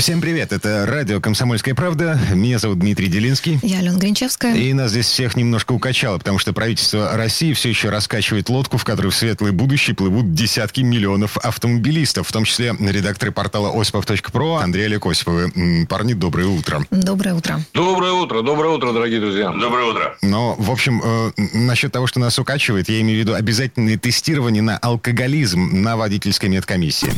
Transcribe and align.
Всем 0.00 0.22
привет, 0.22 0.50
это 0.50 0.86
радио 0.86 1.20
«Комсомольская 1.20 1.74
правда». 1.74 2.18
Меня 2.32 2.58
зовут 2.58 2.78
Дмитрий 2.78 3.08
Делинский. 3.08 3.58
Я 3.60 3.80
Алена 3.80 3.98
Гринчевская. 3.98 4.54
И 4.54 4.72
нас 4.72 4.92
здесь 4.92 5.04
всех 5.04 5.36
немножко 5.36 5.72
укачало, 5.72 6.16
потому 6.16 6.38
что 6.38 6.54
правительство 6.54 7.10
России 7.18 7.52
все 7.52 7.68
еще 7.68 7.90
раскачивает 7.90 8.48
лодку, 8.48 8.78
в 8.78 8.84
которой 8.84 9.08
в 9.08 9.14
светлое 9.14 9.52
будущее 9.52 9.94
плывут 9.94 10.32
десятки 10.32 10.80
миллионов 10.80 11.36
автомобилистов, 11.36 12.26
в 12.26 12.32
том 12.32 12.44
числе 12.44 12.74
редакторы 12.80 13.30
портала 13.30 13.78
осипов.про 13.78 14.60
Андрей 14.62 14.86
Олег 14.86 15.04
Осиповы. 15.04 15.86
Парни, 15.86 16.14
доброе 16.14 16.46
утро. 16.46 16.82
Доброе 16.90 17.34
утро. 17.34 17.60
Доброе 17.74 18.12
утро, 18.12 18.40
доброе 18.40 18.70
утро, 18.70 18.94
дорогие 18.94 19.20
друзья. 19.20 19.50
Доброе 19.50 19.84
утро. 19.84 20.16
Но, 20.22 20.54
в 20.58 20.70
общем, 20.70 21.02
э, 21.04 21.32
насчет 21.52 21.92
того, 21.92 22.06
что 22.06 22.20
нас 22.20 22.38
укачивает, 22.38 22.88
я 22.88 23.02
имею 23.02 23.18
в 23.18 23.20
виду 23.20 23.34
обязательное 23.34 23.98
тестирование 23.98 24.62
на 24.62 24.78
алкоголизм 24.78 25.82
на 25.82 25.98
водительской 25.98 26.48
медкомиссии. 26.48 27.12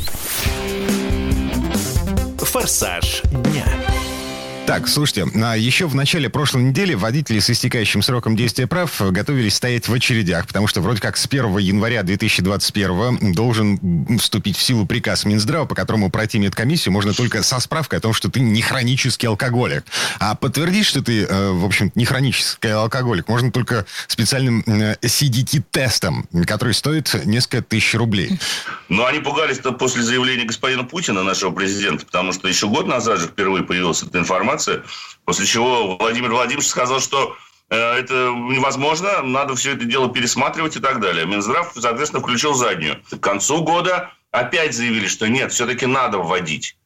«Форсаж 2.45 3.23
дня». 3.31 3.92
Так, 4.65 4.87
слушайте, 4.87 5.27
а 5.35 5.57
еще 5.57 5.87
в 5.89 5.95
начале 5.97 6.31
прошлой 6.31 6.63
недели 6.63 6.95
водители 6.95 7.41
с 7.41 7.51
истекающим 7.51 8.01
сроком 8.01 8.37
действия 8.37 8.69
прав 8.69 9.03
готовились 9.11 9.57
стоять 9.57 9.89
в 9.89 9.93
очередях, 9.93 10.47
потому 10.47 10.69
что 10.69 10.81
вроде 10.81 11.01
как 11.01 11.17
с 11.17 11.27
1 11.27 11.59
января 11.59 12.05
2021 12.05 13.33
должен 13.33 14.19
вступить 14.19 14.57
в 14.57 14.63
силу 14.63 14.87
приказ 14.87 15.25
Минздрава, 15.25 15.67
по 15.67 15.75
которому 15.75 16.11
пройти 16.11 16.39
медкомиссию 16.39 16.93
можно 16.93 17.13
только 17.13 17.43
со 17.43 17.59
справкой 17.59 17.99
о 17.99 18.03
том, 18.03 18.13
что 18.13 18.31
ты 18.31 18.39
не 18.39 18.63
хронический 18.63 19.27
алкоголик. 19.27 19.85
А 20.21 20.37
подтвердить, 20.37 20.87
что 20.87 21.03
ты, 21.03 21.25
э, 21.25 21.51
в 21.51 21.65
общем 21.65 21.91
не 21.97 22.05
хронический 22.05 22.69
алкоголик, 22.69 23.29
можно 23.29 23.51
только 23.51 23.85
специальным 24.07 24.63
э, 24.67 24.95
CDT-тестом, 25.03 26.29
который 26.47 26.75
стоит 26.75 27.13
несколько 27.25 27.63
тысяч 27.63 27.95
рублей. 27.95 28.39
Но 28.89 29.07
они 29.07 29.19
пугались-то 29.19 29.73
после 29.73 30.03
заявления 30.03 30.45
господина 30.45 30.85
Путина, 30.85 31.25
нашего 31.25 31.51
президента, 31.51 32.07
потому 32.07 32.33
что 32.33 32.47
еще 32.47 32.69
год 32.69 32.87
назад 32.87 33.19
же 33.19 33.27
впервые 33.27 33.65
появилась 33.65 34.03
эта 34.03 34.19
информация, 34.19 34.52
после 35.25 35.47
чего 35.47 35.97
Владимир 35.97 36.31
Владимирович 36.31 36.69
сказал, 36.69 37.01
что 37.01 37.37
э, 37.71 37.77
это 37.77 38.15
невозможно, 38.35 39.23
надо 39.23 39.55
все 39.55 39.73
это 39.75 39.85
дело 39.85 40.13
пересматривать 40.13 40.77
и 40.77 40.81
так 40.81 41.01
далее. 41.01 41.27
Минздрав, 41.27 41.73
соответственно, 41.75 42.23
включил 42.23 42.55
заднюю. 42.55 43.03
К 43.11 43.19
концу 43.21 43.63
года 43.63 44.13
опять 44.31 44.75
заявили, 44.75 45.07
что 45.09 45.29
нет, 45.29 45.53
все-таки 45.53 45.87
надо 45.87 46.19
вводить. 46.19 46.77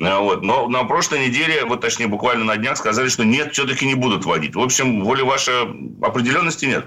Э, 0.00 0.18
Вот. 0.18 0.42
Но 0.42 0.68
на 0.68 0.84
прошлой 0.84 1.28
неделе, 1.28 1.64
вот 1.64 1.80
точнее 1.80 2.08
буквально 2.08 2.44
на 2.44 2.56
днях, 2.56 2.76
сказали, 2.76 3.08
что 3.08 3.24
нет, 3.24 3.52
все-таки 3.52 3.86
не 3.86 3.94
будут 3.94 4.24
вводить. 4.24 4.54
В 4.54 4.60
общем, 4.60 5.04
воли 5.04 5.22
вашей 5.22 5.62
определенности 6.02 6.66
нет. 6.66 6.86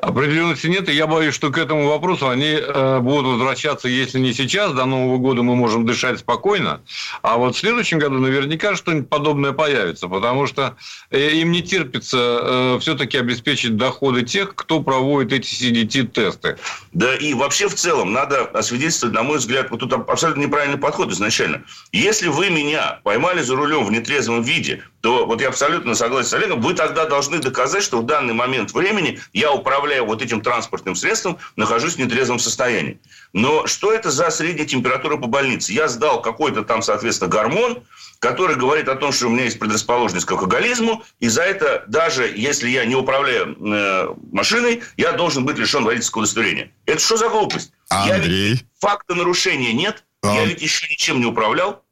Определенности 0.00 0.66
нет, 0.66 0.88
и 0.88 0.92
я 0.92 1.06
боюсь, 1.06 1.34
что 1.34 1.50
к 1.50 1.58
этому 1.58 1.88
вопросу 1.88 2.28
они 2.28 2.58
э, 2.58 2.98
будут 3.00 3.26
возвращаться, 3.26 3.88
если 3.88 4.18
не 4.18 4.32
сейчас, 4.34 4.72
до 4.72 4.84
Нового 4.84 5.18
года 5.18 5.42
мы 5.42 5.56
можем 5.56 5.86
дышать 5.86 6.18
спокойно, 6.18 6.80
а 7.22 7.36
вот 7.36 7.56
в 7.56 7.58
следующем 7.58 7.98
году 7.98 8.18
наверняка 8.18 8.76
что-нибудь 8.76 9.08
подобное 9.08 9.52
появится, 9.52 10.08
потому 10.08 10.46
что 10.46 10.76
э, 11.10 11.30
им 11.30 11.50
не 11.50 11.62
терпится 11.62 12.18
э, 12.18 12.78
все-таки 12.80 13.18
обеспечить 13.18 13.76
доходы 13.76 14.22
тех, 14.22 14.54
кто 14.54 14.80
проводит 14.80 15.32
эти 15.32 15.54
CDT-тесты. 15.54 16.58
Да 16.92 17.14
и 17.16 17.34
вообще 17.34 17.68
в 17.68 17.74
целом 17.74 18.12
надо 18.12 18.42
освидетельствовать, 18.44 19.14
на 19.14 19.22
мой 19.22 19.38
взгляд, 19.38 19.70
вот 19.70 19.80
тут 19.80 19.92
абсолютно 19.92 20.42
неправильный 20.42 20.78
подход 20.78 21.10
изначально. 21.10 21.62
Если 21.92 22.28
вы 22.28 22.50
меня 22.50 23.00
поймали 23.02 23.42
за 23.42 23.56
рулем 23.56 23.84
в 23.84 23.90
нетрезвом 23.90 24.42
виде, 24.42 24.82
то 25.06 25.24
вот 25.24 25.40
я 25.40 25.50
абсолютно 25.50 25.94
согласен 25.94 26.28
с 26.28 26.34
Олегом, 26.34 26.60
вы 26.60 26.74
тогда 26.74 27.04
должны 27.04 27.38
доказать, 27.38 27.84
что 27.84 27.98
в 28.00 28.06
данный 28.06 28.34
момент 28.34 28.72
времени 28.72 29.20
я, 29.32 29.52
управляя 29.52 30.02
вот 30.02 30.20
этим 30.20 30.40
транспортным 30.40 30.96
средством, 30.96 31.38
нахожусь 31.54 31.94
в 31.94 31.98
нетрезвом 31.98 32.40
состоянии. 32.40 32.98
Но 33.32 33.68
что 33.68 33.92
это 33.92 34.10
за 34.10 34.30
средняя 34.30 34.66
температура 34.66 35.16
по 35.16 35.28
больнице? 35.28 35.72
Я 35.72 35.86
сдал 35.86 36.20
какой-то 36.22 36.64
там, 36.64 36.82
соответственно, 36.82 37.30
гормон, 37.30 37.84
который 38.18 38.56
говорит 38.56 38.88
о 38.88 38.96
том, 38.96 39.12
что 39.12 39.28
у 39.28 39.30
меня 39.30 39.44
есть 39.44 39.60
предрасположенность 39.60 40.26
к 40.26 40.32
алкоголизму, 40.32 41.04
и 41.20 41.28
за 41.28 41.42
это, 41.42 41.84
даже 41.86 42.26
если 42.26 42.68
я 42.68 42.84
не 42.84 42.96
управляю 42.96 43.56
э, 43.64 44.08
машиной, 44.32 44.82
я 44.96 45.12
должен 45.12 45.44
быть 45.44 45.56
лишен 45.56 45.84
водительского 45.84 46.22
удостоверения. 46.22 46.72
Это 46.84 46.98
что 46.98 47.16
за 47.16 47.28
глупость? 47.28 47.70
Я 47.92 48.16
Андрей? 48.16 48.50
ведь 48.54 48.66
факта 48.80 49.14
нарушения 49.14 49.72
нет, 49.72 50.02
А. 50.22 50.34
я 50.34 50.46
ведь 50.46 50.60
еще 50.62 50.88
ничем 50.90 51.20
не 51.20 51.26
управлял. 51.26 51.85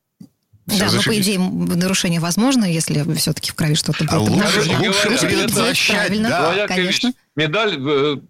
Да, 0.66 0.91
но 0.91 1.02
по 1.02 1.19
идее 1.19 1.38
нарушение 1.38 2.20
возможно, 2.20 2.64
если 2.64 3.04
все-таки 3.16 3.50
в 3.50 3.54
крови 3.54 3.75
что-то 3.75 4.04
А 4.08 4.14
было. 4.16 4.20
лучше- 4.20 4.30
поднаружено. 4.32 4.78
лучше 4.86 5.08
Лучше 5.10 5.26
предотвращать, 5.26 5.97
правильно, 5.97 6.28
да. 6.30 6.41
Говоря, 6.42 6.66
конечно. 6.69 7.12
Медаль, 7.36 7.76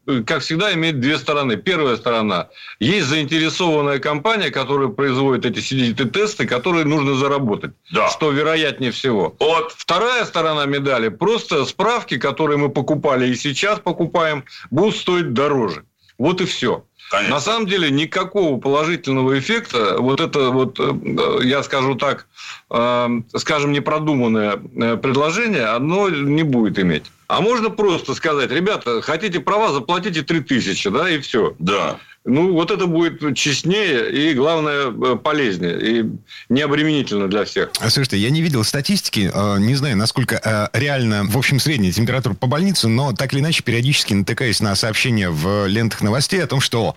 э, 0.06 0.22
как 0.27 0.41
всегда, 0.43 0.72
имеет 0.72 0.99
две 0.99 1.19
стороны. 1.19 1.56
Первая 1.56 1.97
сторона. 1.97 2.49
Есть 2.81 3.06
заинтересованная 3.06 3.99
компания, 3.99 4.50
которая 4.50 4.89
производит 4.89 5.45
эти 5.45 5.59
CDT-тесты, 5.61 6.47
которые 6.47 6.84
нужно 6.87 7.15
заработать. 7.15 7.72
Да. 7.93 8.09
Что 8.09 8.31
вероятнее 8.31 8.93
всего. 8.93 9.37
Вот. 9.39 9.72
Вторая 9.77 10.25
сторона 10.25 10.65
медали. 10.65 11.09
Просто 11.11 11.66
справки, 11.66 12.16
которые 12.16 12.56
мы 12.56 12.71
покупали 12.71 13.28
и 13.28 13.37
сейчас 13.37 13.78
покупаем, 13.78 14.45
будут 14.71 14.97
стоить 14.97 15.34
дороже. 15.34 15.84
Вот 16.16 16.41
и 16.41 16.47
все. 16.47 16.84
Конечно. 17.15 17.35
На 17.35 17.41
самом 17.41 17.67
деле 17.67 17.91
никакого 17.91 18.59
положительного 18.59 19.39
эффекта, 19.39 19.97
вот 19.99 20.21
это 20.21 20.51
вот, 20.51 20.81
э, 20.81 21.45
я 21.45 21.63
скажу 21.63 21.95
так, 21.95 22.27
э, 22.71 23.09
скажем, 23.37 23.73
непродуманное 23.73 24.59
э, 24.77 24.97
предложение, 24.97 25.67
оно 25.67 26.09
не 26.09 26.43
будет 26.43 26.79
иметь. 26.79 27.05
А 27.29 27.41
можно 27.41 27.71
просто 27.71 28.15
сказать, 28.15 28.51
ребята, 28.51 29.01
хотите 29.01 29.41
права, 29.41 29.73
заплатите 29.73 30.23
3000, 30.23 30.91
да, 30.91 31.09
и 31.09 31.19
все. 31.19 31.55
Да. 31.59 31.99
Ну, 32.27 32.55
вот 32.55 32.71
это 32.71 32.87
будет 32.87 33.37
честнее 33.37 34.11
и, 34.11 34.33
главное, 34.33 34.87
э, 34.87 35.17
полезнее 35.17 36.01
и 36.01 36.11
необременительно 36.49 37.29
для 37.29 37.45
всех. 37.45 37.71
А, 37.81 37.91
Слушайте, 37.91 38.17
я 38.17 38.31
не 38.31 38.41
видел 38.41 38.65
статистики, 38.65 39.31
э, 39.33 39.59
не 39.59 39.75
знаю, 39.75 39.99
насколько 39.99 40.41
э, 40.43 40.79
реально, 40.79 41.25
в 41.25 41.37
общем, 41.37 41.61
средняя 41.61 41.93
температура 41.93 42.33
по 42.33 42.47
больнице, 42.47 42.89
но 42.89 43.13
так 43.13 43.34
или 43.34 43.41
иначе 43.41 43.63
периодически 43.63 44.15
натыкаюсь 44.15 44.61
на 44.61 44.75
сообщения 44.75 45.29
в 45.29 45.67
лентах 45.67 46.01
новостей 46.01 46.43
о 46.43 46.47
том, 46.47 46.61
что 46.61 46.97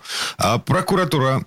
прокуратура 0.66 1.44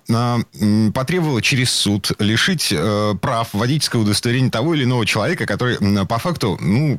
потребовала 0.94 1.42
через 1.42 1.72
суд 1.72 2.12
лишить 2.18 2.72
прав 3.20 3.48
водительского 3.52 4.02
удостоверения 4.02 4.50
того 4.50 4.74
или 4.74 4.84
иного 4.84 5.04
человека, 5.06 5.46
который 5.46 5.78
по 6.06 6.18
факту, 6.18 6.56
ну, 6.60 6.98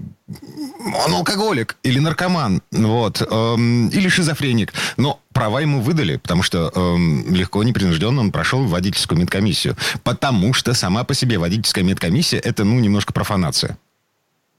он 1.06 1.14
алкоголик 1.14 1.78
или 1.84 2.00
наркоман, 2.00 2.62
вот, 2.72 3.22
эм, 3.22 3.90
или 3.90 4.10
шизофреник. 4.10 4.74
Но 4.98 5.20
права 5.34 5.60
ему 5.60 5.82
выдали, 5.82 6.18
потому 6.18 6.44
что 6.44 6.72
эм, 6.76 7.34
легко, 7.34 7.64
непринужденно 7.64 8.22
он 8.22 8.32
прошел 8.32 8.64
водительскую 8.66 9.20
медкомиссию. 9.20 9.76
Потому 10.04 10.54
что 10.54 10.74
сама 10.74 11.04
по 11.04 11.14
себе 11.14 11.38
водительская 11.38 11.84
медкомиссия– 11.84 12.40
это, 12.44 12.64
ну, 12.64 12.80
немножко 12.80 13.14
профанация. 13.14 13.78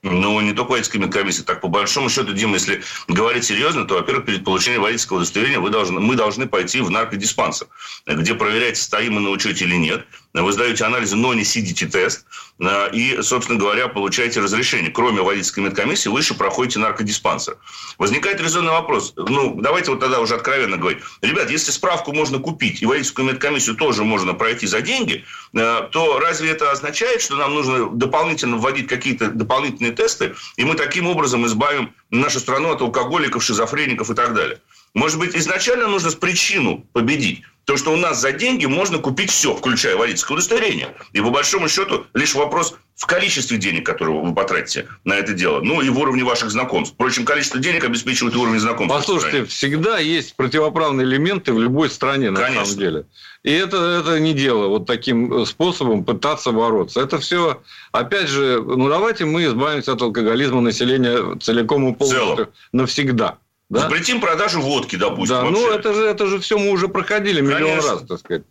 Ну, 0.03 0.39
не 0.43 0.53
только 0.53 0.73
водительская 0.73 1.01
медкомиссия. 1.01 1.45
Так, 1.45 1.63
по 1.63 1.69
большому 1.69 2.11
счету, 2.11 2.35
Дима, 2.35 2.55
если 2.55 2.83
говорить 3.09 3.45
серьезно, 3.45 3.87
то, 3.87 3.95
во-первых, 3.95 4.27
перед 4.27 4.45
получением 4.45 4.83
водительского 4.83 5.19
удостоверения 5.19 5.61
вы 5.61 5.71
должны, 5.71 5.99
мы 5.99 6.15
должны 6.15 6.47
пойти 6.47 6.81
в 6.81 6.91
наркодиспансер, 6.91 7.69
где 8.07 8.35
проверяется, 8.35 8.85
стоим 8.85 9.15
мы 9.15 9.21
на 9.21 9.31
учете 9.31 9.65
или 9.65 9.77
нет. 9.77 10.07
Вы 10.35 10.53
сдаете 10.53 10.85
анализы, 10.85 11.15
но 11.15 11.33
не 11.33 11.43
CDT-тест. 11.43 12.27
э, 12.59 12.91
И, 12.93 13.23
собственно 13.23 13.57
говоря, 13.57 13.87
получаете 13.87 14.41
разрешение. 14.41 14.91
Кроме 14.91 15.23
водительской 15.23 15.63
медкомиссии, 15.63 16.09
вы 16.09 16.21
еще 16.21 16.35
проходите 16.35 16.81
наркодиспансер. 16.81 17.57
Возникает 17.99 18.41
резонный 18.41 18.73
вопрос. 18.73 19.13
Ну, 19.17 19.55
давайте 19.61 19.93
вот 19.93 20.01
тогда 20.01 20.19
уже 20.19 20.35
откровенно 20.35 20.77
говорить. 20.77 20.99
Ребят, 21.23 21.51
если 21.51 21.71
справку 21.71 22.13
можно 22.13 22.41
купить, 22.41 22.83
и 22.83 22.87
водительскую 22.87 23.29
медкомиссию 23.29 23.77
тоже 23.77 24.03
можно 24.03 24.35
пройти 24.35 24.67
за 24.67 24.81
деньги, 24.81 25.25
э, 25.55 25.89
то 25.93 26.19
разве 26.19 26.51
это 26.51 26.73
означает, 26.73 27.23
что 27.23 27.37
нам 27.37 27.55
нужно 27.55 27.91
дополнительно 27.91 28.57
вводить 28.57 28.89
какие-то 28.89 29.29
дополнительные 29.29 29.93
тесты, 29.93 30.35
и 30.57 30.65
мы 30.65 30.75
таким 30.75 31.07
образом 31.07 31.47
избавим 31.47 31.95
нашу 32.11 32.41
страну 32.41 32.73
от 32.73 32.81
алкоголиков, 32.81 33.45
шизофреников 33.45 34.11
и 34.11 34.15
так 34.15 34.35
далее? 34.35 34.61
Может 34.95 35.19
быть, 35.19 35.37
изначально 35.37 35.87
нужно 35.87 36.11
с 36.11 36.15
причину 36.17 36.87
победить. 36.93 37.43
То, 37.65 37.77
что 37.77 37.93
у 37.93 37.97
нас 37.97 38.21
за 38.21 38.33
деньги 38.33 38.67
можно 38.67 38.99
купить 38.99 39.31
все, 39.31 39.55
включая 39.55 39.97
водительское 39.97 40.37
удостоверение. 40.37 40.89
И 41.13 41.21
по 41.21 41.31
большому 41.31 41.69
счету 41.69 42.07
лишь 42.13 42.35
вопрос 42.35 42.77
в 42.95 43.07
количестве 43.07 43.57
денег, 43.59 43.87
которые 43.87 44.21
вы 44.21 44.35
потратите 44.35 44.87
на 45.05 45.15
это 45.15 45.33
дело, 45.33 45.61
ну 45.61 45.81
и 45.81 45.89
в 45.89 45.99
уровне 45.99 46.23
ваших 46.23 46.51
знакомств. 46.51 46.95
Впрочем, 46.95 47.25
количество 47.25 47.59
денег 47.59 47.85
обеспечивает 47.85 48.37
уровень 48.37 48.61
знакомств. 48.61 48.97
Послушайте, 48.97 49.45
всегда 49.47 49.99
есть 49.99 50.37
противоправные 50.37 51.07
элементы 51.07 51.53
в 51.53 51.59
любой 51.59 51.91
стране, 51.91 52.31
на 52.31 52.41
Конечно. 52.41 52.65
самом 52.67 52.79
деле. 52.79 53.07
И 53.43 53.53
это, 53.53 53.77
это 53.77 54.21
не 54.21 54.33
дело 54.33 54.69
вот 54.69 54.87
таким 54.87 55.45
способом 55.45 56.05
пытаться 56.05 56.53
бороться. 56.53 57.01
Это 57.01 57.19
все, 57.19 57.63
опять 57.93 58.29
же, 58.29 58.63
ну 58.63 58.89
давайте 58.89 59.25
мы 59.25 59.45
избавимся 59.45 59.93
от 59.93 60.03
алкоголизма 60.03 60.61
населения 60.61 61.37
целиком 61.41 61.89
и 61.89 61.95
полностью 61.95 62.53
навсегда. 62.73 63.39
Да? 63.71 63.81
Запретим 63.81 64.21
продажу 64.21 64.61
водки, 64.61 64.97
допустим. 64.97 65.37
Да, 65.37 65.45
вообще. 65.45 65.59
ну 65.61 65.71
это 65.71 65.95
же, 65.95 66.03
это 66.05 66.27
же 66.27 66.39
все 66.39 66.59
мы 66.59 66.71
уже 66.71 66.87
проходили 66.89 67.41
миллион 67.41 67.63
Конечно. 67.63 67.91
раз, 67.93 68.03
так 68.07 68.19
сказать. 68.19 68.43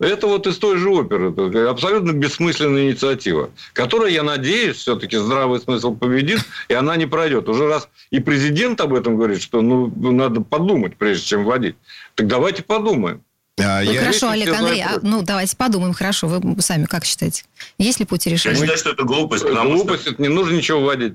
Это 0.00 0.26
вот 0.26 0.46
из 0.46 0.56
той 0.56 0.78
же 0.78 0.88
оперы. 0.88 1.30
Это 1.30 1.68
абсолютно 1.70 2.12
бессмысленная 2.12 2.86
инициатива, 2.90 3.50
которая, 3.74 4.10
я 4.10 4.22
надеюсь, 4.22 4.78
все-таки 4.78 5.18
здравый 5.18 5.60
смысл 5.60 5.94
победит, 5.94 6.40
и 6.68 6.74
она 6.74 6.96
не 6.96 7.04
пройдет. 7.06 7.48
Уже 7.50 7.68
раз 7.68 7.88
и 8.10 8.18
президент 8.20 8.80
об 8.80 8.94
этом 8.94 9.16
говорит, 9.16 9.42
что 9.42 9.60
ну, 9.60 9.92
надо 9.94 10.40
подумать, 10.40 10.96
прежде 10.96 11.26
чем 11.26 11.44
вводить. 11.44 11.76
Так 12.14 12.26
давайте 12.26 12.62
подумаем. 12.62 13.22
А, 13.60 13.82
Ну, 13.84 13.90
я- 13.92 14.00
хорошо, 14.00 14.30
Олег 14.30 14.48
Андрей, 14.54 14.82
а, 14.82 14.98
ну 15.02 15.20
давайте 15.22 15.54
подумаем, 15.54 15.92
хорошо, 15.92 16.26
вы 16.28 16.62
сами 16.62 16.86
как 16.86 17.04
считаете? 17.04 17.44
Есть 17.76 18.00
ли 18.00 18.06
пути 18.06 18.30
Я 18.30 18.36
решения? 18.36 18.56
считаю, 18.58 18.78
что 18.78 18.90
это 18.90 19.04
глупость, 19.04 19.42
потому 19.44 19.76
что 19.76 19.84
Глупость, 19.84 20.06
это 20.06 20.22
не 20.22 20.28
нужно 20.28 20.54
ничего 20.56 20.80
вводить. 20.80 21.14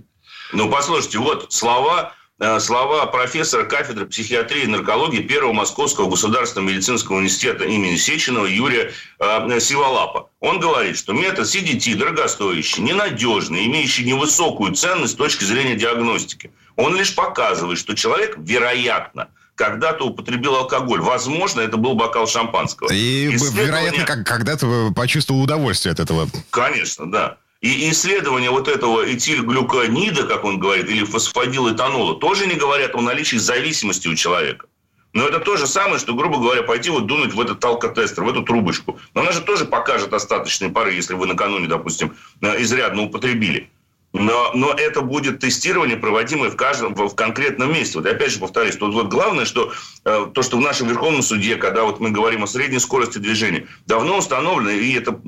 Ну, 0.53 0.69
послушайте, 0.69 1.17
вот 1.17 1.51
слова, 1.51 2.13
слова 2.59 3.05
профессора 3.07 3.63
кафедры 3.65 4.05
психиатрии 4.05 4.63
и 4.63 4.67
наркологии 4.67 5.21
Первого 5.21 5.53
Московского 5.53 6.09
государственного 6.09 6.69
медицинского 6.69 7.17
университета 7.17 7.65
имени 7.65 7.95
Сеченова 7.95 8.45
Юрия 8.45 8.91
э, 9.19 9.59
Сиволапа. 9.59 10.29
Он 10.39 10.59
говорит, 10.59 10.97
что 10.97 11.13
метод 11.13 11.47
CDT 11.47 11.95
дорогостоящий, 11.95 12.81
ненадежный, 12.83 13.65
имеющий 13.65 14.05
невысокую 14.05 14.73
ценность 14.73 15.13
с 15.13 15.15
точки 15.15 15.43
зрения 15.45 15.75
диагностики. 15.75 16.51
Он 16.75 16.95
лишь 16.95 17.15
показывает, 17.15 17.79
что 17.79 17.95
человек, 17.95 18.35
вероятно, 18.37 19.29
когда-то 19.55 20.05
употребил 20.05 20.55
алкоголь. 20.55 21.01
Возможно, 21.01 21.61
это 21.61 21.77
был 21.77 21.95
бокал 21.95 22.27
шампанского. 22.27 22.93
И, 22.93 23.35
Исследования- 23.35 23.65
вероятно, 23.65 24.05
как, 24.05 24.27
когда-то 24.27 24.93
почувствовал 24.95 25.41
удовольствие 25.41 25.91
от 25.93 25.99
этого. 25.99 26.29
Конечно, 26.51 27.11
да. 27.11 27.37
И 27.61 27.89
исследования 27.89 28.51
вот 28.51 28.67
этого 28.67 29.11
этилглюконида, 29.11 30.27
как 30.27 30.45
он 30.45 30.59
говорит, 30.59 30.89
или 30.89 31.03
фосфодилэтанола, 31.03 32.19
тоже 32.19 32.45
не 32.45 32.55
говорят 32.55 32.93
о 32.95 33.01
наличии 33.01 33.37
зависимости 33.37 34.07
у 34.07 34.15
человека. 34.15 34.67
Но 35.13 35.27
это 35.27 35.39
то 35.39 35.57
же 35.57 35.65
самое, 35.65 35.97
что, 35.97 36.13
грубо 36.13 36.37
говоря, 36.37 36.61
пойти 36.61 36.91
вот 36.91 37.07
дунуть 37.07 37.33
в 37.33 37.41
этот 37.41 37.63
алкотестер, 37.65 38.23
в 38.23 38.29
эту 38.29 38.43
трубочку. 38.43 38.99
Но 39.15 39.21
она 39.21 39.31
же 39.31 39.41
тоже 39.41 39.65
покажет 39.65 40.13
остаточные 40.13 40.69
пары, 40.69 40.93
если 40.93 41.15
вы 41.15 41.25
накануне, 41.25 41.67
допустим, 41.67 42.15
э, 42.41 42.61
изрядно 42.61 43.03
употребили. 43.03 43.71
Но, 44.13 44.51
но 44.53 44.73
это 44.73 45.01
будет 45.01 45.39
тестирование, 45.39 45.97
проводимое 45.97 46.49
в 46.49 46.55
каждом, 46.55 46.93
в, 46.93 47.15
конкретном 47.15 47.73
месте. 47.73 47.97
Вот 47.97 48.07
опять 48.07 48.31
же 48.31 48.39
повторюсь, 48.39 48.75
тут 48.75 48.93
вот 48.93 49.07
главное, 49.07 49.45
что 49.45 49.71
э, 50.05 50.27
то, 50.33 50.41
что 50.43 50.57
в 50.57 50.61
нашем 50.61 50.87
Верховном 50.87 51.23
суде, 51.23 51.55
когда 51.55 51.83
вот 51.83 51.99
мы 51.99 52.11
говорим 52.11 52.43
о 52.43 52.47
средней 52.47 52.79
скорости 52.79 53.17
движения, 53.17 53.67
давно 53.85 54.19
установлено, 54.19 54.71
и 54.71 54.93
это 54.93 55.19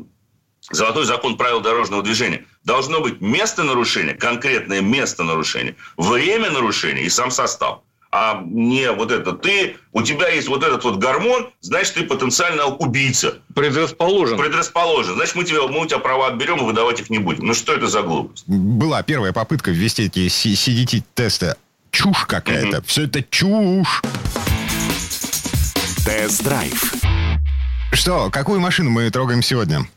Золотой 0.71 1.05
закон 1.05 1.37
правил 1.37 1.61
дорожного 1.61 2.03
движения. 2.03 2.45
Должно 2.63 3.01
быть 3.01 3.21
место 3.21 3.63
нарушения, 3.63 4.13
конкретное 4.13 4.81
место 4.81 5.23
нарушения, 5.23 5.75
время 5.97 6.51
нарушения 6.51 7.03
и 7.03 7.09
сам 7.09 7.31
состав. 7.31 7.79
А 8.11 8.41
не 8.43 8.91
вот 8.91 9.11
это 9.11 9.33
ты, 9.33 9.77
у 9.93 10.01
тебя 10.01 10.29
есть 10.29 10.47
вот 10.47 10.63
этот 10.63 10.83
вот 10.83 10.97
гормон, 10.97 11.51
значит, 11.61 11.93
ты 11.93 12.03
потенциально 12.03 12.65
убийца. 12.65 13.37
Предрасположен. 13.53 14.37
Предрасположен. 14.37 15.13
Значит, 15.13 15.35
мы, 15.35 15.43
тебя, 15.43 15.67
мы 15.67 15.81
у 15.81 15.85
тебя 15.85 15.99
права 15.99 16.27
отберем 16.27 16.57
и 16.59 16.63
выдавать 16.63 16.99
их 16.99 17.11
не 17.11 17.19
будем. 17.19 17.45
Ну, 17.45 17.53
что 17.53 17.73
это 17.73 17.85
за 17.85 18.01
глупость? 18.01 18.45
Была 18.47 19.03
первая 19.03 19.31
попытка 19.31 19.69
ввести 19.69 20.05
эти 20.05 20.27
CDT-тесты. 20.27 21.55
Чушь 21.91 22.25
какая-то. 22.25 22.81
Все 22.83 23.05
это 23.05 23.23
чушь. 23.23 24.01
Тест-драйв. 26.03 26.95
Что, 27.91 28.31
какую 28.31 28.59
машину 28.59 28.89
мы 28.89 29.09
трогаем 29.11 29.43
сегодня? 29.43 29.87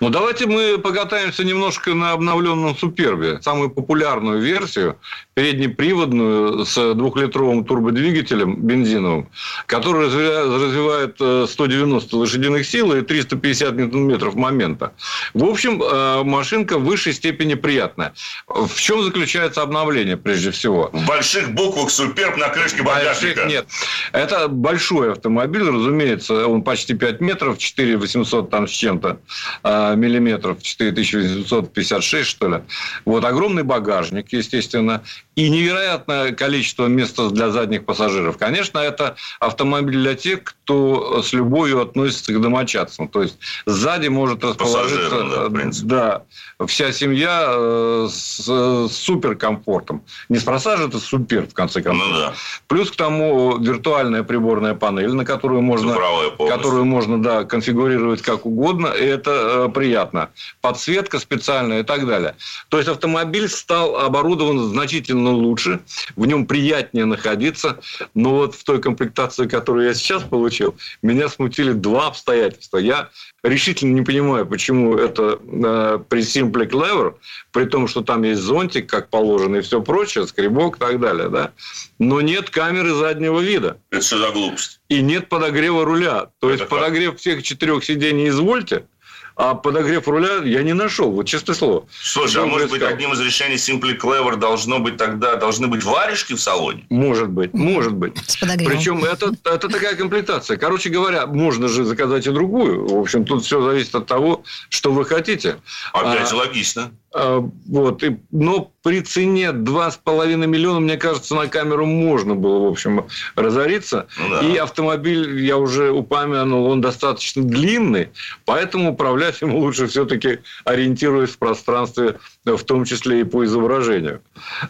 Ну, 0.00 0.10
давайте 0.10 0.46
мы 0.46 0.78
покатаемся 0.78 1.44
немножко 1.44 1.94
на 1.94 2.12
обновленном 2.12 2.76
Супербе. 2.76 3.40
Самую 3.42 3.70
популярную 3.70 4.40
версию, 4.40 4.98
переднеприводную, 5.34 6.64
с 6.64 6.94
двухлитровым 6.94 7.64
турбодвигателем 7.64 8.56
бензиновым, 8.56 9.30
который 9.66 10.06
развивает, 10.06 10.62
развивает 10.62 11.16
э, 11.20 11.46
190 11.48 12.16
лошадиных 12.16 12.66
сил 12.66 12.92
и 12.92 13.02
350 13.02 13.74
ньютон-метров 13.74 14.34
момента. 14.34 14.92
В 15.32 15.44
общем, 15.44 15.82
э, 15.82 16.22
машинка 16.24 16.78
в 16.78 16.84
высшей 16.84 17.12
степени 17.12 17.54
приятная. 17.54 18.14
В 18.46 18.74
чем 18.78 19.02
заключается 19.02 19.62
обновление, 19.62 20.16
прежде 20.16 20.50
всего? 20.50 20.90
В 20.92 21.06
больших 21.06 21.52
буквах 21.52 21.90
«Суперб» 21.90 22.36
на 22.36 22.48
крышке 22.48 22.82
багажника. 22.82 23.42
Больших 23.42 23.46
нет. 23.46 23.66
Это 24.12 24.48
большой 24.48 25.12
автомобиль, 25.12 25.68
разумеется. 25.68 26.46
Он 26.46 26.62
почти 26.62 26.94
5 26.94 27.20
метров, 27.20 27.58
4 27.58 27.96
800 27.96 28.50
там 28.50 28.68
с 28.68 28.70
чем-то 28.70 29.18
миллиметров, 29.62 30.62
4856, 30.62 32.28
что 32.28 32.48
ли. 32.48 32.62
Вот 33.04 33.24
огромный 33.24 33.62
багажник, 33.62 34.32
естественно. 34.32 35.02
И 35.34 35.50
невероятное 35.50 36.32
количество 36.32 36.86
места 36.86 37.28
для 37.30 37.50
задних 37.50 37.84
пассажиров. 37.84 38.38
Конечно, 38.38 38.78
это 38.78 39.16
автомобиль 39.40 39.98
для 39.98 40.14
тех, 40.14 40.44
кто 40.44 41.22
с 41.22 41.32
любовью 41.32 41.82
относится 41.82 42.32
к 42.32 42.40
домочадцам. 42.40 43.08
То 43.08 43.22
есть, 43.22 43.38
сзади 43.66 44.08
может 44.08 44.44
расположиться... 44.44 45.10
Пассажирам, 45.10 45.30
да, 45.30 45.50
принципе. 45.50 45.88
Да, 45.88 46.22
вся 46.66 46.92
семья 46.92 47.46
э, 47.48 48.08
с, 48.10 48.46
с 48.46 48.92
суперкомфортом. 48.92 50.04
Неспроста 50.28 50.76
же 50.76 50.88
это 50.88 50.98
супер, 50.98 51.46
в 51.46 51.54
конце 51.54 51.82
концов. 51.82 52.06
Ну 52.08 52.14
да, 52.14 52.34
Плюс 52.68 52.90
к 52.90 52.96
тому 52.96 53.58
виртуальная 53.58 54.22
приборная 54.22 54.74
панель, 54.74 55.12
на 55.12 55.24
которую 55.24 55.62
можно, 55.62 55.94
которую 56.38 56.84
можно 56.84 57.22
да, 57.22 57.44
конфигурировать 57.44 58.22
как 58.22 58.46
угодно, 58.46 58.88
и 58.88 59.04
это 59.04 59.66
э, 59.66 59.68
приятно. 59.72 60.30
Подсветка 60.60 61.18
специальная 61.18 61.80
и 61.80 61.82
так 61.82 62.06
далее. 62.06 62.36
То 62.68 62.78
есть 62.78 62.88
автомобиль 62.88 63.48
стал 63.48 63.96
оборудован 63.96 64.58
значительно 64.68 65.23
лучше, 65.32 65.80
в 66.16 66.26
нем 66.26 66.46
приятнее 66.46 67.04
находиться, 67.04 67.80
но 68.14 68.30
вот 68.30 68.54
в 68.54 68.64
той 68.64 68.80
комплектации, 68.80 69.46
которую 69.46 69.86
я 69.86 69.94
сейчас 69.94 70.22
получил, 70.22 70.74
меня 71.02 71.28
смутили 71.28 71.72
два 71.72 72.08
обстоятельства. 72.08 72.78
Я 72.78 73.10
решительно 73.42 73.94
не 73.94 74.02
понимаю, 74.02 74.46
почему 74.46 74.96
это 74.96 75.38
э, 75.42 75.98
при 76.08 76.20
Simple 76.22 76.68
Clever, 76.68 77.14
при 77.52 77.64
том, 77.64 77.88
что 77.88 78.02
там 78.02 78.22
есть 78.22 78.40
зонтик, 78.40 78.88
как 78.88 79.10
положено, 79.10 79.56
и 79.56 79.60
все 79.60 79.80
прочее, 79.82 80.26
скребок 80.26 80.76
и 80.76 80.80
так 80.80 81.00
далее, 81.00 81.28
да, 81.28 81.52
но 81.98 82.20
нет 82.20 82.50
камеры 82.50 82.94
заднего 82.94 83.40
вида. 83.40 83.78
Это 83.90 84.02
что 84.02 84.18
за 84.18 84.30
глупость? 84.30 84.80
И 84.88 85.00
нет 85.00 85.28
подогрева 85.28 85.84
руля. 85.84 86.28
То 86.40 86.50
есть 86.50 86.62
Это 86.62 86.70
как? 86.70 86.80
подогрев 86.80 87.18
всех 87.18 87.42
четырех 87.42 87.84
сидений 87.84 88.28
извольте, 88.28 88.86
а 89.36 89.54
подогрев 89.54 90.06
руля 90.06 90.42
я 90.44 90.62
не 90.62 90.72
нашел. 90.74 91.10
Вот 91.10 91.26
честное 91.26 91.54
слово. 91.54 91.86
Слушай, 91.90 92.36
а 92.36 92.40
Долго 92.40 92.52
может 92.52 92.70
быть, 92.70 92.82
одним 92.82 93.12
из 93.12 93.20
решений 93.20 93.56
Simply 93.56 93.98
Clever 93.98 94.36
должно 94.36 94.78
быть 94.78 94.96
тогда, 94.96 95.36
должны 95.36 95.66
быть 95.66 95.82
варежки 95.82 96.34
в 96.34 96.40
салоне? 96.40 96.86
Может 96.88 97.30
быть, 97.30 97.52
может 97.52 97.94
быть. 97.94 98.16
С 98.26 98.36
подогревом. 98.36 98.72
Причем 98.76 99.04
это, 99.04 99.34
это 99.44 99.68
такая 99.68 99.96
комплектация. 99.96 100.56
Короче 100.56 100.88
говоря, 100.90 101.26
можно 101.26 101.68
же 101.68 101.84
заказать 101.84 102.26
и 102.26 102.30
другую. 102.30 102.86
В 102.86 103.00
общем, 103.00 103.24
тут 103.24 103.44
все 103.44 103.60
зависит 103.60 103.94
от 103.94 104.06
того, 104.06 104.44
что 104.68 104.92
вы 104.92 105.04
хотите. 105.04 105.56
Опять 105.92 106.22
А, 106.22 106.26
же 106.26 106.36
логично. 106.36 106.92
А, 107.14 107.48
Вот. 107.68 108.02
И, 108.02 108.16
но 108.32 108.72
при 108.82 109.00
цене 109.00 109.50
2,5 109.50 110.46
миллиона, 110.46 110.80
мне 110.80 110.96
кажется, 110.96 111.34
на 111.36 111.46
камеру 111.46 111.86
можно 111.86 112.34
было, 112.34 112.66
в 112.66 112.70
общем, 112.70 113.06
разориться. 113.36 114.08
Ну 114.18 114.28
да. 114.30 114.40
И 114.40 114.56
автомобиль, 114.56 115.44
я 115.44 115.56
уже 115.56 115.92
упомянул, 115.92 116.66
он 116.66 116.80
достаточно 116.80 117.44
длинный, 117.44 118.08
поэтому 118.44 118.92
управлять 118.92 119.40
ему 119.40 119.60
лучше 119.60 119.86
все-таки 119.86 120.40
ориентируясь 120.64 121.30
в 121.30 121.38
пространстве, 121.38 122.18
в 122.44 122.62
том 122.64 122.84
числе 122.84 123.20
и 123.20 123.24
по 123.24 123.44
изображению. 123.44 124.20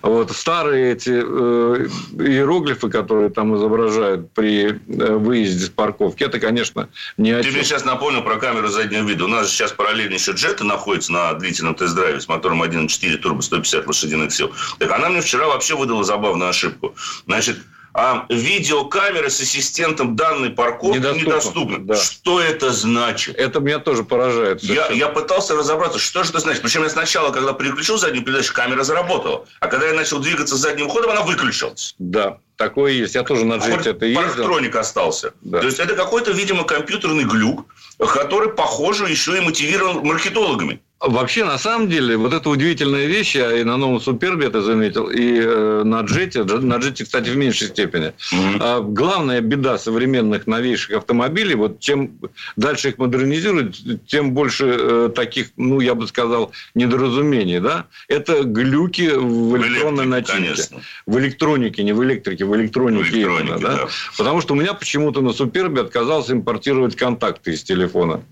Вот. 0.03 0.31
Старые 0.31 0.93
эти 0.93 1.11
э, 1.11 1.87
иероглифы, 2.19 2.89
которые 2.89 3.31
там 3.31 3.57
изображают 3.57 4.31
при 4.33 4.67
э, 4.71 5.17
выезде 5.17 5.67
с 5.67 5.71
парковки, 5.71 6.23
это, 6.23 6.39
конечно, 6.39 6.89
не 7.17 7.33
о 7.33 7.43
Ты 7.43 7.51
мне 7.51 7.65
сейчас 7.65 7.85
напомнил 7.85 8.23
про 8.23 8.37
камеру 8.37 8.69
заднего 8.69 9.07
вида. 9.07 9.25
У 9.25 9.29
нас 9.29 9.47
же 9.49 9.53
сейчас 9.53 9.73
параллельно 9.73 10.15
еще 10.15 10.33
джета 10.33 10.65
находится 10.65 11.13
на 11.13 11.35
длительном 11.35 11.75
тест-драйве 11.75 12.21
с 12.21 12.29
мотором 12.29 12.63
1.4 12.63 13.17
турбо 13.17 13.41
150 13.41 13.87
лошадиных 13.87 14.33
сил. 14.33 14.53
Так 14.79 14.93
она 14.93 15.09
мне 15.09 15.21
вчера 15.21 15.49
вообще 15.49 15.77
выдала 15.77 16.05
забавную 16.05 16.51
ошибку. 16.51 16.95
Значит, 17.27 17.59
а 17.95 18.27
видеокамера 18.29 19.29
с 19.29 19.41
ассистентом 19.41 20.17
данной 20.17 20.51
парковки 20.51 20.99
Недоступна, 20.99 21.27
недоступна. 21.29 21.79
да. 21.79 21.95
Что 21.97 22.41
это 22.41 22.73
значит? 22.73 23.37
Это 23.37 23.61
меня 23.61 23.79
тоже 23.79 24.03
поражает. 24.03 24.65
Я, 24.65 24.89
я 24.89 25.09
пытался 25.09 25.55
разобраться, 25.55 26.01
что 26.01 26.25
же 26.25 26.31
это 26.31 26.41
значит. 26.41 26.63
Причем 26.63 26.83
я 26.83 26.91
сначала, 26.91 27.31
когда 27.31 27.53
переключил 27.53 27.97
заднюю 27.97 28.25
передачу, 28.25 28.53
камера 28.53 28.83
заработала. 28.83 29.47
А 29.61 29.69
когда 29.69 29.87
я 29.87 29.95
начал 29.95 30.19
двигаться 30.19 30.57
задним 30.57 30.89
ходом, 30.89 31.13
она 31.13 31.23
выключилась. 31.23 31.95
Да, 32.01 32.39
такое 32.57 32.93
есть. 32.93 33.15
Я 33.15 33.23
тоже 33.23 33.45
на 33.45 33.59
джете 33.59 33.91
это 33.91 34.07
ездил. 34.07 34.25
Парктроник 34.25 34.75
остался. 34.75 35.33
Да. 35.43 35.61
То 35.61 35.67
есть 35.67 35.79
это 35.79 35.95
какой-то, 35.95 36.33
видимо, 36.33 36.65
компьютерный 36.65 37.25
глюк, 37.25 37.67
который, 37.99 38.53
похоже, 38.53 39.09
еще 39.09 39.37
и 39.37 39.41
мотивирован 39.41 40.05
маркетологами. 40.05 40.81
Вообще, 41.07 41.45
на 41.45 41.59
самом 41.59 41.89
деле, 41.89 42.17
вот 42.17 42.33
эта 42.33 42.49
удивительная 42.49 43.07
вещь, 43.07 43.35
я 43.35 43.53
и 43.59 43.65
на 43.65 43.77
новом 43.77 44.01
Супербе 44.01 44.47
это 44.47 44.63
заметил, 44.63 45.09
и 45.09 45.41
э, 45.41 45.83
на 45.85 46.01
Джете, 46.03 46.45
на 46.45 46.77
Джете, 46.77 47.05
кстати, 47.05 47.29
в 47.31 47.37
меньшей 47.37 47.69
степени. 47.69 48.13
Mm-hmm. 48.33 48.93
главная 48.93 49.41
беда 49.41 49.79
современных 49.79 50.47
новейших 50.47 50.97
автомобилей, 50.97 51.55
вот 51.55 51.81
чем 51.81 52.19
дальше 52.57 52.89
их 52.89 52.99
модернизируют, 52.99 53.77
тем 54.07 54.33
больше 54.33 54.77
э, 54.79 55.11
таких, 55.15 55.49
ну, 55.57 55.81
я 55.81 55.95
бы 55.95 56.07
сказал, 56.07 56.53
недоразумений, 56.75 57.61
да? 57.61 57.87
Это 58.09 58.45
глюки 58.45 59.11
в 59.15 59.57
электронной 59.57 60.07
начинке. 60.07 60.63
В 61.07 61.19
электронике, 61.19 61.83
не 61.83 61.93
в 61.93 62.03
электрике, 62.03 62.45
в 62.45 62.55
электронике, 62.57 63.05
в 63.05 63.15
электронике 63.15 63.43
именно, 63.43 63.59
да? 63.59 63.77
да? 63.77 63.89
Потому 64.17 64.41
что 64.41 64.55
у 64.55 64.57
меня 64.57 64.75
почему-то 64.75 65.21
на 65.21 65.33
Супербе 65.33 65.83
отказался 65.83 66.33
импортировать 66.33 66.97
контакты 66.97 67.53
из 67.53 67.63
телефона. 67.63 68.23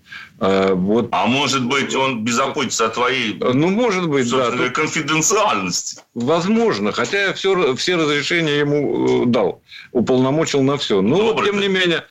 А, 0.45 0.75
вот. 0.75 1.09
А 1.13 1.27
может 1.27 1.65
быть, 1.67 1.95
он 1.95 2.25
безопасится 2.25 2.87
от 2.87 2.95
твоей 2.95 3.39
ну, 3.39 3.69
может 3.69 4.09
быть, 4.09 4.29
да. 4.29 4.51
конфиденциальности? 4.71 6.01
Возможно. 6.15 6.91
Хотя 6.91 7.27
я 7.27 7.33
все, 7.33 7.77
все 7.77 7.95
разрешения 7.95 8.59
ему 8.59 9.23
э, 9.23 9.27
дал. 9.27 9.63
Уполномочил 9.93 10.61
на 10.63 10.79
все. 10.79 11.01
Но, 11.01 11.17
Добрый 11.17 11.49
тем 11.49 11.61
ты. 11.61 11.69
не 11.69 11.73
менее, 11.73 12.05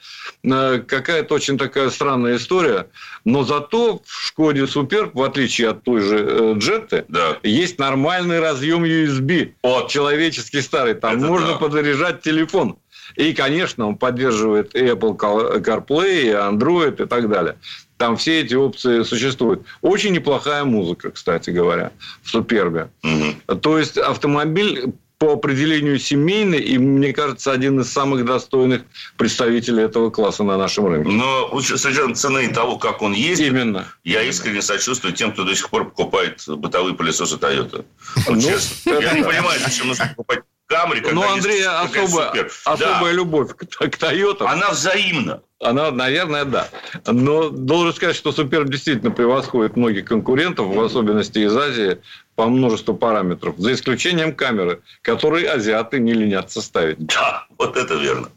э, 0.44 0.80
какая-то 0.80 1.36
очень 1.36 1.58
такая 1.58 1.90
странная 1.90 2.38
история. 2.38 2.88
Но 3.26 3.44
зато 3.44 4.02
в 4.06 4.28
Шкоде 4.28 4.66
Супер, 4.66 5.12
в 5.14 5.24
отличие 5.24 5.72
от 5.72 5.84
той 5.84 6.00
же 6.00 6.18
э, 6.18 6.54
Джетты, 6.58 7.04
да. 7.10 7.38
есть 7.44 7.80
нормальный 7.80 8.40
разъем 8.40 8.86
USB. 8.86 9.56
Вот. 9.62 9.90
Человеческий 9.90 10.62
старый. 10.62 10.94
Там 10.94 11.18
Это 11.18 11.28
можно 11.28 11.48
да. 11.48 11.56
подзаряжать 11.56 12.22
телефон. 12.22 12.78
И, 13.18 13.34
конечно, 13.34 13.88
он 13.88 13.98
поддерживает 13.98 14.74
и 14.74 14.86
Apple 14.86 15.18
CarPlay, 15.18 16.22
и 16.22 16.28
Android 16.30 17.04
и 17.04 17.08
так 17.08 17.30
далее. 17.30 17.58
Там 18.02 18.18
все 18.18 18.42
эти 18.42 18.56
опции 18.56 19.04
существуют. 19.04 19.62
Очень 19.84 20.14
неплохая 20.14 20.64
музыка, 20.64 21.12
кстати 21.12 21.52
говоря, 21.52 21.92
в 22.24 22.32
Супербе. 22.32 22.90
Угу. 23.04 23.58
То 23.58 23.78
есть 23.78 23.96
автомобиль 24.00 24.92
по 25.20 25.34
определению 25.34 26.00
семейный, 26.00 26.58
и, 26.58 26.80
мне 26.80 27.14
кажется, 27.14 27.52
один 27.52 27.80
из 27.80 27.94
самых 27.94 28.26
достойных 28.26 28.82
представителей 29.18 29.84
этого 29.84 30.10
класса 30.10 30.44
на 30.44 30.58
нашем 30.58 30.88
рынке. 30.88 31.12
Но 31.12 31.62
с 31.62 31.86
учетом 31.86 32.16
цены 32.16 32.48
того, 32.48 32.78
как 32.78 33.04
он 33.04 33.14
есть, 33.14 33.40
Именно. 33.40 33.86
я 34.04 34.24
искренне 34.24 34.64
сочувствую 34.64 35.14
тем, 35.14 35.32
кто 35.32 35.44
до 35.44 35.54
сих 35.54 35.70
пор 35.70 35.86
покупает 35.86 36.42
бытовые 36.48 36.96
пылесосы 36.96 37.36
Toyota. 37.36 37.86
Вот 38.26 38.36
ну, 38.36 38.42
честно. 38.42 38.94
Я 38.94 39.14
не 39.14 39.22
понимаю, 39.22 39.60
зачем 39.64 39.90
нужно 39.90 40.08
покупать 40.08 40.40
Камри. 40.72 41.02
Ну, 41.12 41.22
Андрей, 41.22 41.66
особая, 41.66 42.50
особая 42.64 43.12
любовь 43.12 43.56
к, 43.56 43.66
к 43.66 43.98
Toyota. 43.98 44.46
Она 44.46 44.72
взаимна. 44.72 45.42
Она, 45.60 45.92
наверное, 45.92 46.46
да. 46.46 46.70
Но 47.06 47.50
должен 47.50 47.94
сказать, 47.94 48.16
что 48.16 48.32
Супер 48.32 48.68
действительно 48.68 49.12
превосходит 49.12 49.76
многих 49.76 50.06
конкурентов, 50.06 50.68
в 50.68 50.82
особенности 50.82 51.40
из 51.40 51.56
Азии, 51.56 52.00
по 52.36 52.48
множеству 52.48 52.96
параметров, 52.96 53.56
за 53.58 53.74
исключением 53.74 54.34
камеры, 54.34 54.82
которые 55.04 55.52
азиаты 55.52 56.00
не 56.00 56.14
ленятся 56.14 56.62
ставить. 56.62 56.98
Да, 57.06 57.46
вот 57.60 57.78
это 57.78 57.94
верно. 57.96 58.30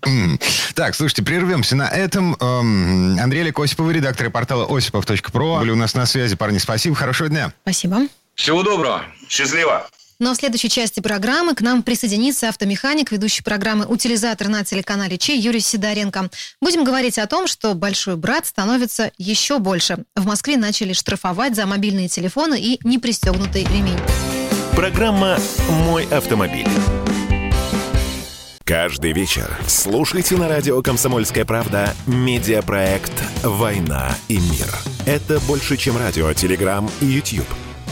Так, 0.75 0.95
слушайте, 0.95 1.23
прервемся 1.23 1.77
на 1.77 1.89
этом. 1.89 2.37
Эм, 2.41 3.19
Андрей 3.19 3.43
Олег 3.43 3.59
Осипов, 3.59 3.91
редактор 3.91 4.29
портала 4.31 4.67
осипов.про. 4.69 5.61
Были 5.61 5.71
у 5.71 5.77
нас 5.77 5.95
на 5.95 6.05
связи. 6.05 6.37
Парни, 6.37 6.59
спасибо. 6.59 6.95
Хорошего 6.95 7.31
дня. 7.31 7.55
Спасибо. 7.63 8.01
Всего 8.35 8.63
доброго. 8.63 9.03
Счастливо. 9.29 9.87
Но 10.25 10.33
в 10.33 10.39
следующей 10.39 10.71
части 10.71 11.01
программы 11.01 11.55
к 11.55 11.61
нам 11.61 11.83
присоединится 11.83 12.49
автомеханик, 12.49 13.13
ведущий 13.13 13.43
программы 13.43 13.85
«Утилизатор» 13.85 14.49
на 14.49 14.65
телеканале 14.65 15.19
Чей 15.19 15.39
Юрий 15.39 15.61
Сидоренко. 15.61 16.31
Будем 16.63 16.83
говорить 16.83 17.19
о 17.19 17.27
том, 17.27 17.47
что 17.47 17.75
большой 17.75 18.17
брат 18.17 18.47
становится 18.47 19.13
еще 19.19 19.59
больше. 19.59 19.99
В 20.17 20.25
Москве 20.25 20.57
начали 20.57 20.95
штрафовать 20.95 21.55
за 21.55 21.67
мобильные 21.67 22.09
телефоны 22.09 22.59
и 22.59 22.81
непристегнутый 22.85 23.65
ремень. 23.65 23.99
Программа 24.75 25.37
«Мой 25.69 26.07
автомобиль». 26.07 26.69
Каждый 28.65 29.13
вечер 29.13 29.55
слушайте 29.69 30.39
на 30.39 30.49
радио 30.49 30.81
«Комсомольская 30.81 31.45
правда» 31.45 31.95
медиапроект 32.07 33.13
«Война 33.43 34.17
и 34.29 34.39
мир». 34.39 34.75
Это 35.05 35.39
больше, 35.41 35.77
чем 35.77 35.99
радио, 35.99 36.33
телеграм 36.33 36.91
и 37.03 37.05
YouTube– 37.05 37.45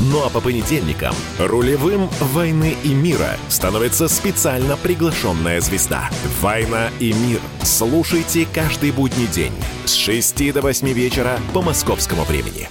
Ну 0.00 0.24
а 0.24 0.30
по 0.30 0.40
понедельникам 0.40 1.14
рулевым 1.40 2.08
«Войны 2.20 2.76
и 2.84 2.94
мира» 2.94 3.36
становится 3.48 4.06
специально 4.06 4.76
приглашенная 4.76 5.60
звезда. 5.60 6.08
«Война 6.40 6.90
и 7.00 7.12
мир». 7.12 7.40
Слушайте 7.62 8.46
каждый 8.54 8.92
будний 8.92 9.26
день 9.26 9.52
с 9.86 9.94
6 9.94 10.52
до 10.52 10.60
8 10.62 10.88
вечера 10.92 11.40
по 11.52 11.62
московскому 11.62 12.22
времени. 12.22 12.68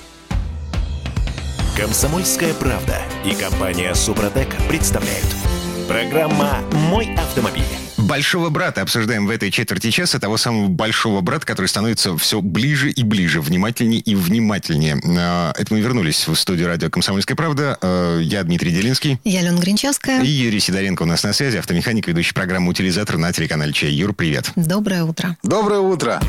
Комсомольская 1.76 2.54
правда 2.54 3.02
и 3.26 3.36
компания 3.36 3.94
«Супротек» 3.94 4.48
представляют. 4.70 5.28
Программа 5.90 6.60
«Мой 6.90 7.14
автомобиль». 7.16 7.77
Большого 8.08 8.50
брата 8.50 8.82
обсуждаем 8.82 9.28
в 9.28 9.30
этой 9.30 9.52
четверти 9.52 9.92
часа, 9.92 10.18
того 10.18 10.38
самого 10.38 10.70
большого 10.70 11.20
брата, 11.20 11.46
который 11.46 11.68
становится 11.68 12.18
все 12.18 12.40
ближе 12.40 12.90
и 12.90 13.04
ближе, 13.04 13.42
внимательнее 13.42 14.00
и 14.00 14.16
внимательнее. 14.16 14.98
А, 15.20 15.52
это 15.58 15.74
мы 15.74 15.82
вернулись 15.82 16.26
в 16.26 16.34
студию 16.36 16.68
радио 16.68 16.90
«Комсомольская 16.90 17.36
правда». 17.36 17.78
А, 17.82 18.18
я 18.20 18.44
Дмитрий 18.44 18.72
Делинский. 18.72 19.20
Я 19.26 19.42
Алена 19.42 19.60
Гринчевская. 19.60 20.22
И 20.24 20.28
Юрий 20.28 20.62
Сидоренко 20.62 21.04
у 21.04 21.06
нас 21.06 21.24
на 21.24 21.34
связи, 21.34 21.58
автомеханик, 21.58 22.08
ведущий 22.08 22.34
программу 22.34 22.72
«Утилизатор» 22.72 23.18
на 23.18 23.34
телеканале 23.34 23.74
«Чай». 23.74 23.92
Юр, 23.92 24.14
привет. 24.14 24.52
Доброе 24.56 25.04
утро. 25.04 25.36
Доброе 25.44 25.82
утро. 25.82 26.22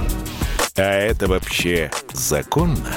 А 0.77 0.83
это 0.83 1.29
вообще 1.29 1.93
законно? 2.13 2.97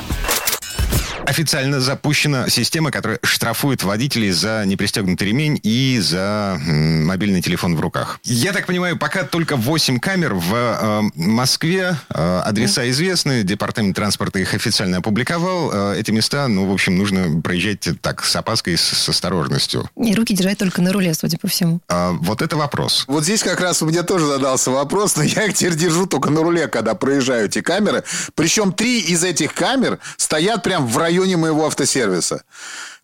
Официально 1.26 1.80
запущена 1.80 2.50
система, 2.50 2.92
которая 2.92 3.20
штрафует 3.24 3.84
водителей 3.84 4.32
за 4.32 4.64
непристегнутый 4.66 5.28
ремень 5.28 5.60
и 5.64 6.00
за 6.02 6.60
мобильный 6.66 7.42
телефон 7.42 7.76
в 7.76 7.80
руках. 7.80 8.20
Я 8.24 8.54
так 8.54 8.66
понимаю, 8.66 8.98
пока 8.98 9.24
только 9.24 9.56
8 9.56 10.00
камер 10.00 10.34
в 10.34 10.54
э, 10.54 11.02
Москве. 11.16 11.96
Э, 12.10 12.42
адреса 12.44 12.90
известны, 12.90 13.44
департамент 13.44 13.96
транспорта 13.96 14.40
их 14.40 14.54
официально 14.54 14.98
опубликовал. 14.98 15.72
Э, 15.72 16.00
эти 16.00 16.12
места, 16.12 16.48
ну, 16.48 16.66
в 16.66 16.74
общем, 16.74 16.98
нужно 16.98 17.42
проезжать 17.42 17.88
так, 18.02 18.24
с 18.24 18.36
опаской, 18.36 18.76
с, 18.76 18.82
с 18.82 19.10
осторожностью. 19.10 19.90
И 20.04 20.14
руки 20.16 20.34
держать 20.34 20.58
только 20.58 20.82
на 20.82 20.92
руле, 20.92 21.14
судя 21.14 21.38
по 21.38 21.48
всему. 21.48 21.82
А, 21.88 22.12
вот 22.12 22.42
это 22.42 22.58
вопрос. 22.58 23.06
Вот 23.08 23.24
здесь 23.24 23.44
как 23.44 23.62
раз 23.62 23.82
у 23.82 23.86
меня 23.86 24.04
тоже 24.04 24.26
задался 24.26 24.72
вопрос, 24.72 25.16
но 25.16 25.24
я 25.24 25.46
их 25.46 25.54
теперь 25.54 25.76
держу 25.76 26.08
только 26.08 26.30
на 26.30 26.42
руле, 26.42 26.68
когда 26.68 26.96
проезжаю 26.96 27.46
эти 27.46 27.62
камеры. 27.62 28.04
Причем 28.36 28.74
три 28.74 29.00
из 29.00 29.24
этих 29.24 29.54
камер 29.54 30.00
стоят 30.18 30.64
прям 30.64 30.88
в 30.88 30.98
районе 30.98 31.11
районе 31.12 31.38
моего 31.38 31.66
автосервиса. 31.66 32.44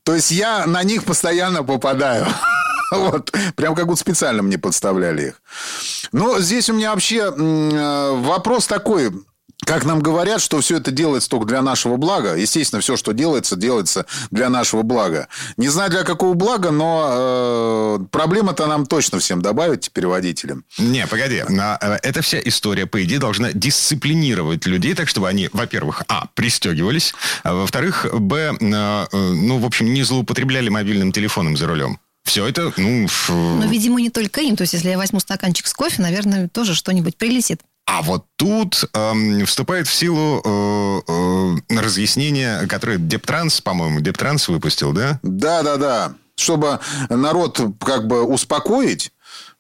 То 0.03 0.15
есть 0.15 0.31
я 0.31 0.65
на 0.65 0.83
них 0.83 1.03
постоянно 1.03 1.63
попадаю. 1.63 2.25
Вот, 2.89 3.33
прям 3.57 3.75
как 3.75 3.85
будто 3.85 3.99
специально 3.99 4.41
мне 4.41 4.57
подставляли 4.57 5.27
их. 5.27 5.41
Но 6.13 6.39
здесь 6.39 6.69
у 6.69 6.73
меня 6.73 6.91
вообще 6.91 7.17
э, 7.17 8.11
вопрос 8.15 8.65
такой. 8.65 9.11
Как 9.67 9.83
нам 9.83 10.01
говорят, 10.01 10.41
что 10.41 10.62
все 10.62 10.77
это 10.77 10.91
делается 10.91 11.29
только 11.29 11.45
для 11.45 11.62
нашего 11.62 11.97
блага. 11.97 12.36
Естественно, 12.36 12.81
все, 12.81 12.95
что 12.95 13.12
делается, 13.12 13.57
делается 13.57 14.05
для 14.31 14.50
нашего 14.50 14.81
блага. 14.81 15.27
Не 15.57 15.67
знаю, 15.67 15.91
для 15.91 16.03
какого 16.03 16.36
блага, 16.36 16.71
но 16.71 17.97
э, 18.00 18.05
проблема-то 18.09 18.65
нам 18.65 18.86
точно 18.86 19.19
всем 19.19 19.41
добавят 19.41 19.81
теперь 19.81 20.07
водителям. 20.07 20.63
Не, 20.77 21.05
погоди. 21.05 21.43
Э, 21.50 21.97
эта 22.01 22.21
вся 22.21 22.39
история, 22.39 22.86
по 22.86 23.03
идее, 23.03 23.19
должна 23.19 23.51
дисциплинировать 23.51 24.65
людей, 24.65 24.93
так 24.93 25.09
чтобы 25.09 25.27
они, 25.27 25.50
во-первых, 25.51 26.03
а, 26.07 26.27
пристегивались, 26.33 27.13
а 27.43 27.53
во-вторых, 27.53 28.07
б, 28.13 28.55
э, 28.57 28.63
э, 28.63 29.07
ну, 29.12 29.59
в 29.59 29.65
общем, 29.65 29.93
не 29.93 30.03
злоупотребляли 30.03 30.69
мобильным 30.69 31.12
телефоном 31.12 31.57
за 31.57 31.67
рулем. 31.67 32.00
Все 32.24 32.45
это, 32.45 32.71
ну... 32.77 33.07
Но, 33.29 33.65
видимо, 33.65 34.00
не 34.00 34.09
только 34.09 34.39
им. 34.41 34.55
То 34.55 34.62
есть, 34.62 34.74
если 34.74 34.89
я 34.89 34.97
возьму 34.97 35.19
стаканчик 35.19 35.67
с 35.67 35.74
кофе, 35.74 36.01
наверное, 36.01 36.47
тоже 36.47 36.74
что-нибудь 36.74 37.17
прилетит. 37.17 37.62
А 37.88 38.01
вот 38.01 38.25
тут 38.36 38.84
эм, 38.94 39.46
вступает 39.46 39.88
в 39.88 39.94
силу 39.94 40.41
э, 40.44 41.01
э, 41.08 41.79
разъяснение, 41.79 42.67
которое 42.67 42.98
Дептранс, 42.98 43.62
по-моему, 43.62 44.01
Дептранс 44.01 44.50
выпустил, 44.50 44.91
да? 44.91 45.20
Да, 45.24 45.63
да, 45.63 45.77
да. 45.77 46.13
Чтобы 46.36 46.79
народ 47.10 47.60
как 47.79 48.06
бы 48.06 48.24
успокоить, 48.24 49.12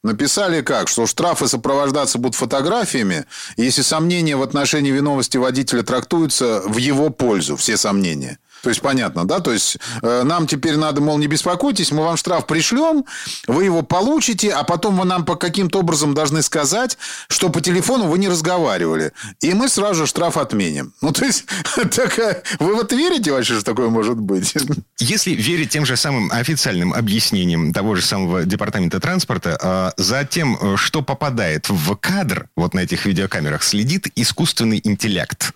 Написали 0.03 0.61
как, 0.61 0.87
что 0.87 1.07
штрафы 1.07 1.47
сопровождаться 1.47 2.19
будут 2.19 2.35
фотографиями, 2.35 3.25
если 3.57 3.81
сомнения 3.81 4.35
в 4.37 4.43
отношении 4.43 4.91
виновности 4.91 5.37
водителя 5.37 5.81
трактуются 5.81 6.61
в 6.65 6.77
его 6.77 7.09
пользу, 7.09 7.57
все 7.57 7.77
сомнения. 7.77 8.37
То 8.63 8.69
есть 8.69 8.81
понятно, 8.81 9.27
да? 9.27 9.39
То 9.39 9.53
есть 9.53 9.77
э, 10.01 10.23
нам 10.23 10.47
теперь 10.47 10.77
надо, 10.77 11.01
мол, 11.01 11.17
не 11.17 11.27
беспокойтесь, 11.27 11.91
мы 11.91 12.03
вам 12.03 12.17
штраф 12.17 12.45
пришлем, 12.45 13.05
вы 13.47 13.65
его 13.65 13.81
получите, 13.81 14.51
а 14.51 14.63
потом 14.63 14.97
вы 14.97 15.05
нам 15.05 15.25
по 15.25 15.35
каким-то 15.35 15.79
образом 15.79 16.13
должны 16.13 16.41
сказать, 16.41 16.97
что 17.27 17.49
по 17.49 17.61
телефону 17.61 18.05
вы 18.05 18.17
не 18.17 18.27
разговаривали. 18.27 19.13
И 19.41 19.53
мы 19.53 19.69
сразу 19.69 19.95
же 19.95 20.07
штраф 20.07 20.37
отменим. 20.37 20.93
Ну, 21.01 21.11
то 21.11 21.25
есть, 21.25 21.45
такая... 21.95 22.43
вы 22.59 22.75
вот 22.75 22.91
верите 22.91 23.31
вообще, 23.31 23.55
что 23.55 23.65
такое 23.65 23.89
может 23.89 24.17
быть? 24.17 24.55
Если 24.99 25.31
верить 25.31 25.69
тем 25.69 25.85
же 25.85 25.95
самым 25.95 26.31
официальным 26.31 26.93
объяснениям 26.93 27.73
того 27.73 27.95
же 27.95 28.01
самого 28.01 28.43
департамента 28.43 28.99
транспорта, 28.99 29.93
э, 29.97 30.01
за 30.01 30.25
тем, 30.25 30.77
что 30.77 31.01
попадает 31.01 31.69
в 31.69 31.95
кадр 31.95 32.49
вот 32.55 32.73
на 32.73 32.81
этих 32.81 33.05
видеокамерах, 33.05 33.63
следит 33.63 34.07
искусственный 34.15 34.81
интеллект 34.83 35.53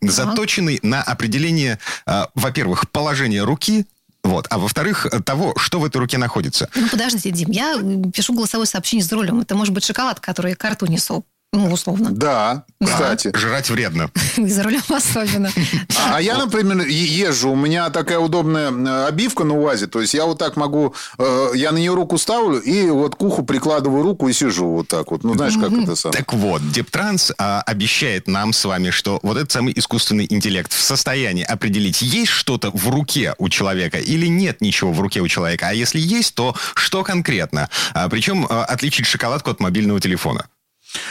заточенный 0.00 0.78
на 0.82 1.02
определение, 1.02 1.78
а, 2.04 2.28
во-первых, 2.34 2.90
положения 2.90 3.42
руки, 3.42 3.86
вот. 4.26 4.46
А 4.50 4.58
во-вторых, 4.58 5.06
того, 5.24 5.54
что 5.56 5.78
в 5.78 5.84
этой 5.84 5.98
руке 5.98 6.18
находится. 6.18 6.68
Ну, 6.74 6.88
подождите, 6.88 7.30
Дим, 7.30 7.50
я 7.50 7.76
пишу 8.12 8.34
голосовое 8.34 8.66
сообщение 8.66 9.04
за 9.04 9.14
рулем. 9.14 9.40
Это 9.40 9.54
может 9.54 9.72
быть 9.72 9.84
шоколад, 9.84 10.18
который 10.18 10.50
я 10.50 10.56
карту 10.56 10.86
несу. 10.86 11.24
Ну, 11.56 11.72
условно. 11.72 12.10
Да, 12.10 12.64
кстати. 12.84 13.28
Да. 13.28 13.38
Жрать 13.38 13.70
вредно. 13.70 14.10
За 14.36 14.62
рулем 14.62 14.82
особенно. 14.90 15.50
А, 15.96 16.16
а 16.16 16.20
я, 16.20 16.36
например, 16.36 16.86
езжу, 16.86 17.52
у 17.52 17.56
меня 17.56 17.88
такая 17.88 18.18
удобная 18.18 18.70
э, 18.70 19.06
обивка 19.06 19.44
на 19.44 19.58
УАЗе, 19.58 19.86
то 19.86 20.02
есть 20.02 20.12
я 20.12 20.26
вот 20.26 20.38
так 20.38 20.56
могу, 20.56 20.94
э, 21.18 21.50
я 21.54 21.72
на 21.72 21.78
нее 21.78 21.94
руку 21.94 22.18
ставлю 22.18 22.58
и 22.58 22.90
вот 22.90 23.16
к 23.16 23.22
уху 23.22 23.42
прикладываю 23.42 24.02
руку 24.02 24.28
и 24.28 24.34
сижу 24.34 24.68
вот 24.68 24.88
так 24.88 25.10
вот. 25.10 25.24
Ну, 25.24 25.32
знаешь, 25.32 25.54
как 25.54 25.72
это 25.72 25.96
самое. 25.96 26.18
Так 26.18 26.34
вот, 26.34 26.60
Дептранс 26.72 27.32
а, 27.38 27.62
обещает 27.62 28.28
нам 28.28 28.52
с 28.52 28.62
вами, 28.62 28.90
что 28.90 29.18
вот 29.22 29.38
этот 29.38 29.50
самый 29.50 29.72
искусственный 29.74 30.26
интеллект 30.28 30.70
в 30.74 30.82
состоянии 30.82 31.42
определить, 31.42 32.02
есть 32.02 32.32
что-то 32.32 32.70
в 32.70 32.86
руке 32.90 33.34
у 33.38 33.48
человека 33.48 33.96
или 33.98 34.26
нет 34.26 34.60
ничего 34.60 34.92
в 34.92 35.00
руке 35.00 35.20
у 35.20 35.28
человека. 35.28 35.68
А 35.68 35.72
если 35.72 36.00
есть, 36.00 36.34
то 36.34 36.54
что 36.74 37.02
конкретно? 37.02 37.70
А, 37.94 38.10
причем 38.10 38.46
а, 38.50 38.66
отличить 38.66 39.06
шоколадку 39.06 39.50
от 39.50 39.60
мобильного 39.60 40.00
телефона. 40.00 40.48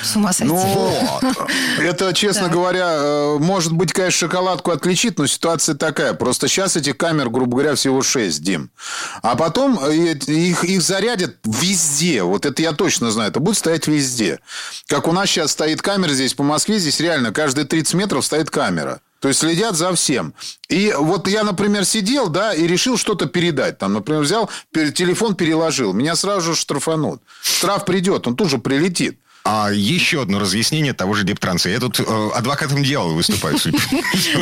С 0.01 0.15
ума 0.15 0.33
сойти. 0.33 0.53
Ну, 0.53 0.93
это, 1.79 2.13
честно 2.13 2.49
говоря, 2.49 2.87
э, 2.91 3.37
может 3.39 3.73
быть, 3.73 3.93
конечно, 3.93 4.27
шоколадку 4.27 4.71
отличит, 4.71 5.17
но 5.17 5.27
ситуация 5.27 5.75
такая. 5.75 6.13
Просто 6.13 6.47
сейчас 6.47 6.75
этих 6.75 6.97
камер, 6.97 7.29
грубо 7.29 7.53
говоря, 7.57 7.75
всего 7.75 8.01
6, 8.01 8.41
Дим. 8.43 8.69
А 9.21 9.35
потом 9.35 9.79
э, 9.83 9.95
их, 9.95 10.63
их 10.63 10.81
зарядят 10.81 11.37
везде. 11.43 12.23
Вот 12.23 12.45
это 12.45 12.61
я 12.61 12.73
точно 12.73 13.11
знаю. 13.11 13.31
Это 13.31 13.39
будет 13.39 13.57
стоять 13.57 13.87
везде. 13.87 14.39
Как 14.87 15.07
у 15.07 15.11
нас 15.11 15.29
сейчас 15.29 15.51
стоит 15.51 15.81
камера 15.81 16.13
здесь 16.13 16.33
по 16.33 16.43
Москве, 16.43 16.79
здесь 16.79 16.99
реально 16.99 17.31
каждые 17.31 17.65
30 17.65 17.93
метров 17.95 18.25
стоит 18.25 18.49
камера. 18.49 19.01
То 19.25 19.29
есть 19.29 19.39
следят 19.39 19.75
за 19.75 19.91
всем. 19.95 20.35
И 20.69 20.93
вот 20.95 21.27
я, 21.27 21.43
например, 21.43 21.83
сидел, 21.85 22.29
да, 22.29 22.53
и 22.53 22.67
решил 22.67 22.95
что-то 22.95 23.25
передать. 23.25 23.79
Там, 23.79 23.93
например, 23.93 24.21
взял, 24.21 24.51
телефон 24.71 25.33
переложил. 25.35 25.93
Меня 25.93 26.15
сразу 26.15 26.53
же 26.53 26.55
штрафанут. 26.55 27.23
Штраф 27.41 27.85
придет, 27.85 28.27
он 28.27 28.35
тут 28.35 28.49
же 28.49 28.59
прилетит. 28.59 29.19
А 29.47 29.69
еще 29.71 30.23
одно 30.23 30.39
разъяснение 30.39 30.93
того 30.93 31.13
же 31.13 31.23
Дептранса. 31.23 31.69
Я 31.69 31.79
тут 31.79 31.99
э, 31.99 32.29
адвокатом 32.33 32.83
дьявола 32.83 33.13
выступаю. 33.13 33.55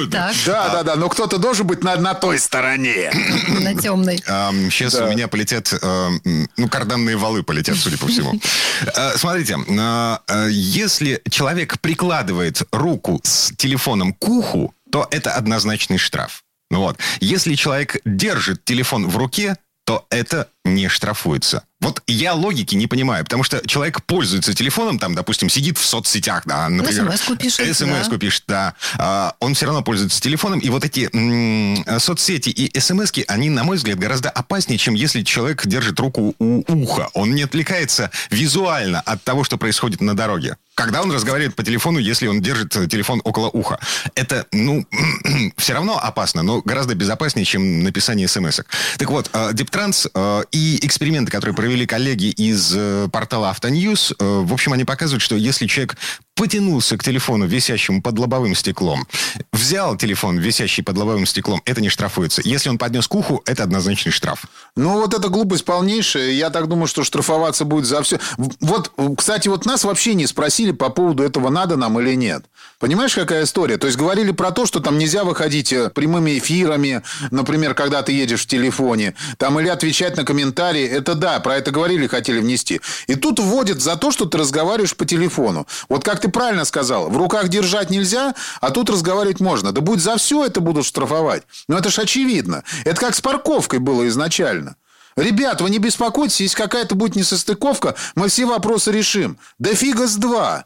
Да, 0.07 0.31
да, 0.45 0.83
да. 0.83 0.95
Но 0.95 1.09
кто-то 1.09 1.37
должен 1.37 1.67
быть 1.67 1.83
на 1.83 2.13
той 2.13 2.39
стороне. 2.39 3.11
На 3.49 3.75
темной. 3.75 4.17
Сейчас 4.17 4.95
у 4.95 5.07
меня 5.07 5.27
полетят, 5.27 5.73
э, 5.73 6.09
ну, 6.55 6.69
карданные 6.69 7.17
валы 7.17 7.43
полетят, 7.43 7.75
судя 7.77 7.97
по 7.97 8.07
всему. 8.07 8.33
Э, 8.95 9.17
смотрите, 9.17 9.57
э, 9.57 10.47
если 10.51 11.21
человек 11.29 11.79
прикладывает 11.79 12.63
руку 12.71 13.19
с 13.23 13.51
телефоном 13.55 14.13
к 14.13 14.27
уху, 14.27 14.73
то 14.91 15.07
это 15.11 15.31
однозначный 15.31 15.97
штраф. 15.97 16.43
Вот. 16.69 16.97
Если 17.19 17.55
человек 17.55 17.97
держит 18.05 18.63
телефон 18.65 19.07
в 19.07 19.17
руке, 19.17 19.57
то 19.85 20.05
это 20.09 20.47
не 20.65 20.87
штрафуется. 20.87 21.63
Вот 21.83 22.01
я 22.07 22.33
логики 22.33 22.75
не 22.75 22.87
понимаю, 22.87 23.25
потому 23.25 23.43
что 23.43 23.61
человек 23.67 24.01
пользуется 24.03 24.53
телефоном, 24.53 24.99
там, 24.99 25.15
допустим, 25.15 25.49
сидит 25.49 25.77
в 25.77 25.85
соцсетях, 25.85 26.43
да, 26.45 26.69
например. 26.69 27.11
СМС-ку 27.11 27.35
пишет, 27.35 27.75
СМС 27.75 28.07
да. 28.07 28.17
пишет, 28.17 28.43
да. 28.47 28.73
А, 28.97 29.35
он 29.41 29.53
все 29.53 29.65
равно 29.65 29.83
пользуется 29.83 30.21
телефоном, 30.21 30.59
и 30.59 30.69
вот 30.69 30.85
эти 30.85 31.09
м- 31.11 31.99
соцсети 31.99 32.49
и 32.49 32.79
смс 32.79 33.11
они, 33.27 33.49
на 33.49 33.65
мой 33.65 33.75
взгляд, 33.75 33.99
гораздо 33.99 34.29
опаснее, 34.29 34.77
чем 34.77 34.93
если 34.93 35.23
человек 35.23 35.67
держит 35.67 35.99
руку 35.99 36.33
у 36.39 36.63
уха. 36.67 37.09
Он 37.13 37.35
не 37.35 37.43
отвлекается 37.43 38.11
визуально 38.29 39.01
от 39.01 39.21
того, 39.25 39.43
что 39.43 39.57
происходит 39.57 39.99
на 39.99 40.15
дороге. 40.15 40.55
Когда 40.75 41.01
он 41.01 41.11
разговаривает 41.11 41.55
по 41.55 41.63
телефону, 41.63 41.99
если 41.99 42.27
он 42.27 42.41
держит 42.41 42.71
телефон 42.89 43.21
около 43.25 43.49
уха. 43.49 43.77
Это, 44.15 44.47
ну, 44.53 44.85
все 45.57 45.73
равно 45.73 45.99
опасно, 45.99 46.43
но 46.43 46.61
гораздо 46.61 46.95
безопаснее, 46.95 47.45
чем 47.45 47.83
написание 47.83 48.29
смс 48.29 48.59
-ок. 48.59 48.65
Так 48.97 49.09
вот, 49.09 49.29
Дептранс 49.51 50.07
и 50.53 50.77
эксперименты, 50.85 51.31
которые 51.31 51.55
провели 51.55 51.85
коллеги 51.85 52.27
из 52.27 52.71
э, 52.75 53.09
портала 53.11 53.49
Автоньюз, 53.49 54.11
э, 54.11 54.15
в 54.19 54.53
общем, 54.53 54.71
они 54.71 54.85
показывают, 54.85 55.23
что 55.23 55.35
если 55.35 55.65
человек 55.65 55.97
потянулся 56.35 56.97
к 56.97 57.03
телефону, 57.03 57.45
висящему 57.45 58.01
под 58.01 58.17
лобовым 58.17 58.55
стеклом, 58.55 59.07
взял 59.51 59.95
телефон, 59.95 60.37
висящий 60.39 60.83
под 60.83 60.97
лобовым 60.97 61.25
стеклом, 61.25 61.61
это 61.65 61.81
не 61.81 61.89
штрафуется. 61.89 62.41
Если 62.43 62.69
он 62.69 62.77
поднес 62.77 63.07
к 63.07 63.15
уху, 63.15 63.41
это 63.45 63.63
однозначный 63.63 64.11
штраф. 64.11 64.45
Ну, 64.75 64.93
вот 64.93 65.13
это 65.13 65.29
глупость 65.29 65.65
полнейшая. 65.65 66.31
Я 66.31 66.49
так 66.49 66.67
думаю, 66.67 66.87
что 66.87 67.03
штрафоваться 67.03 67.65
будет 67.65 67.85
за 67.85 68.01
все. 68.01 68.19
Вот, 68.37 68.91
кстати, 69.17 69.47
вот 69.47 69.65
нас 69.65 69.83
вообще 69.83 70.15
не 70.15 70.25
спросили 70.25 70.71
по 70.71 70.89
поводу 70.89 71.23
этого, 71.23 71.49
надо 71.49 71.75
нам 71.77 71.99
или 71.99 72.15
нет. 72.15 72.45
Понимаешь, 72.79 73.13
какая 73.13 73.43
история? 73.43 73.77
То 73.77 73.87
есть, 73.87 73.97
говорили 73.97 74.31
про 74.31 74.51
то, 74.51 74.65
что 74.65 74.79
там 74.79 74.97
нельзя 74.97 75.23
выходить 75.23 75.71
э, 75.71 75.89
прямыми 75.89 76.37
эфирами, 76.37 77.01
например, 77.31 77.75
когда 77.75 78.01
ты 78.01 78.11
едешь 78.11 78.41
в 78.41 78.47
телефоне, 78.47 79.15
там, 79.37 79.59
или 79.59 79.69
отвечать 79.69 80.17
на 80.17 80.25
комментарии. 80.25 80.85
Это 80.85 81.15
да, 81.15 81.39
про 81.39 81.55
это 81.55 81.71
говорили, 81.71 82.07
хотели 82.07 82.39
внести. 82.39 82.81
И 83.07 83.15
тут 83.15 83.39
вводят 83.39 83.81
за 83.81 83.95
то, 83.95 84.11
что 84.11 84.25
ты 84.25 84.37
разговариваешь 84.37 84.95
по 84.95 85.05
телефону. 85.05 85.67
Вот 85.87 86.03
как 86.03 86.22
ты 86.23 86.29
правильно 86.29 86.63
сказал, 86.63 87.09
в 87.09 87.17
руках 87.17 87.49
держать 87.49 87.89
нельзя, 87.89 88.33
а 88.61 88.71
тут 88.71 88.89
разговаривать 88.89 89.41
можно. 89.41 89.73
Да 89.73 89.81
будет 89.81 90.01
за 90.01 90.15
все 90.15 90.45
это 90.45 90.61
будут 90.61 90.85
штрафовать. 90.85 91.43
Но 91.67 91.77
это 91.77 91.89
ж 91.89 91.99
очевидно. 91.99 92.63
Это 92.85 92.95
как 92.95 93.13
с 93.13 93.19
парковкой 93.19 93.79
было 93.79 94.07
изначально. 94.07 94.77
Ребят, 95.17 95.59
вы 95.59 95.69
не 95.69 95.79
беспокойтесь, 95.79 96.39
если 96.39 96.55
какая-то 96.55 96.95
будет 96.95 97.17
несостыковка, 97.17 97.95
мы 98.15 98.29
все 98.29 98.45
вопросы 98.45 98.89
решим. 98.93 99.37
Да 99.59 99.75
фига 99.75 100.07
с 100.07 100.15
два. 100.15 100.63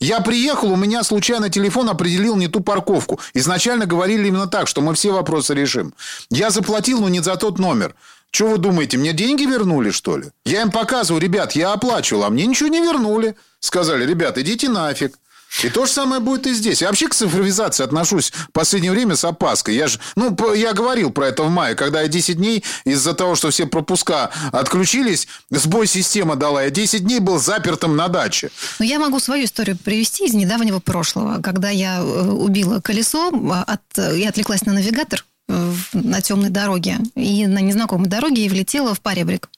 Я 0.00 0.20
приехал, 0.20 0.72
у 0.72 0.76
меня 0.76 1.02
случайно 1.02 1.50
телефон 1.50 1.90
определил 1.90 2.36
не 2.36 2.48
ту 2.48 2.60
парковку. 2.60 3.20
Изначально 3.34 3.84
говорили 3.84 4.28
именно 4.28 4.46
так, 4.46 4.68
что 4.68 4.80
мы 4.80 4.94
все 4.94 5.12
вопросы 5.12 5.52
решим. 5.52 5.92
Я 6.30 6.48
заплатил, 6.48 7.02
но 7.02 7.10
не 7.10 7.20
за 7.20 7.36
тот 7.36 7.58
номер. 7.58 7.94
Что 8.30 8.46
вы 8.48 8.56
думаете, 8.56 8.96
мне 8.96 9.12
деньги 9.12 9.42
вернули, 9.42 9.90
что 9.90 10.16
ли? 10.16 10.30
Я 10.46 10.62
им 10.62 10.70
показываю, 10.70 11.20
ребят, 11.20 11.52
я 11.52 11.74
оплачивал, 11.74 12.24
а 12.24 12.30
мне 12.30 12.46
ничего 12.46 12.70
не 12.70 12.80
вернули. 12.80 13.36
Сказали, 13.60 14.06
ребят, 14.06 14.38
идите 14.38 14.68
нафиг. 14.68 15.18
И 15.64 15.70
то 15.70 15.86
же 15.86 15.92
самое 15.92 16.20
будет 16.20 16.46
и 16.46 16.52
здесь. 16.52 16.82
Я 16.82 16.88
вообще 16.88 17.08
к 17.08 17.14
цифровизации 17.14 17.82
отношусь 17.82 18.30
в 18.30 18.52
последнее 18.52 18.92
время 18.92 19.16
с 19.16 19.24
опаской. 19.24 19.74
Я 19.74 19.88
же, 19.88 19.98
ну, 20.14 20.36
я 20.54 20.72
говорил 20.72 21.10
про 21.10 21.28
это 21.28 21.42
в 21.42 21.50
мае, 21.50 21.74
когда 21.74 22.02
я 22.02 22.08
10 22.08 22.36
дней 22.36 22.64
из-за 22.84 23.14
того, 23.14 23.34
что 23.34 23.50
все 23.50 23.66
пропуска 23.66 24.30
отключились, 24.52 25.26
сбой 25.50 25.86
система 25.86 26.36
дала. 26.36 26.62
Я 26.62 26.70
10 26.70 27.02
дней 27.02 27.18
был 27.18 27.38
запертым 27.38 27.96
на 27.96 28.08
даче. 28.08 28.50
Но 28.78 28.84
я 28.84 28.98
могу 28.98 29.18
свою 29.20 29.46
историю 29.46 29.76
привести 29.76 30.26
из 30.26 30.34
недавнего 30.34 30.80
прошлого, 30.80 31.40
когда 31.42 31.70
я 31.70 31.98
э, 31.98 32.28
убила 32.28 32.80
колесо 32.80 33.30
а, 33.50 33.64
от, 33.64 33.98
и 33.98 34.24
отвлеклась 34.26 34.66
на 34.66 34.74
навигатор 34.74 35.24
на 35.94 36.20
темной 36.20 36.50
дороге 36.50 36.98
и 37.14 37.46
на 37.46 37.60
незнакомой 37.60 38.08
дороге 38.08 38.44
и 38.44 38.48
влетела 38.50 38.94
в 38.94 39.00
паребрик. 39.00 39.48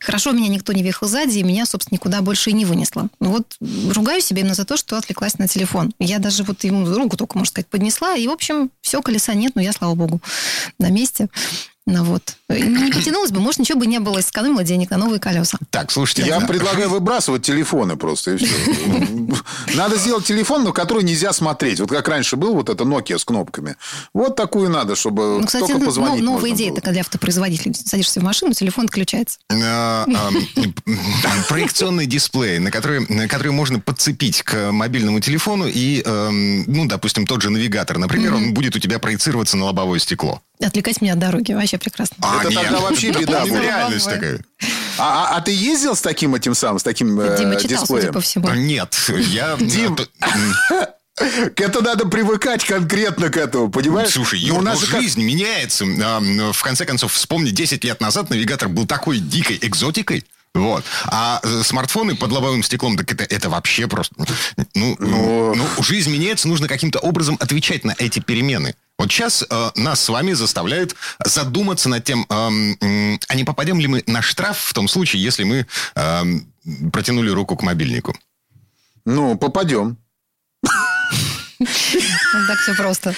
Хорошо, 0.00 0.32
меня 0.32 0.48
никто 0.48 0.72
не 0.72 0.82
въехал 0.82 1.08
сзади, 1.08 1.38
и 1.38 1.42
меня, 1.42 1.66
собственно, 1.66 1.96
никуда 1.96 2.22
больше 2.22 2.50
и 2.50 2.52
не 2.52 2.64
вынесло. 2.64 3.08
Ну 3.20 3.30
вот 3.30 3.56
ругаю 3.92 4.20
себя 4.20 4.40
именно 4.40 4.54
за 4.54 4.64
то, 4.64 4.76
что 4.76 4.96
отвлеклась 4.96 5.38
на 5.38 5.48
телефон. 5.48 5.92
Я 5.98 6.18
даже 6.18 6.44
вот 6.44 6.64
ему 6.64 6.86
руку 6.86 7.16
только, 7.16 7.36
можно 7.36 7.50
сказать, 7.50 7.66
поднесла, 7.66 8.14
и, 8.16 8.26
в 8.26 8.30
общем, 8.30 8.70
все, 8.80 9.02
колеса 9.02 9.34
нет, 9.34 9.52
но 9.54 9.62
я, 9.62 9.72
слава 9.72 9.94
богу, 9.94 10.20
на 10.78 10.90
месте. 10.90 11.28
Ну 11.86 12.04
вот. 12.04 12.37
Не 12.48 12.90
потянулось 12.92 13.30
бы, 13.30 13.40
может, 13.40 13.60
ничего 13.60 13.78
бы 13.78 13.86
не 13.86 13.98
было, 13.98 14.20
сэкономила 14.22 14.64
денег 14.64 14.90
на 14.90 14.96
новые 14.96 15.20
колеса. 15.20 15.58
Так, 15.70 15.90
слушайте. 15.90 16.24
Я 16.26 16.40
предлагаю 16.40 16.88
выбрасывать 16.88 17.42
телефоны 17.42 17.96
просто, 17.96 18.32
и 18.32 18.36
все. 18.38 18.54
Надо 19.74 19.96
сделать 19.96 20.24
телефон, 20.24 20.64
на 20.64 20.72
который 20.72 21.02
нельзя 21.02 21.32
смотреть. 21.32 21.80
Вот 21.80 21.90
как 21.90 22.08
раньше 22.08 22.36
был 22.36 22.54
вот 22.54 22.70
это 22.70 22.84
Nokia 22.84 23.18
с 23.18 23.24
кнопками. 23.24 23.76
Вот 24.14 24.36
такую 24.36 24.70
надо, 24.70 24.96
чтобы 24.96 25.40
Ну, 25.40 25.46
кстати, 25.46 25.66
только 25.66 25.80
ну, 25.80 25.86
позвонить 25.86 26.22
новая 26.22 26.40
можно 26.40 26.54
идея 26.54 26.74
такая 26.74 26.92
для 26.92 27.02
автопроизводителей. 27.02 27.74
Садишься 27.74 28.20
в 28.20 28.22
машину, 28.22 28.54
телефон 28.54 28.86
отключается. 28.86 29.38
А, 29.50 30.06
а, 30.06 30.30
проекционный 31.48 32.06
дисплей, 32.06 32.58
на 32.58 32.70
который, 32.70 33.06
на 33.08 33.28
который 33.28 33.52
можно 33.52 33.78
подцепить 33.78 34.42
к 34.42 34.72
мобильному 34.72 35.20
телефону 35.20 35.66
и, 35.66 36.02
эм, 36.02 36.64
ну, 36.66 36.86
допустим, 36.86 37.26
тот 37.26 37.42
же 37.42 37.50
навигатор, 37.50 37.98
например, 37.98 38.34
он 38.34 38.54
будет 38.54 38.74
у 38.74 38.78
тебя 38.78 38.98
проецироваться 38.98 39.56
на 39.58 39.66
лобовое 39.66 39.98
стекло. 39.98 40.40
Отвлекать 40.60 41.00
меня 41.00 41.12
от 41.12 41.20
дороги. 41.20 41.52
Вообще 41.52 41.78
прекрасно. 41.78 42.16
А, 42.38 42.42
Это 42.42 42.50
нет. 42.50 42.62
тогда 42.62 42.80
вообще 42.80 43.10
беда 43.10 43.40
будет. 43.46 43.62
реальность 43.62 44.04
такая. 44.08 44.40
А, 44.98 45.32
а- 45.32 45.36
а 45.36 45.40
ты 45.40 45.52
ездил 45.52 45.94
с 45.94 46.00
таким 46.00 46.34
этим 46.34 46.54
самым, 46.54 46.78
с 46.78 46.82
таким 46.82 47.20
э, 47.20 47.38
Дима 47.38 47.56
читал, 47.56 47.86
судя 47.86 48.00
дисплеем? 48.00 48.12
по 48.14 48.20
всему. 48.20 48.48
Нет, 48.50 48.96
я... 49.28 49.56
Дим. 49.60 49.96
а, 50.20 50.26
то- 50.76 50.94
К 51.56 51.60
это 51.60 51.82
надо 51.82 52.06
привыкать 52.06 52.64
конкретно 52.64 53.28
к 53.28 53.36
этому, 53.36 53.70
понимаешь? 53.70 54.10
Слушай, 54.10 54.38
Ну, 54.42 54.46
Юр, 54.46 54.58
у 54.58 54.60
ну, 54.60 54.66
нас 54.70 54.80
же 54.80 54.86
как- 54.86 55.02
жизнь 55.02 55.20
меняется. 55.22 55.84
В 55.84 56.62
конце 56.62 56.84
концов, 56.84 57.12
вспомни, 57.12 57.50
10 57.50 57.82
лет 57.84 58.00
назад 58.00 58.30
навигатор 58.30 58.68
был 58.68 58.86
такой 58.86 59.18
дикой 59.18 59.58
экзотикой. 59.60 60.24
Вот. 60.54 60.84
А 61.06 61.40
э, 61.42 61.62
смартфоны 61.64 62.14
под 62.16 62.32
лобовым 62.32 62.62
стеклом, 62.62 62.96
так 62.96 63.12
это, 63.12 63.22
это 63.24 63.50
вообще 63.50 63.86
просто... 63.86 64.14
Ну, 64.74 64.96
ну, 64.98 65.54
ну, 65.54 65.82
жизнь 65.82 66.10
меняется, 66.10 66.48
нужно 66.48 66.66
каким-то 66.68 66.98
образом 67.00 67.36
отвечать 67.40 67.84
на 67.84 67.94
эти 67.98 68.20
перемены. 68.20 68.74
Вот 68.98 69.12
сейчас 69.12 69.44
э, 69.48 69.70
нас 69.76 70.00
с 70.00 70.08
вами 70.08 70.32
заставляют 70.32 70.96
задуматься 71.24 71.88
над 71.88 72.02
тем, 72.04 72.26
эм, 72.28 72.76
м, 72.80 73.20
а 73.28 73.34
не 73.36 73.44
попадем 73.44 73.78
ли 73.78 73.86
мы 73.86 74.02
на 74.06 74.22
штраф 74.22 74.58
в 74.58 74.74
том 74.74 74.88
случае, 74.88 75.22
если 75.22 75.44
мы 75.44 75.66
эм, 75.94 76.52
протянули 76.92 77.30
руку 77.30 77.56
к 77.56 77.62
мобильнику. 77.62 78.16
Ну, 79.04 79.38
попадем. 79.38 79.96
Вот 81.60 82.46
так 82.46 82.58
все 82.60 82.74
просто. 82.74 83.14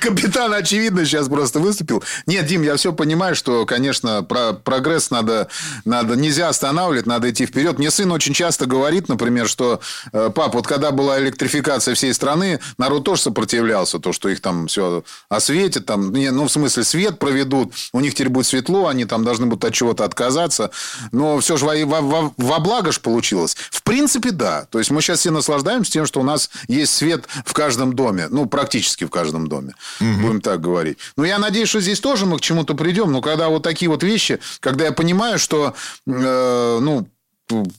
Капитан, 0.00 0.52
очевидно, 0.52 1.04
сейчас 1.06 1.28
просто 1.28 1.58
выступил. 1.58 2.02
Нет, 2.26 2.44
Дим, 2.46 2.62
я 2.62 2.76
все 2.76 2.92
понимаю, 2.92 3.34
что, 3.34 3.64
конечно, 3.64 4.22
про 4.22 4.52
прогресс 4.52 5.10
надо, 5.10 5.48
надо, 5.86 6.14
нельзя 6.14 6.48
останавливать, 6.48 7.06
надо 7.06 7.30
идти 7.30 7.46
вперед. 7.46 7.78
Мне 7.78 7.90
сын 7.90 8.10
очень 8.12 8.34
часто 8.34 8.66
говорит, 8.66 9.08
например, 9.08 9.48
что, 9.48 9.80
э, 10.12 10.30
пап, 10.34 10.54
вот 10.54 10.66
когда 10.66 10.90
была 10.90 11.18
электрификация 11.18 11.94
всей 11.94 12.12
страны, 12.12 12.60
народ 12.76 13.04
тоже 13.04 13.22
сопротивлялся, 13.22 13.98
то, 13.98 14.12
что 14.12 14.28
их 14.28 14.42
там 14.42 14.66
все 14.66 15.02
осветят, 15.30 15.86
там, 15.86 16.12
не, 16.12 16.30
ну, 16.30 16.44
в 16.46 16.52
смысле, 16.52 16.84
свет 16.84 17.18
проведут, 17.18 17.72
у 17.92 18.00
них 18.00 18.12
теперь 18.14 18.28
будет 18.28 18.46
светло, 18.46 18.88
они 18.88 19.06
там 19.06 19.24
должны 19.24 19.46
будут 19.46 19.64
от 19.64 19.72
чего-то 19.72 20.04
отказаться. 20.04 20.70
Но 21.12 21.38
все 21.40 21.56
же 21.56 21.64
во, 21.64 21.74
во- 21.86 22.00
во- 22.02 22.34
во 22.36 22.58
благо 22.58 22.92
ж 22.92 23.00
получилось. 23.00 23.56
В 23.70 23.82
принципе, 23.82 24.30
да. 24.30 24.66
То 24.70 24.78
есть, 24.78 24.90
мы 24.90 25.00
сейчас 25.00 25.20
все 25.20 25.30
наслаждаемся 25.30 25.92
тем, 25.92 26.04
что 26.06 26.20
у 26.20 26.24
нас 26.24 26.50
есть 26.68 26.94
свет 26.94 27.24
в 27.46 27.54
каждом 27.54 27.77
доме. 27.86 28.28
Ну, 28.30 28.46
практически 28.46 29.04
в 29.04 29.10
каждом 29.10 29.46
доме. 29.46 29.74
Будем 30.00 30.40
так 30.40 30.60
говорить. 30.60 30.98
Но 31.16 31.24
я 31.24 31.38
надеюсь, 31.38 31.68
что 31.68 31.80
здесь 31.80 32.00
тоже 32.00 32.26
мы 32.26 32.38
к 32.38 32.40
чему-то 32.40 32.74
придем. 32.74 33.12
Но 33.12 33.20
когда 33.20 33.48
вот 33.48 33.62
такие 33.62 33.88
вот 33.88 34.02
вещи, 34.02 34.38
когда 34.60 34.84
я 34.86 34.92
понимаю, 34.92 35.38
что, 35.38 35.74
э, 36.06 36.78
ну, 36.80 37.06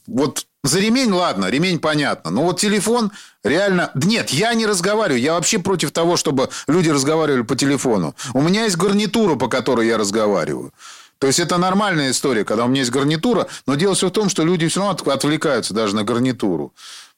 вот 0.07 0.45
за 0.63 0.79
ремень, 0.79 1.11
ладно, 1.11 1.45
ремень 1.49 1.79
понятно. 1.79 2.31
Но 2.31 2.43
вот 2.43 2.59
телефон 2.59 3.11
реально... 3.43 3.91
Нет, 3.95 4.29
я 4.31 4.53
не 4.53 4.65
разговариваю. 4.65 5.21
Я 5.21 5.33
вообще 5.33 5.59
против 5.59 5.91
того, 5.91 6.17
чтобы 6.17 6.49
люди 6.67 6.89
разговаривали 6.89 7.43
по 7.43 7.55
телефону. 7.55 8.15
У 8.33 8.41
меня 8.41 8.65
есть 8.65 8.75
гарнитура, 8.77 9.35
по 9.35 9.47
которой 9.47 9.87
я 9.87 9.97
разговариваю. 9.97 10.73
То 11.17 11.27
есть, 11.27 11.39
это 11.39 11.57
нормальная 11.57 12.11
история, 12.11 12.45
когда 12.45 12.65
у 12.65 12.67
меня 12.67 12.79
есть 12.81 12.91
гарнитура. 12.91 13.47
Но 13.67 13.75
дело 13.75 13.93
все 13.93 14.07
в 14.07 14.11
том, 14.11 14.29
что 14.29 14.43
люди 14.43 14.67
все 14.67 14.79
равно 14.79 14.95
от- 14.95 15.07
отвлекаются 15.07 15.73
даже 15.73 15.95
на 15.95 16.03
гарнитуру. 16.03 16.73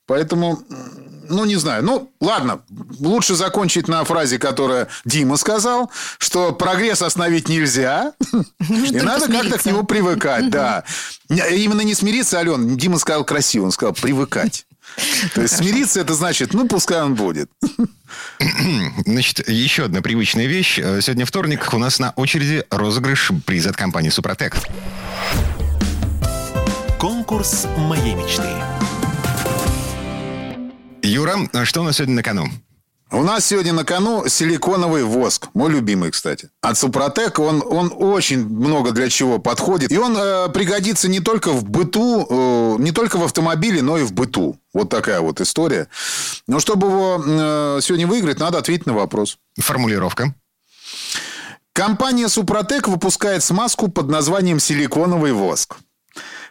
Поэтому, 0.06 0.62
ну, 1.30 1.46
не 1.46 1.56
знаю. 1.56 1.84
Ну, 1.84 2.12
ладно, 2.20 2.62
лучше 3.00 3.36
закончить 3.36 3.88
на 3.88 4.04
фразе, 4.04 4.40
которая 4.40 4.88
Дима 5.06 5.38
сказал, 5.38 5.92
что 6.18 6.52
прогресс 6.52 7.02
остановить 7.02 7.48
нельзя. 7.50 8.14
И 8.70 9.00
надо 9.02 9.28
как-то 9.28 9.58
к 9.58 9.66
нему 9.66 9.84
привыкать, 9.84 10.50
да. 10.50 10.84
Именно 11.30 11.82
не 11.82 11.94
смириться, 11.94 12.40
Ален, 12.40 12.78
Дима 12.78 12.98
сказал 13.00 13.24
красиво, 13.24 13.66
он 13.66 13.72
сказал 13.72 13.94
привыкать. 13.94 14.66
То 15.36 15.42
есть 15.42 15.58
смириться 15.58 16.02
это 16.02 16.14
значит, 16.14 16.54
ну, 16.54 16.68
пускай 16.68 17.02
он 17.02 17.16
будет. 17.16 17.50
Значит, 19.06 19.48
еще 19.48 19.86
одна 19.86 20.02
привычная 20.02 20.48
вещь. 20.48 20.80
Э, 20.80 21.00
Сегодня 21.02 21.26
вторник, 21.26 21.70
у 21.74 21.78
нас 21.78 22.00
на 22.00 22.12
очереди 22.16 22.66
розыгрыш 22.70 23.32
приза 23.46 23.70
от 23.70 23.78
компании 23.78 24.10
«Супротек». 24.10 24.58
Конкурс 27.00 27.68
моей 27.78 28.16
мечты. 28.16 28.44
Юра, 31.04 31.50
а 31.54 31.66
что 31.66 31.82
у 31.82 31.84
нас 31.84 31.98
сегодня 31.98 32.16
на 32.16 32.24
кону? 32.24 32.48
У 33.12 33.24
нас 33.24 33.46
сегодня 33.46 33.74
на 33.74 33.84
кону 33.84 34.28
силиконовый 34.28 35.04
воск. 35.04 35.50
Мой 35.54 35.70
любимый, 35.70 36.12
кстати. 36.12 36.50
От 36.62 36.78
Супротек 36.78 37.40
он, 37.40 37.62
он 37.66 37.92
очень 37.94 38.46
много 38.48 38.92
для 38.92 39.10
чего 39.10 39.38
подходит. 39.38 39.92
И 39.92 39.98
он 39.98 40.16
э, 40.16 40.48
пригодится 40.50 41.10
не 41.10 41.20
только 41.20 41.52
в 41.52 41.66
быту, 41.66 42.26
э, 42.30 42.82
не 42.82 42.92
только 42.92 43.18
в 43.18 43.24
автомобиле, 43.24 43.82
но 43.82 43.98
и 43.98 44.04
в 44.04 44.14
быту. 44.14 44.58
Вот 44.74 44.90
такая 44.90 45.20
вот 45.20 45.42
история. 45.42 45.90
Но 46.48 46.62
чтобы 46.62 46.88
его 46.88 47.22
э, 47.26 47.80
сегодня 47.82 48.08
выиграть, 48.08 48.40
надо 48.40 48.60
ответить 48.60 48.86
на 48.86 48.94
вопрос. 48.94 49.40
Формулировка. 49.58 50.34
Компания 51.74 52.30
Супротек 52.30 52.88
выпускает 52.88 53.44
смазку 53.44 53.90
под 53.90 54.08
названием 54.08 54.60
силиконовый 54.60 55.34
воск. 55.34 55.78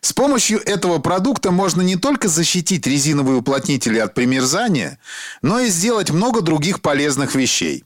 С 0.00 0.12
помощью 0.12 0.60
этого 0.66 0.98
продукта 0.98 1.50
можно 1.50 1.82
не 1.82 1.96
только 1.96 2.28
защитить 2.28 2.86
резиновые 2.86 3.36
уплотнители 3.38 3.98
от 3.98 4.14
примерзания, 4.14 4.98
но 5.42 5.60
и 5.60 5.68
сделать 5.68 6.10
много 6.10 6.40
других 6.40 6.80
полезных 6.80 7.34
вещей. 7.34 7.84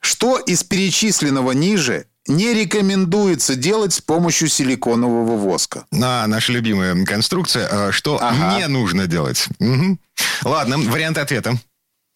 Что 0.00 0.38
из 0.38 0.62
перечисленного 0.64 1.52
ниже 1.52 2.06
не 2.28 2.52
рекомендуется 2.52 3.54
делать 3.54 3.94
с 3.94 4.00
помощью 4.00 4.48
силиконового 4.48 5.36
воска? 5.36 5.86
А, 5.92 6.26
наша 6.26 6.52
любимая 6.52 7.04
конструкция. 7.06 7.68
а, 7.70 7.92
Что 7.92 8.18
Ага. 8.20 8.58
не 8.58 8.66
нужно 8.68 9.06
делать? 9.06 9.46
Мгм. 9.58 9.98
Ладно, 10.42 10.76
вариант 10.78 11.16
ответа. 11.18 11.54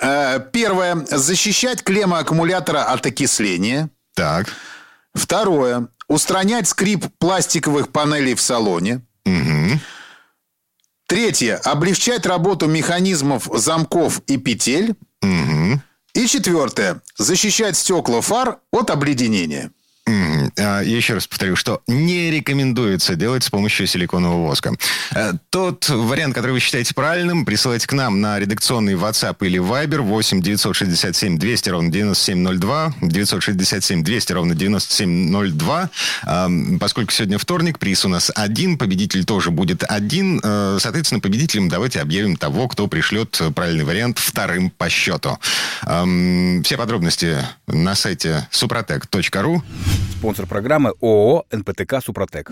Э, 0.02 0.40
Первое. 0.52 1.06
Защищать 1.10 1.82
клеммы 1.82 2.18
аккумулятора 2.18 2.84
от 2.84 3.06
окисления. 3.06 3.88
Так. 4.14 4.48
Второе. 5.14 5.88
Устранять 6.10 6.66
скрип 6.66 7.06
пластиковых 7.18 7.92
панелей 7.92 8.34
в 8.34 8.40
салоне. 8.40 9.00
Мгм. 9.24 9.78
Третье. 11.06 11.56
Облегчать 11.58 12.26
работу 12.26 12.66
механизмов 12.66 13.48
замков 13.54 14.20
и 14.26 14.36
петель. 14.36 14.96
Мгм. 15.22 15.80
И 16.14 16.26
четвертое. 16.26 17.00
Защищать 17.16 17.76
стекла 17.76 18.22
фар 18.22 18.58
от 18.72 18.90
обледенения. 18.90 19.70
Мгм. 20.10 20.52
А, 20.58 20.80
я 20.82 20.96
еще 20.96 21.14
раз 21.14 21.26
повторю, 21.26 21.54
что 21.56 21.82
не 21.86 22.30
рекомендуется 22.30 23.14
делать 23.14 23.44
с 23.44 23.50
помощью 23.50 23.86
силиконового 23.86 24.46
воска. 24.48 24.74
Э, 25.14 25.32
Тот 25.50 25.88
вариант, 25.88 26.34
который 26.34 26.52
вы 26.52 26.60
считаете 26.60 26.94
правильным, 26.94 27.44
присылайте 27.44 27.86
к 27.86 27.92
нам 27.92 28.20
на 28.20 28.38
редакционный 28.38 28.94
WhatsApp 28.94 29.36
или 29.46 29.60
Viber 29.60 30.00
8 30.00 30.42
967 30.42 31.38
200 31.38 31.68
ровно 31.70 31.90
9702, 31.90 32.94
967 33.02 34.02
200 34.02 34.32
ровно 34.32 34.54
9702. 34.54 35.90
А, 36.24 36.50
Поскольку 36.80 37.12
сегодня 37.12 37.38
вторник, 37.38 37.78
приз 37.78 38.04
у 38.04 38.08
нас 38.08 38.32
один, 38.34 38.78
победитель 38.78 39.24
тоже 39.24 39.50
будет 39.50 39.84
один. 39.88 40.40
Э, 40.42 40.78
Соответственно, 40.80 41.20
победителем 41.20 41.68
давайте 41.68 42.00
объявим 42.00 42.36
того, 42.36 42.66
кто 42.68 42.88
пришлет 42.88 43.40
правильный 43.54 43.84
вариант 43.84 44.18
вторым 44.18 44.70
по 44.70 44.88
счету. 44.88 45.38
Все 45.82 46.76
подробности 46.76 47.38
на 47.66 47.94
сайте 47.94 48.48
suprotec.ru. 48.52 49.62
Спонсор 50.18 50.46
программы 50.46 50.92
ООО 51.00 51.44
«НПТК 51.50 52.00
Супротек». 52.04 52.50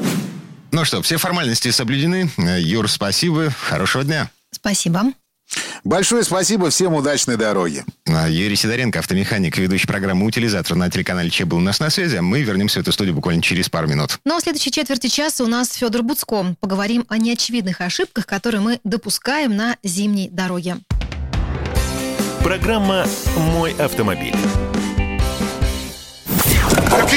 Ну 0.70 0.84
что, 0.84 1.02
все 1.02 1.16
формальности 1.16 1.70
соблюдены. 1.70 2.30
Юр, 2.58 2.88
спасибо. 2.88 3.50
Хорошего 3.50 4.04
дня. 4.04 4.30
Спасибо. 4.50 5.04
Большое 5.84 6.24
спасибо, 6.24 6.68
всем 6.68 6.94
удачной 6.94 7.36
дороги. 7.36 7.84
А, 8.06 8.28
Юрий 8.28 8.56
Сидоренко, 8.56 8.98
автомеханик, 8.98 9.56
ведущий 9.56 9.86
программы 9.86 10.26
«Утилизатор» 10.26 10.76
на 10.76 10.90
телеканале 10.90 11.30
Че 11.30 11.46
был 11.46 11.58
у 11.58 11.60
нас 11.60 11.80
на 11.80 11.88
связи. 11.88 12.16
а 12.16 12.22
Мы 12.22 12.42
вернемся 12.42 12.80
в 12.80 12.82
эту 12.82 12.92
студию 12.92 13.14
буквально 13.14 13.40
через 13.40 13.70
пару 13.70 13.88
минут. 13.88 14.18
Ну 14.24 14.36
а 14.36 14.40
в 14.40 14.42
следующей 14.42 14.70
четверти 14.70 15.06
часа 15.06 15.44
у 15.44 15.46
нас 15.46 15.72
Федор 15.72 16.02
Буцко. 16.02 16.54
Поговорим 16.60 17.06
о 17.08 17.16
неочевидных 17.16 17.80
ошибках, 17.80 18.26
которые 18.26 18.60
мы 18.60 18.80
допускаем 18.84 19.56
на 19.56 19.76
зимней 19.82 20.28
дороге. 20.28 20.76
Программа 22.42 23.06
«Мой 23.36 23.72
автомобиль». 23.72 24.36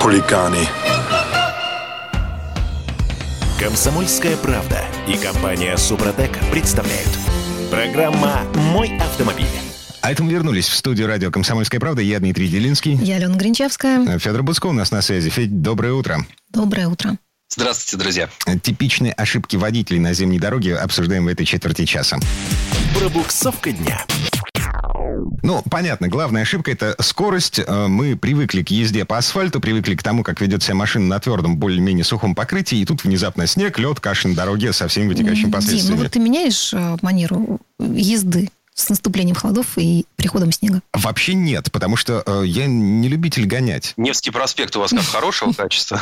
Хулиганы. 0.00 0.66
Комсомольская 3.58 4.34
правда 4.38 4.82
и 5.06 5.14
компания 5.18 5.76
Супротек 5.76 6.30
представляют. 6.50 7.10
Программа 7.70 8.40
«Мой 8.54 8.96
автомобиль». 8.96 9.44
А 10.00 10.10
это 10.10 10.22
мы 10.22 10.32
вернулись 10.32 10.68
в 10.68 10.74
студию 10.74 11.06
радио 11.06 11.30
«Комсомольская 11.30 11.78
правда». 11.80 12.00
Я 12.00 12.18
Дмитрий 12.18 12.48
Делинский. 12.48 12.94
Я 12.94 13.16
Алена 13.16 13.36
Гринчевская. 13.36 14.18
Федор 14.18 14.42
Буцко 14.42 14.68
у 14.68 14.72
нас 14.72 14.90
на 14.90 15.02
связи. 15.02 15.28
Федь, 15.28 15.60
доброе 15.60 15.92
утро. 15.92 16.24
Доброе 16.48 16.88
утро. 16.88 17.18
Здравствуйте, 17.50 18.02
друзья. 18.02 18.30
Типичные 18.62 19.12
ошибки 19.12 19.56
водителей 19.56 20.00
на 20.00 20.14
зимней 20.14 20.38
дороге 20.38 20.76
обсуждаем 20.76 21.26
в 21.26 21.28
этой 21.28 21.44
четверти 21.44 21.84
часа. 21.84 22.18
Пробуксовка 22.98 23.70
дня. 23.70 24.06
Ну, 25.42 25.62
понятно, 25.70 26.08
главная 26.08 26.42
ошибка– 26.42 26.70
это 26.72 26.94
скорость. 27.00 27.58
Э, 27.58 27.86
Мы 27.88 28.16
привыкли 28.16 28.62
к 28.62 28.70
езде 28.70 29.04
по 29.04 29.18
асфальту, 29.18 29.60
привыкли 29.60 29.94
к 29.94 30.02
тому, 30.02 30.22
как 30.22 30.40
ведет 30.40 30.62
себя 30.62 30.74
машина 30.74 31.06
на 31.06 31.18
твердом, 31.20 31.56
более-менее 31.56 32.04
сухом 32.04 32.34
покрытии, 32.34 32.78
и 32.78 32.84
тут 32.84 33.04
внезапно 33.04 33.46
снег, 33.46 33.78
лед, 33.78 34.00
каша 34.00 34.28
на 34.28 34.34
дороге 34.34 34.72
со 34.72 34.88
всеми 34.88 35.08
вытекающими 35.08 35.50
последствиями. 35.50 35.86
Дим, 35.86 35.96
ну 35.96 36.02
вот 36.02 36.12
ты 36.12 36.18
меняешь 36.18 36.72
э, 36.74 36.96
манеру 37.02 37.60
езды 37.78 38.50
с 38.80 38.88
наступлением 38.88 39.36
холодов 39.36 39.66
и 39.76 40.04
приходом 40.16 40.52
снега? 40.52 40.80
Вообще 40.92 41.34
нет, 41.34 41.70
потому 41.72 41.96
что 41.96 42.22
э, 42.26 42.42
я 42.46 42.66
не 42.66 43.08
любитель 43.08 43.46
гонять. 43.46 43.94
Невский 43.96 44.30
проспект 44.30 44.76
у 44.76 44.80
вас 44.80 44.90
как 44.90 45.02
хорошего 45.04 45.52
качества? 45.52 46.00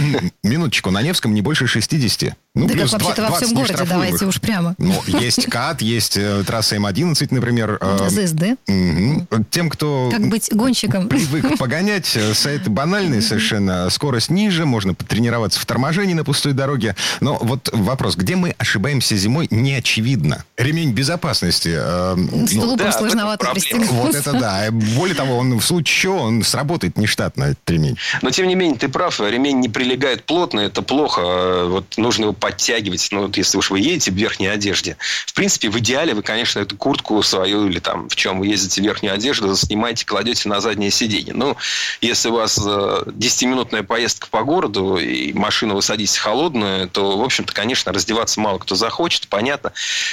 Минуточку, 0.42 0.90
на 0.90 1.02
Невском 1.02 1.34
не 1.34 1.42
больше 1.42 1.66
60. 1.66 2.34
Ну, 2.56 2.66
да 2.66 2.74
плюс 2.74 2.90
как 2.90 3.02
вообще-то 3.02 3.30
во 3.30 3.36
всем 3.36 3.54
20 3.54 3.54
городе, 3.76 3.90
давайте 3.90 4.26
уж 4.26 4.40
прямо. 4.40 4.74
Ну, 4.78 5.00
есть 5.06 5.46
КАТ, 5.46 5.82
есть 5.82 6.16
э, 6.16 6.42
трасса 6.44 6.76
М11, 6.76 7.28
например. 7.30 7.78
э, 7.80 8.08
ЗСД. 8.08 8.42
мгм. 8.66 9.28
Тем, 9.50 9.70
кто 9.70 10.08
Как 10.10 10.28
быть 10.28 10.48
гонщиком? 10.52 11.08
привык 11.08 11.58
погонять, 11.58 12.16
э, 12.16 12.34
сайты 12.34 12.68
банальные 12.70 13.22
совершенно, 13.22 13.88
скорость 13.90 14.30
ниже, 14.30 14.66
можно 14.66 14.94
потренироваться 14.94 15.60
в 15.60 15.66
торможении 15.66 16.14
на 16.14 16.24
пустой 16.24 16.52
дороге. 16.52 16.96
Но 17.20 17.38
вот 17.40 17.68
вопрос, 17.72 18.16
где 18.16 18.34
мы 18.34 18.54
ошибаемся 18.58 19.16
зимой, 19.16 19.46
не 19.50 19.74
очевидно. 19.74 20.44
Ремень 20.56 20.92
безопасности. 20.92 21.72
э, 21.72 22.16
ну, 22.30 22.46
Столбом 22.46 22.92
сложновато 22.92 23.50
пристегнуть. 23.52 23.88
Вот 23.90 24.14
это 24.14 24.32
да. 24.32 24.68
Более 24.70 25.14
того, 25.14 25.36
он 25.38 25.58
в 25.58 25.64
случае 25.64 26.00
чего, 26.00 26.18
он 26.22 26.42
сработает 26.42 26.96
нештатно, 26.96 27.44
этот 27.44 27.70
ремень. 27.70 27.96
Но, 28.22 28.30
тем 28.30 28.46
не 28.48 28.54
менее, 28.54 28.78
ты 28.78 28.88
прав, 28.88 29.20
ремень 29.20 29.60
не 29.60 29.68
прилегает 29.68 30.24
плотно, 30.24 30.60
это 30.60 30.82
плохо. 30.82 31.20
Э, 31.22 31.64
Вот 31.68 31.96
нужно 31.96 32.24
его 32.24 32.32
подтягивать, 32.32 33.08
ну, 33.10 33.22
вот 33.22 33.36
если 33.36 33.58
уж 33.58 33.70
вы 33.70 33.80
едете 33.80 34.10
в 34.10 34.14
верхней 34.14 34.48
одежде. 34.48 34.96
В 35.26 35.34
принципе, 35.34 35.68
в 35.70 35.78
идеале 35.78 36.14
вы, 36.14 36.22
конечно, 36.22 36.60
эту 36.60 36.76
куртку 36.76 37.22
свою 37.22 37.68
или 37.68 37.78
там 37.78 38.08
в 38.08 38.16
чем 38.16 38.40
вы 38.40 38.46
ездите 38.48 38.80
в 38.80 38.84
верхнюю 38.84 39.14
одежду, 39.14 39.54
снимаете, 39.56 40.06
кладете 40.06 40.48
на 40.48 40.60
заднее 40.60 40.90
сиденье. 40.90 41.34
Ну, 41.34 41.56
если 42.00 42.28
у 42.28 42.34
вас 42.34 42.58
э, 42.58 43.02
10-минутная 43.06 43.82
поездка 43.82 44.28
по 44.30 44.42
городу, 44.42 44.96
и 44.96 45.32
машину 45.32 45.74
вы 45.74 45.82
садитесь 45.82 46.16
холодную, 46.16 46.88
то, 46.88 47.18
в 47.18 47.22
общем-то, 47.22 47.52
конечно, 47.52 47.92
раздеваться 47.92 48.40
мало 48.40 48.58
кто 48.58 48.74
захочет, 48.74 49.28
понятно. 49.28 49.72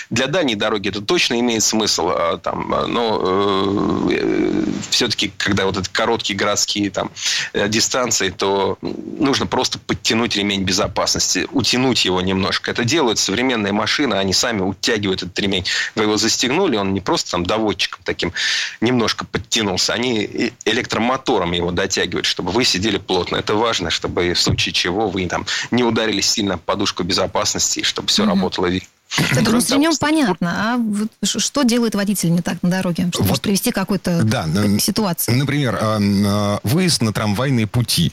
Для 0.09 0.27
дальней 0.27 0.55
дороги 0.55 0.89
это 0.89 1.01
точно 1.01 1.39
имеет 1.39 1.63
смысл, 1.63 1.86
а, 1.97 2.37
там, 2.37 2.73
а, 2.73 2.87
но 2.87 4.07
все-таки, 4.89 5.31
когда 5.37 5.65
вот 5.65 5.77
эти 5.77 5.89
короткие 5.89 6.37
городские 6.37 6.89
там, 6.91 7.11
э, 7.53 7.67
дистанции, 7.67 8.29
то 8.29 8.77
нужно 8.81 9.45
просто 9.45 9.79
подтянуть 9.79 10.35
ремень 10.35 10.63
безопасности, 10.63 11.47
утянуть 11.51 12.05
его 12.05 12.21
немножко. 12.21 12.71
Это 12.71 12.83
делают 12.83 13.19
современные 13.19 13.73
машины, 13.73 14.15
они 14.15 14.33
сами 14.33 14.61
утягивают 14.61 15.23
этот 15.23 15.37
ремень. 15.39 15.65
Вы 15.95 16.03
его 16.03 16.17
застегнули, 16.17 16.77
он 16.77 16.93
не 16.93 17.01
просто 17.01 17.31
там 17.31 17.45
доводчиком 17.45 18.01
таким 18.03 18.33
немножко 18.81 19.25
подтянулся, 19.25 19.93
они 19.93 20.51
электромотором 20.65 21.51
его 21.51 21.71
дотягивают, 21.71 22.25
чтобы 22.25 22.51
вы 22.51 22.63
сидели 22.63 22.97
плотно. 22.97 23.37
Это 23.37 23.55
важно, 23.55 23.89
чтобы 23.89 24.33
в 24.33 24.39
случае 24.39 24.73
чего 24.73 25.09
вы 25.09 25.27
там 25.27 25.45
не 25.71 25.83
ударились 25.83 26.29
сильно 26.29 26.57
подушку 26.57 27.03
безопасности, 27.03 27.83
чтобы 27.83 28.07
все 28.07 28.25
работало 28.25 28.67
верно. 28.67 28.87
Это 29.31 29.51
ну, 29.51 29.61
с 29.61 29.69
ремнем 29.71 29.95
понятно. 29.99 30.73
А 30.73 30.77
вот 30.77 31.09
что 31.23 31.63
делает 31.63 31.95
водитель 31.95 32.31
не 32.31 32.41
так 32.41 32.61
на 32.61 32.69
дороге? 32.69 33.09
Что 33.13 33.23
может 33.23 33.41
привести 33.41 33.71
к 33.71 33.75
какой-то 33.75 34.21
Да, 34.23 34.45
ситуации? 34.79 35.31
Например, 35.31 35.77
э, 35.79 35.99
э, 35.99 36.59
выезд 36.63 37.01
на 37.01 37.13
трамвайные 37.13 37.67
пути. 37.67 38.11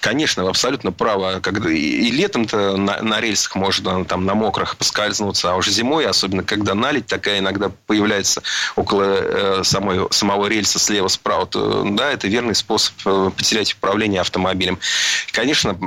Конечно, 0.00 0.44
вы 0.44 0.50
абсолютно 0.50 0.92
правы. 0.92 1.40
Когда 1.40 1.70
и 1.70 2.10
летом-то 2.10 2.76
на, 2.76 3.02
на 3.02 3.20
рельсах 3.20 3.54
можно 3.56 4.04
там 4.04 4.24
на 4.24 4.34
мокрых 4.34 4.76
поскользнуться, 4.76 5.52
а 5.52 5.56
уже 5.56 5.70
зимой, 5.70 6.06
особенно 6.06 6.42
когда 6.42 6.74
наледь 6.74 7.06
такая 7.06 7.38
иногда 7.38 7.70
появляется 7.86 8.42
около 8.76 9.02
э, 9.04 9.64
самой, 9.64 10.06
самого 10.10 10.46
рельса 10.46 10.78
слева-справа, 10.78 11.46
то 11.46 11.84
да, 11.90 12.10
это 12.10 12.28
верный 12.28 12.54
способ 12.54 12.94
э, 13.06 13.30
потерять 13.36 13.74
управление 13.74 14.20
автомобилем. 14.20 14.78
Конечно, 15.32 15.78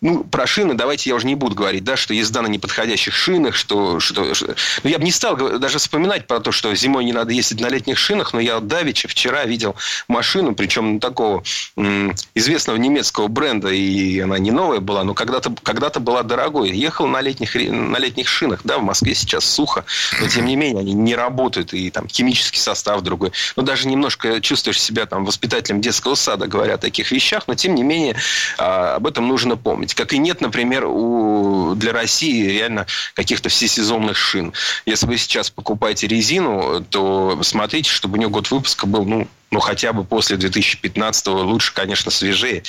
ну, 0.00 0.24
про 0.24 0.46
шины 0.46 0.74
давайте 0.74 1.10
я 1.10 1.16
уже 1.16 1.26
не 1.26 1.34
буду 1.34 1.54
говорить, 1.54 1.84
да, 1.84 1.96
что 1.96 2.14
езда 2.14 2.42
на 2.42 2.46
неподходящих 2.48 3.14
шинах, 3.14 3.54
что... 3.54 4.00
что, 4.00 4.34
что- 4.34 4.54
ну, 4.82 4.90
я 4.90 4.98
бы 4.98 5.04
не 5.04 5.12
стал 5.12 5.36
даже 5.36 5.78
вспоминать 5.78 6.26
про 6.26 6.40
то, 6.40 6.52
что 6.52 6.74
зимой 6.74 7.04
не 7.04 7.12
надо 7.12 7.32
ездить 7.32 7.60
на 7.60 7.68
летних 7.68 7.98
шинах, 7.98 8.32
но 8.32 8.40
я 8.40 8.60
давеча 8.60 9.08
вчера 9.08 9.44
видел 9.44 9.74
машину, 10.08 10.54
причем 10.54 11.00
такого 11.00 11.42
м, 11.76 12.14
известного 12.34 12.76
немецкого 12.76 13.17
бренда, 13.26 13.68
и 13.68 14.20
она 14.20 14.38
не 14.38 14.52
новая 14.52 14.78
была, 14.80 15.02
но 15.02 15.14
когда-то 15.14 15.52
когда 15.62 15.88
была 15.98 16.22
дорогой. 16.22 16.70
Ехал 16.70 17.06
на 17.06 17.20
летних, 17.20 17.54
на 17.54 17.96
летних 17.98 18.28
шинах, 18.28 18.60
да, 18.64 18.78
в 18.78 18.82
Москве 18.82 19.14
сейчас 19.14 19.44
сухо, 19.44 19.84
но 20.20 20.28
тем 20.28 20.44
не 20.44 20.54
менее 20.56 20.80
они 20.80 20.92
не 20.92 21.14
работают, 21.14 21.72
и 21.72 21.90
там 21.90 22.08
химический 22.08 22.60
состав 22.60 23.00
другой. 23.00 23.32
Но 23.56 23.62
даже 23.62 23.88
немножко 23.88 24.40
чувствуешь 24.40 24.80
себя 24.80 25.06
там 25.06 25.24
воспитателем 25.24 25.80
детского 25.80 26.14
сада, 26.14 26.46
говоря 26.46 26.74
о 26.74 26.78
таких 26.78 27.10
вещах, 27.10 27.44
но 27.46 27.54
тем 27.54 27.74
не 27.74 27.82
менее 27.82 28.16
а, 28.58 28.96
об 28.96 29.06
этом 29.06 29.26
нужно 29.26 29.56
помнить. 29.56 29.94
Как 29.94 30.12
и 30.12 30.18
нет, 30.18 30.40
например, 30.40 30.84
у, 30.86 31.74
для 31.74 31.92
России 31.92 32.48
реально 32.48 32.86
каких-то 33.14 33.48
всесезонных 33.48 34.16
шин. 34.16 34.52
Если 34.86 35.06
вы 35.06 35.16
сейчас 35.16 35.50
покупаете 35.50 36.06
резину, 36.06 36.84
то 36.88 37.38
смотрите, 37.42 37.90
чтобы 37.90 38.14
у 38.14 38.18
нее 38.18 38.28
год 38.28 38.50
выпуска 38.50 38.86
был, 38.86 39.04
ну, 39.04 39.28
ну, 39.50 39.60
хотя 39.60 39.92
бы 39.92 40.04
после 40.04 40.36
2015 40.36 41.26
лучше, 41.28 41.72
конечно, 41.72 42.10
свежее. 42.10 42.62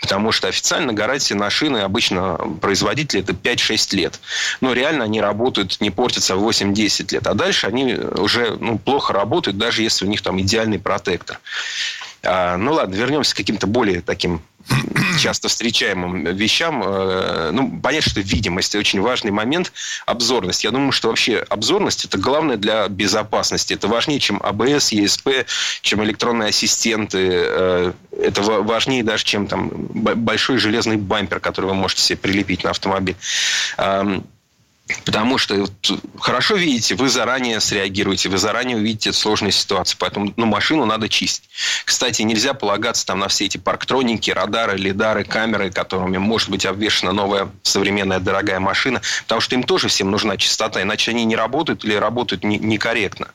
Потому 0.00 0.32
что 0.32 0.48
официально 0.48 0.92
гарантия 0.92 1.34
на 1.34 1.48
шины 1.48 1.78
обычно 1.78 2.38
производители 2.60 3.20
это 3.22 3.32
5-6 3.32 3.96
лет. 3.96 4.20
Но 4.60 4.72
реально 4.72 5.04
они 5.04 5.20
работают, 5.20 5.80
не 5.80 5.90
портятся 5.90 6.34
8-10 6.34 7.12
лет. 7.12 7.26
А 7.26 7.34
дальше 7.34 7.66
они 7.66 7.94
уже 7.94 8.56
ну, 8.58 8.78
плохо 8.78 9.12
работают, 9.12 9.58
даже 9.58 9.82
если 9.82 10.06
у 10.06 10.08
них 10.08 10.22
там 10.22 10.40
идеальный 10.40 10.78
протектор. 10.78 11.38
А, 12.24 12.56
ну 12.56 12.72
ладно, 12.72 12.94
вернемся 12.94 13.34
к 13.34 13.36
каким-то 13.36 13.66
более 13.66 14.00
таким 14.00 14.40
часто 15.20 15.48
встречаемым 15.48 16.24
вещам. 16.24 16.82
Э, 16.84 17.50
Ну, 17.52 17.80
понятно, 17.82 18.10
что 18.10 18.20
видимость 18.20 18.74
очень 18.74 19.00
важный 19.00 19.30
момент. 19.30 19.72
Обзорность. 20.06 20.64
Я 20.64 20.70
думаю, 20.70 20.90
что 20.92 21.08
вообще 21.08 21.44
обзорность 21.50 22.04
это 22.06 22.16
главное 22.18 22.56
для 22.56 22.88
безопасности. 22.88 23.74
Это 23.74 23.88
важнее, 23.88 24.20
чем 24.20 24.40
АБС, 24.42 24.92
ЕСП, 24.92 25.28
чем 25.82 26.02
электронные 26.04 26.48
ассистенты. 26.48 27.18
Э, 27.30 27.92
Это 28.22 28.42
ва- 28.42 28.62
важнее 28.62 29.02
даже, 29.02 29.24
чем 29.24 29.46
там 29.46 29.70
большой 29.70 30.56
железный 30.58 30.96
бампер, 30.96 31.40
который 31.40 31.66
вы 31.66 31.74
можете 31.74 32.02
себе 32.02 32.16
прилепить 32.16 32.64
на 32.64 32.70
автомобиль. 32.70 33.16
Потому 35.06 35.38
что 35.38 35.66
хорошо 36.18 36.56
видите, 36.56 36.94
вы 36.94 37.08
заранее 37.08 37.58
среагируете, 37.60 38.28
вы 38.28 38.36
заранее 38.36 38.76
увидите 38.76 39.14
сложные 39.14 39.50
ситуации. 39.50 39.96
Поэтому 39.98 40.34
ну, 40.36 40.44
машину 40.44 40.84
надо 40.84 41.08
чистить. 41.08 41.48
Кстати, 41.86 42.20
нельзя 42.20 42.52
полагаться 42.52 43.06
там 43.06 43.18
на 43.18 43.28
все 43.28 43.46
эти 43.46 43.56
парктроники, 43.56 44.30
радары, 44.30 44.76
лидары, 44.76 45.24
камеры, 45.24 45.70
которыми 45.70 46.18
может 46.18 46.50
быть 46.50 46.66
обвешена 46.66 47.12
новая 47.12 47.50
современная 47.62 48.20
дорогая 48.20 48.60
машина. 48.60 49.00
Потому 49.22 49.40
что 49.40 49.54
им 49.54 49.62
тоже 49.62 49.88
всем 49.88 50.10
нужна 50.10 50.36
чистота, 50.36 50.82
иначе 50.82 51.12
они 51.12 51.24
не 51.24 51.36
работают 51.36 51.82
или 51.84 51.94
работают 51.94 52.44
не- 52.44 52.58
некорректно. 52.58 53.28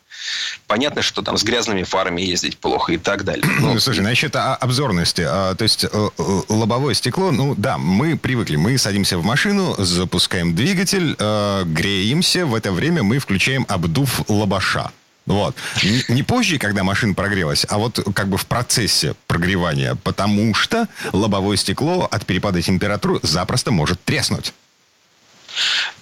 Понятно, 0.68 1.02
что 1.02 1.22
там 1.22 1.38
с 1.38 1.44
грязными 1.44 1.84
фарами 1.84 2.22
ездить 2.22 2.58
плохо 2.58 2.94
и 2.94 2.98
так 2.98 3.24
далее. 3.24 3.46
Ну, 3.60 3.80
слушай, 3.80 4.02
насчет 4.02 4.36
обзорности. 4.36 5.24
А, 5.28 5.54
то 5.56 5.64
есть 5.64 5.84
э, 5.84 5.88
э, 5.92 6.42
лобовое 6.50 6.94
стекло, 6.94 7.32
ну 7.32 7.56
да, 7.56 7.78
мы 7.78 8.18
привыкли. 8.18 8.56
Мы 8.56 8.78
садимся 8.78 9.18
в 9.18 9.24
машину, 9.24 9.76
запускаем 9.78 10.56
двигатель, 10.56 11.16
э, 11.18 11.64
греемся. 11.66 12.46
В 12.46 12.56
это 12.56 12.72
время 12.72 13.04
мы 13.04 13.20
включаем 13.20 13.66
обдув 13.68 14.22
лобаша. 14.30 14.92
Вот. 15.30 15.56
Не, 15.84 16.04
не 16.08 16.24
позже, 16.24 16.58
когда 16.58 16.84
машина 16.84 17.14
прогрелась, 17.14 17.66
а 17.70 17.78
вот 17.78 18.00
как 18.16 18.30
бы 18.30 18.38
в 18.38 18.48
процессе 18.48 19.14
прогревания, 19.28 19.96
потому 20.04 20.56
что 20.56 20.88
лобовое 21.14 21.56
стекло 21.56 22.08
от 22.10 22.26
перепада 22.26 22.62
температуры 22.64 23.20
запросто 23.22 23.72
может 23.72 24.04
треснуть. 24.04 24.54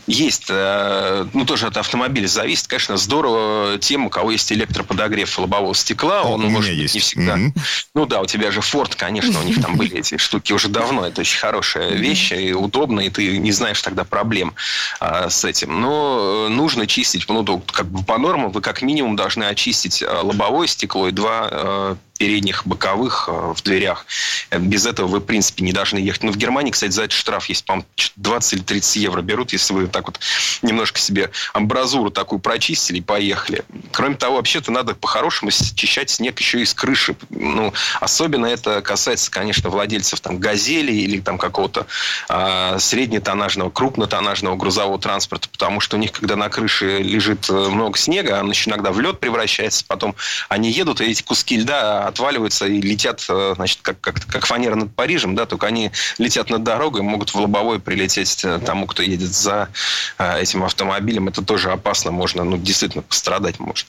Есть, 0.07 0.45
э, 0.47 1.27
ну, 1.33 1.45
тоже 1.45 1.67
от 1.67 1.75
автомобиля 1.75 2.27
зависит. 2.27 2.67
Конечно, 2.67 2.95
здорово 2.95 3.77
тем, 3.77 4.05
у 4.05 4.09
кого 4.09 4.31
есть 4.31 4.51
электроподогрев 4.53 5.37
лобового 5.37 5.75
стекла. 5.75 6.23
Он 6.23 6.45
у 6.45 6.49
может 6.49 6.71
меня 6.71 6.81
есть. 6.81 6.95
не 6.95 7.01
всегда. 7.01 7.35
Мгм. 7.35 7.53
Ну 7.93 8.05
да, 8.05 8.21
у 8.21 8.25
тебя 8.25 8.51
же 8.51 8.61
Ford, 8.61 8.93
конечно, 8.95 9.39
у 9.39 9.43
них 9.43 9.61
там 9.61 9.75
были 9.77 9.97
эти 9.97 10.17
штуки 10.17 10.53
уже 10.53 10.69
давно. 10.69 11.05
Это 11.05 11.21
очень 11.21 11.39
хорошая 11.39 11.89
вещь 11.91 12.31
и 12.31 12.53
удобно, 12.53 13.01
и 13.01 13.09
ты 13.09 13.37
не 13.37 13.51
знаешь 13.51 13.81
тогда 13.81 14.05
проблем 14.05 14.53
а, 15.01 15.29
с 15.29 15.43
этим. 15.43 15.81
Но 15.81 16.47
э, 16.47 16.49
нужно 16.49 16.87
чистить, 16.87 17.27
ну, 17.27 17.61
как 17.71 17.87
бы 17.87 18.03
по 18.03 18.17
нормам 18.17 18.51
вы 18.51 18.61
как 18.61 18.81
минимум 18.81 19.17
должны 19.17 19.43
очистить 19.43 20.01
а, 20.01 20.21
лобовое 20.21 20.67
стекло 20.67 21.09
и 21.09 21.11
два 21.11 21.49
э, 21.51 21.95
передних, 22.17 22.65
боковых 22.65 23.25
э, 23.27 23.53
в 23.55 23.61
дверях. 23.63 24.05
Э, 24.49 24.59
Без 24.59 24.85
этого 24.85 25.07
вы, 25.07 25.19
в 25.19 25.25
принципе, 25.25 25.63
не 25.63 25.73
должны 25.73 25.99
ехать. 25.99 26.23
Но 26.23 26.31
в 26.31 26.37
Германии, 26.37 26.71
кстати, 26.71 26.91
за 26.91 27.03
это 27.03 27.13
штраф 27.13 27.47
есть, 27.47 27.65
по-моему, 27.65 27.87
20 28.15 28.53
или 28.53 28.61
30 28.61 28.95
евро 28.97 29.21
берут, 29.21 29.53
если 29.53 29.73
вы 29.73 29.87
так 29.87 30.07
вот 30.07 30.19
немножко 30.61 30.99
себе 30.99 31.31
амбразуру 31.53 32.11
такую 32.11 32.39
прочистили 32.39 32.97
и 32.97 33.01
поехали. 33.01 33.63
Кроме 33.91 34.15
того, 34.15 34.37
вообще-то 34.37 34.71
надо 34.71 34.95
по-хорошему 34.95 35.51
счищать 35.51 36.09
снег 36.09 36.39
еще 36.39 36.61
и 36.61 36.65
с 36.65 36.73
крыши. 36.73 37.15
Ну, 37.29 37.73
особенно 37.99 38.45
это 38.45 38.81
касается, 38.81 39.31
конечно, 39.31 39.69
владельцев 39.69 40.19
там 40.19 40.39
газели 40.39 40.91
или 40.91 41.19
там 41.19 41.37
какого-то 41.37 41.87
а, 42.29 42.79
среднетоннажного, 42.79 43.69
крупнотоннажного 43.69 44.55
грузового 44.55 44.99
транспорта, 44.99 45.49
потому 45.49 45.79
что 45.79 45.97
у 45.97 45.99
них, 45.99 46.11
когда 46.11 46.35
на 46.35 46.49
крыше 46.49 46.99
лежит 46.99 47.49
э, 47.49 47.53
много 47.53 47.97
снега, 47.97 48.39
он 48.41 48.49
еще 48.49 48.69
иногда 48.69 48.91
в 48.91 48.99
лед 48.99 49.19
превращается, 49.19 49.85
потом 49.87 50.15
они 50.49 50.71
едут, 50.71 51.01
и 51.01 51.05
эти 51.05 51.21
куски 51.21 51.57
льда 51.57 52.06
отваливаются 52.07 52.65
и 52.65 52.81
летят, 52.81 53.25
э, 53.29 53.53
значит, 53.55 53.79
как, 53.81 53.99
как, 54.01 54.25
как 54.25 54.45
фанера 54.45 54.75
над 54.75 54.95
Парижем, 54.95 55.35
да, 55.35 55.45
только 55.45 55.67
они 55.67 55.91
летят 56.17 56.49
над 56.49 56.63
дорогой, 56.63 57.01
могут 57.01 57.33
в 57.33 57.35
лобовое 57.35 57.79
прилететь 57.79 58.43
э, 58.43 58.59
тому, 58.59 58.87
кто 58.87 59.03
едет 59.03 59.33
за 59.33 59.69
э, 60.17 60.41
этим 60.41 60.63
автомобилем. 60.63 61.27
Это 61.27 61.43
тоже 61.43 61.71
опасно, 61.71 62.11
можно, 62.11 62.43
ну, 62.43 62.57
действительно, 62.57 63.03
пострадать 63.03 63.59
может. 63.59 63.87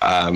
А, 0.00 0.32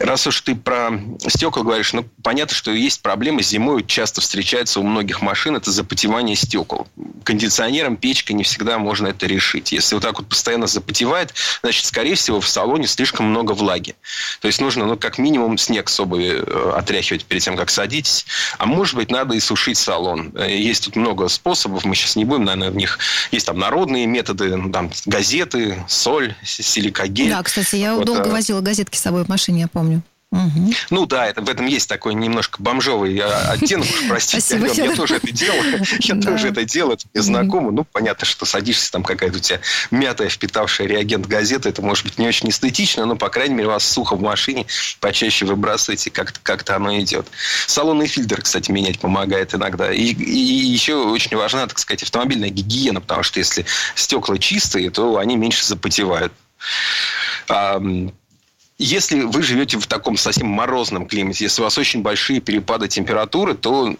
раз 0.00 0.26
уж 0.26 0.40
ты 0.40 0.54
про 0.54 0.90
стекла 1.28 1.62
говоришь, 1.62 1.92
ну, 1.92 2.04
понятно, 2.22 2.54
что 2.54 2.70
есть 2.70 3.02
проблемы. 3.02 3.42
Зимой 3.42 3.84
часто 3.84 4.20
встречается 4.20 4.80
у 4.80 4.82
многих 4.82 5.22
машин, 5.22 5.56
это 5.56 5.70
запотевание 5.70 6.36
стекол. 6.36 6.88
Кондиционером, 7.24 7.96
печкой 7.96 8.36
не 8.36 8.44
всегда 8.44 8.78
можно 8.78 9.08
это 9.08 9.26
решить. 9.26 9.72
Если 9.72 9.94
вот 9.94 10.02
так 10.02 10.18
вот 10.18 10.28
постоянно 10.28 10.66
запотевает, 10.66 11.34
значит, 11.62 11.84
скорее 11.84 12.14
всего, 12.14 12.40
в 12.40 12.48
салоне 12.48 12.86
слишком 12.86 13.26
много 13.26 13.52
влаги. 13.52 13.94
То 14.40 14.48
есть 14.48 14.60
нужно, 14.60 14.86
ну, 14.86 14.96
как 14.96 15.18
минимум, 15.18 15.58
снег 15.58 15.88
с 15.88 16.00
обуви 16.00 16.29
отряхивать 16.38 17.24
перед 17.24 17.42
тем, 17.42 17.56
как 17.56 17.70
садитесь. 17.70 18.26
А 18.58 18.66
может 18.66 18.94
быть, 18.94 19.10
надо 19.10 19.34
и 19.34 19.40
сушить 19.40 19.78
салон. 19.78 20.32
Э, 20.36 20.50
Есть 20.50 20.84
тут 20.84 20.96
много 20.96 21.28
способов, 21.28 21.84
мы 21.84 21.94
сейчас 21.94 22.16
не 22.16 22.24
будем, 22.24 22.44
наверное, 22.44 22.70
в 22.70 22.76
них... 22.76 22.98
Есть 23.32 23.46
там 23.46 23.58
народные 23.58 24.06
методы, 24.06 24.56
ну, 24.56 24.70
там 24.70 24.90
газеты, 25.06 25.82
соль, 25.88 26.34
с- 26.44 26.62
силикагель. 26.62 27.30
Да, 27.30 27.42
кстати, 27.42 27.76
я 27.76 27.94
Вот, 27.94 28.04
долго 28.06 28.28
э, 28.28 28.32
возила 28.32 28.60
газетки 28.60 28.96
с 28.96 29.00
собой 29.00 29.24
в 29.24 29.28
машине, 29.28 29.62
я 29.62 29.68
помню. 29.68 30.02
Мгм. 30.32 30.72
Ну 30.90 31.06
да, 31.06 31.26
это, 31.26 31.42
в 31.42 31.48
этом 31.48 31.66
есть 31.66 31.88
такой 31.88 32.14
немножко 32.14 32.62
бомжовый 32.62 33.16
э, 33.16 33.24
оттенок, 33.24 33.86
уж 33.88 34.08
простите, 34.08 34.40
Спасибо, 34.40 34.66
я 34.68 34.74
Федор. 34.74 34.96
тоже 34.96 35.16
это 35.16 35.32
делал. 35.32 35.56
Я 36.00 36.14
Да. 36.14 36.30
тоже 36.30 36.48
это 36.48 36.64
делал, 36.64 36.92
это 36.92 37.04
мне 37.12 37.22
знакомо. 37.22 37.72
Ну, 37.72 37.84
понятно, 37.84 38.24
что 38.24 38.46
садишься, 38.46 38.92
там 38.92 39.02
какая-то 39.02 39.38
у 39.38 39.40
тебя 39.40 39.60
мятая, 39.90 40.28
впитавшая 40.28 40.86
реагент 40.86 41.26
газета, 41.26 41.68
это 41.68 41.82
может 41.82 42.04
быть 42.04 42.16
не 42.18 42.28
очень 42.28 42.48
эстетично, 42.50 43.06
но, 43.06 43.16
по 43.16 43.28
крайней 43.28 43.54
мере, 43.56 43.68
у 43.68 43.72
вас 43.72 43.84
сухо 43.84 44.14
в 44.14 44.20
машине, 44.22 44.66
почаще 45.00 45.46
выбрасываете, 45.46 46.10
как-то 46.12 46.38
как 46.44 46.68
оно 46.70 46.96
идет. 47.00 47.26
Салонный 47.66 48.06
фильтр, 48.06 48.40
кстати, 48.42 48.70
менять 48.70 49.00
помогает 49.00 49.52
иногда. 49.54 49.92
И, 49.92 50.12
и 50.12 50.38
еще 50.38 50.94
очень 50.94 51.36
важна, 51.36 51.66
так 51.66 51.80
сказать, 51.80 52.04
автомобильная 52.04 52.50
гигиена, 52.50 53.00
потому 53.00 53.24
что 53.24 53.40
если 53.40 53.66
стекла 53.96 54.38
чистые, 54.38 54.90
то 54.90 55.16
они 55.18 55.34
меньше 55.34 55.64
запотевают. 55.66 56.32
Если 58.82 59.20
вы 59.20 59.42
живете 59.42 59.78
в 59.78 59.86
таком 59.86 60.16
совсем 60.16 60.46
морозном 60.46 61.06
климате, 61.06 61.44
если 61.44 61.60
у 61.60 61.64
вас 61.64 61.76
очень 61.76 62.00
большие 62.00 62.40
перепады 62.40 62.88
температуры, 62.88 63.52
то 63.52 63.94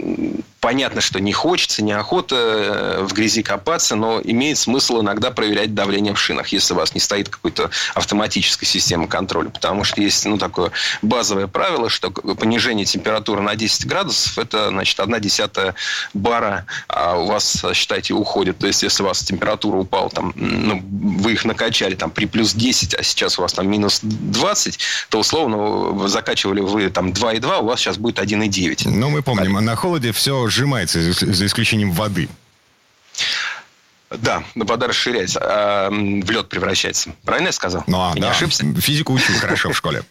понятно, 0.61 1.01
что 1.01 1.21
не 1.21 1.33
хочется, 1.33 1.83
неохота 1.83 2.37
э, 2.37 3.03
в 3.03 3.13
грязи 3.13 3.43
копаться, 3.43 3.97
но 3.97 4.21
имеет 4.23 4.59
смысл 4.59 5.01
иногда 5.01 5.31
проверять 5.31 5.75
давление 5.75 6.15
в 6.15 6.19
шинах, 6.19 6.49
если 6.49 6.75
у 6.75 6.77
вас 6.77 6.95
не 6.95 7.01
стоит 7.01 7.29
какой-то 7.29 7.71
автоматической 7.95 8.67
системы 8.67 9.09
контроля. 9.09 9.49
Потому 9.49 9.85
что 9.85 10.01
есть 10.01 10.25
ну, 10.27 10.39
такое 10.39 10.71
базовое 11.03 11.47
правило, 11.47 11.89
что 11.89 12.11
понижение 12.11 12.85
температуры 12.85 13.41
на 13.41 13.57
10 13.57 13.87
градусов– 13.87 14.39
это 14.39 14.69
значит, 14.69 15.01
1 15.01 15.21
десятая 15.21 15.75
бара 16.15 16.67
а 16.89 17.19
у 17.19 17.27
вас, 17.27 17.65
считайте, 17.75 18.15
уходит. 18.15 18.59
То 18.59 18.67
есть, 18.67 18.83
если 18.83 19.03
у 19.03 19.07
вас 19.07 19.23
температура 19.23 19.77
упала, 19.77 20.11
там, 20.11 20.33
ну, 20.37 20.83
вы 20.83 21.33
их 21.33 21.45
накачали 21.45 21.95
там, 21.95 22.11
при 22.11 22.27
плюс 22.27 22.53
10, 22.55 22.95
а 22.95 23.03
сейчас 23.03 23.39
у 23.39 23.43
вас 23.43 23.53
там 23.53 23.69
минус 23.69 24.01
20, 24.03 24.70
то 25.09 25.21
условно 25.21 25.57
вы 25.57 26.09
закачивали 26.09 26.61
вы 26.61 26.91
там 26.91 27.11
2,2, 27.11 27.61
у 27.61 27.65
вас 27.65 27.81
сейчас 27.81 27.99
будет 27.99 28.19
1,9. 28.19 28.89
Но 28.89 29.11
мы 29.11 29.23
помним, 29.23 29.53
на 29.65 29.77
холоде 29.77 30.13
все 30.13 30.49
сжимается, 30.49 31.01
за 31.13 31.47
исключением 31.47 31.93
воды. 31.93 32.29
Да, 34.11 34.43
вода 34.57 34.89
расширяется, 34.89 35.41
а 35.41 35.89
в 35.91 36.31
лед 36.31 36.49
превращается. 36.49 37.15
Правильно 37.25 37.49
я 37.49 37.53
сказал? 37.53 37.85
Ну, 37.87 38.01
а, 38.01 38.13
не 38.15 38.21
да, 38.21 38.31
ошибся? 38.31 38.65
физику 38.81 39.13
учил 39.13 39.37
хорошо 39.39 39.71
в 39.71 39.77
школе. 39.77 40.03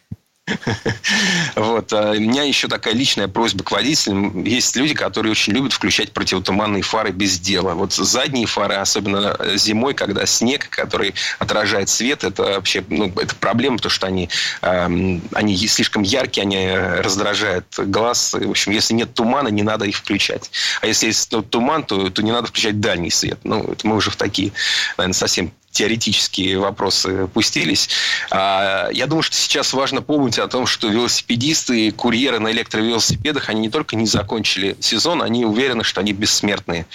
Вот. 1.56 1.92
а 1.94 2.12
У 2.12 2.20
меня 2.20 2.44
еще 2.44 2.68
такая 2.68 2.94
личная 2.94 3.28
просьба 3.28 3.64
к 3.64 3.72
водителям. 3.72 4.44
Есть 4.44 4.76
люди, 4.76 4.94
которые 4.94 5.32
очень 5.32 5.54
любят 5.54 5.74
включать 5.74 6.12
противотуманные 6.12 6.82
фары 6.82 7.12
без 7.12 7.40
дела. 7.40 7.74
Вот 7.74 7.94
задние 7.94 8.46
фары, 8.46 8.76
особенно 8.76 9.38
зимой, 9.56 9.94
когда 9.94 10.26
снег, 10.26 10.70
который 10.70 11.14
отражает 11.40 11.90
свет, 11.90 12.24
это 12.24 12.44
вообще 12.44 12.84
ну, 12.90 13.12
это 13.18 13.36
проблема, 13.36 13.78
потому 13.78 13.92
что 13.92 14.08
они, 14.08 14.30
эм, 14.62 15.22
они 15.34 15.58
слишком 15.68 16.04
яркие, 16.04 16.44
они 16.44 16.70
раздражают 17.02 17.66
глаз. 17.78 18.34
В 18.34 18.50
общем, 18.50 18.72
если 18.72 18.94
нет 18.94 19.14
тумана, 19.14 19.50
не 19.50 19.64
надо 19.64 19.86
их 19.86 19.98
включать. 19.98 20.52
А 20.82 20.88
если 20.88 21.08
есть 21.08 21.34
туман, 21.50 21.84
то, 21.84 22.10
то 22.10 22.22
не 22.22 22.32
надо 22.32 22.48
включать 22.48 22.80
дальний 22.80 23.12
свет. 23.12 23.40
Ну, 23.44 23.72
это 23.72 23.88
мы 23.88 23.96
уже 23.96 24.12
в 24.12 24.16
такие, 24.16 24.52
наверное, 24.98 25.14
совсем 25.14 25.52
теоретические 25.72 26.60
вопросы 26.60 27.28
пустились. 27.28 27.90
А, 28.32 28.90
Я 28.92 29.08
думаю, 29.08 29.24
что 29.24 29.36
сейчас 29.36 29.74
важно 29.74 30.02
помнить 30.02 30.40
о 30.40 30.48
том, 30.48 30.66
что 30.66 30.88
велосипедисты 30.88 31.88
и 31.88 31.92
курьеры 31.92 32.40
на 32.40 32.52
электровелосипедах, 32.52 33.50
они 33.50 33.62
не 33.62 33.70
только 33.70 33.96
не 33.96 34.06
закончили 34.06 34.76
сезон, 34.80 35.22
они 35.22 35.46
уверены, 35.46 35.84
что 35.84 36.02
они 36.02 36.14
бессмертные. 36.14 36.86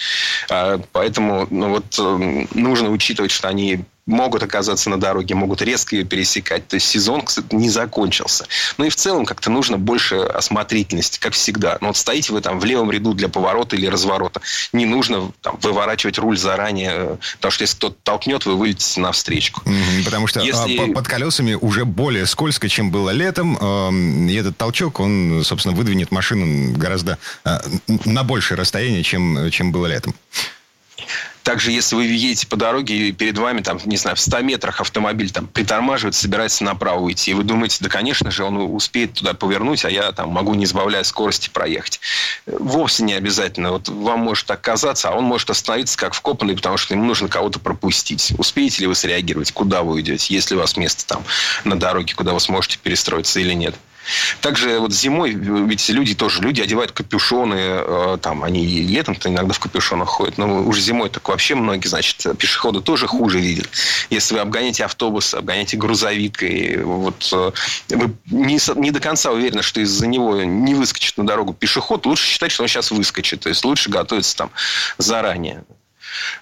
А, 0.49 0.79
Поэтому 0.91 1.47
ну, 1.49 1.69
вот, 1.69 1.85
э, 1.97 2.45
нужно 2.53 2.89
учитывать, 2.89 3.31
что 3.31 3.47
они 3.47 3.85
могут 4.07 4.43
оказаться 4.43 4.89
на 4.89 4.99
дороге, 4.99 5.33
могут 5.33 5.61
резко 5.61 5.95
ее 5.95 6.03
пересекать. 6.05 6.67
То 6.67 6.75
есть 6.75 6.87
сезон, 6.87 7.23
кстати, 7.23 7.53
не 7.55 7.69
закончился. 7.69 8.45
Ну 8.77 8.85
и 8.85 8.89
в 8.89 8.95
целом 8.95 9.25
как-то 9.25 9.49
нужно 9.49 9.77
больше 9.77 10.17
осмотрительности, 10.17 11.19
как 11.19 11.33
всегда. 11.33 11.77
Ну 11.81 11.87
вот 11.87 11.97
стоите 11.97 12.31
вы 12.31 12.41
там 12.41 12.59
в 12.59 12.65
левом 12.65 12.91
ряду 12.91 13.13
для 13.13 13.29
поворота 13.29 13.75
или 13.75 13.87
разворота. 13.87 14.41
Не 14.73 14.85
нужно 14.85 15.31
там, 15.41 15.57
выворачивать 15.61 16.19
руль 16.19 16.37
заранее, 16.37 16.91
э, 16.93 17.15
потому 17.37 17.51
что 17.51 17.63
если 17.63 17.77
кто-то 17.77 17.95
толкнет, 18.03 18.45
вы 18.45 18.55
вылетите 18.55 19.01
на 19.01 19.11
встречку. 19.11 19.63
Потому 20.05 20.27
что 20.27 20.41
а, 20.41 20.43
Если- 20.43 20.77
по- 20.77 20.93
под 20.93 21.07
колесами 21.07 21.55
уже 21.55 21.85
более 21.85 22.27
скользко, 22.27 22.69
чем 22.69 22.91
было 22.91 23.09
летом. 23.09 23.57
эм, 23.57 24.27
И 24.29 24.33
этот 24.35 24.57
толчок, 24.57 24.99
он, 24.99 25.41
собственно, 25.43 25.75
выдвинет 25.75 26.11
машину 26.11 26.73
гораздо 26.77 27.17
э, 27.43 27.57
на 28.05 28.23
большее 28.23 28.57
расстояние, 28.57 29.01
чем, 29.03 29.49
чем 29.51 29.71
было 29.71 29.87
летом. 29.87 30.13
Также, 31.45 31.69
если 31.69 31.95
вы 31.95 32.05
едете 32.05 32.47
по 32.47 32.55
дороге, 32.55 32.95
и 32.95 33.11
перед 33.11 33.37
вами, 33.37 33.61
там, 33.61 33.79
не 33.85 33.97
знаю, 33.97 34.15
в 34.15 34.19
100 34.19 34.41
метрах 34.41 34.81
автомобиль 34.81 35.29
там 35.29 35.45
притормаживает, 35.45 36.15
собирается 36.15 36.63
направо 36.63 37.01
уйти, 37.01 37.29
и 37.29 37.33
вы 37.35 37.43
думаете, 37.43 37.77
да, 37.81 37.87
конечно 37.87 38.31
же, 38.31 38.43
он 38.43 38.57
успеет 38.57 39.13
туда 39.13 39.35
повернуть, 39.35 39.85
а 39.85 39.91
я 39.91 40.11
там 40.11 40.29
могу, 40.29 40.55
не 40.55 40.65
сбавляя 40.65 41.03
скорости, 41.03 41.49
проехать. 41.49 41.99
Вовсе 42.47 43.03
не 43.03 43.13
обязательно. 43.13 43.73
Вот 43.73 43.89
вам 43.89 44.21
может 44.21 44.47
так 44.47 44.59
казаться, 44.59 45.09
а 45.09 45.11
он 45.13 45.25
может 45.25 45.47
остановиться 45.51 45.99
как 45.99 46.15
вкопанный, 46.15 46.55
потому 46.55 46.77
что 46.77 46.95
ему 46.95 47.05
нужно 47.05 47.27
кого-то 47.27 47.59
пропустить. 47.59 48.33
Успеете 48.39 48.81
ли 48.81 48.87
вы 48.87 48.95
среагировать, 48.95 49.51
куда 49.51 49.83
вы 49.83 49.93
уйдете, 49.93 50.33
есть 50.33 50.49
ли 50.49 50.57
у 50.57 50.59
вас 50.61 50.75
место 50.77 51.05
там 51.05 51.23
на 51.63 51.79
дороге, 51.79 52.15
куда 52.15 52.33
вы 52.33 52.39
сможете 52.39 52.79
перестроиться 52.81 53.39
или 53.39 53.53
нет? 53.53 53.75
Также 54.41 54.79
вот 54.79 54.93
зимой, 54.93 55.33
ведь 55.33 55.89
люди 55.89 56.15
тоже, 56.15 56.41
люди 56.41 56.61
одевают 56.61 56.91
капюшоны, 56.91 57.55
э, 57.57 58.17
там, 58.21 58.43
они 58.43 58.63
и 58.65 58.83
летом-то 58.83 59.29
иногда 59.29 59.53
в 59.53 59.59
капюшонах 59.59 60.09
ходят, 60.09 60.37
но 60.37 60.63
уже 60.63 60.81
зимой 60.81 61.09
так 61.09 61.27
вообще 61.27 61.55
многие, 61.55 61.87
значит, 61.87 62.25
пешеходы 62.37 62.81
тоже 62.81 63.07
хуже 63.07 63.39
видят. 63.39 63.69
Если 64.09 64.35
вы 64.35 64.41
обгоняете 64.41 64.85
автобус, 64.85 65.33
обгоняете 65.33 65.77
грузовик, 65.77 66.43
и 66.43 66.77
вот 66.77 67.29
э, 67.33 67.51
вы 67.89 68.15
не, 68.29 68.59
не 68.79 68.91
до 68.91 68.99
конца 68.99 69.31
уверены, 69.31 69.63
что 69.63 69.81
из-за 69.81 70.07
него 70.07 70.41
не 70.43 70.75
выскочит 70.75 71.17
на 71.17 71.25
дорогу 71.25 71.53
пешеход, 71.53 72.05
лучше 72.05 72.27
считать, 72.27 72.51
что 72.51 72.63
он 72.63 72.69
сейчас 72.69 72.91
выскочит. 72.91 73.41
То 73.41 73.49
есть 73.49 73.63
лучше 73.65 73.89
готовиться 73.89 74.35
там 74.37 74.51
заранее. 74.97 75.63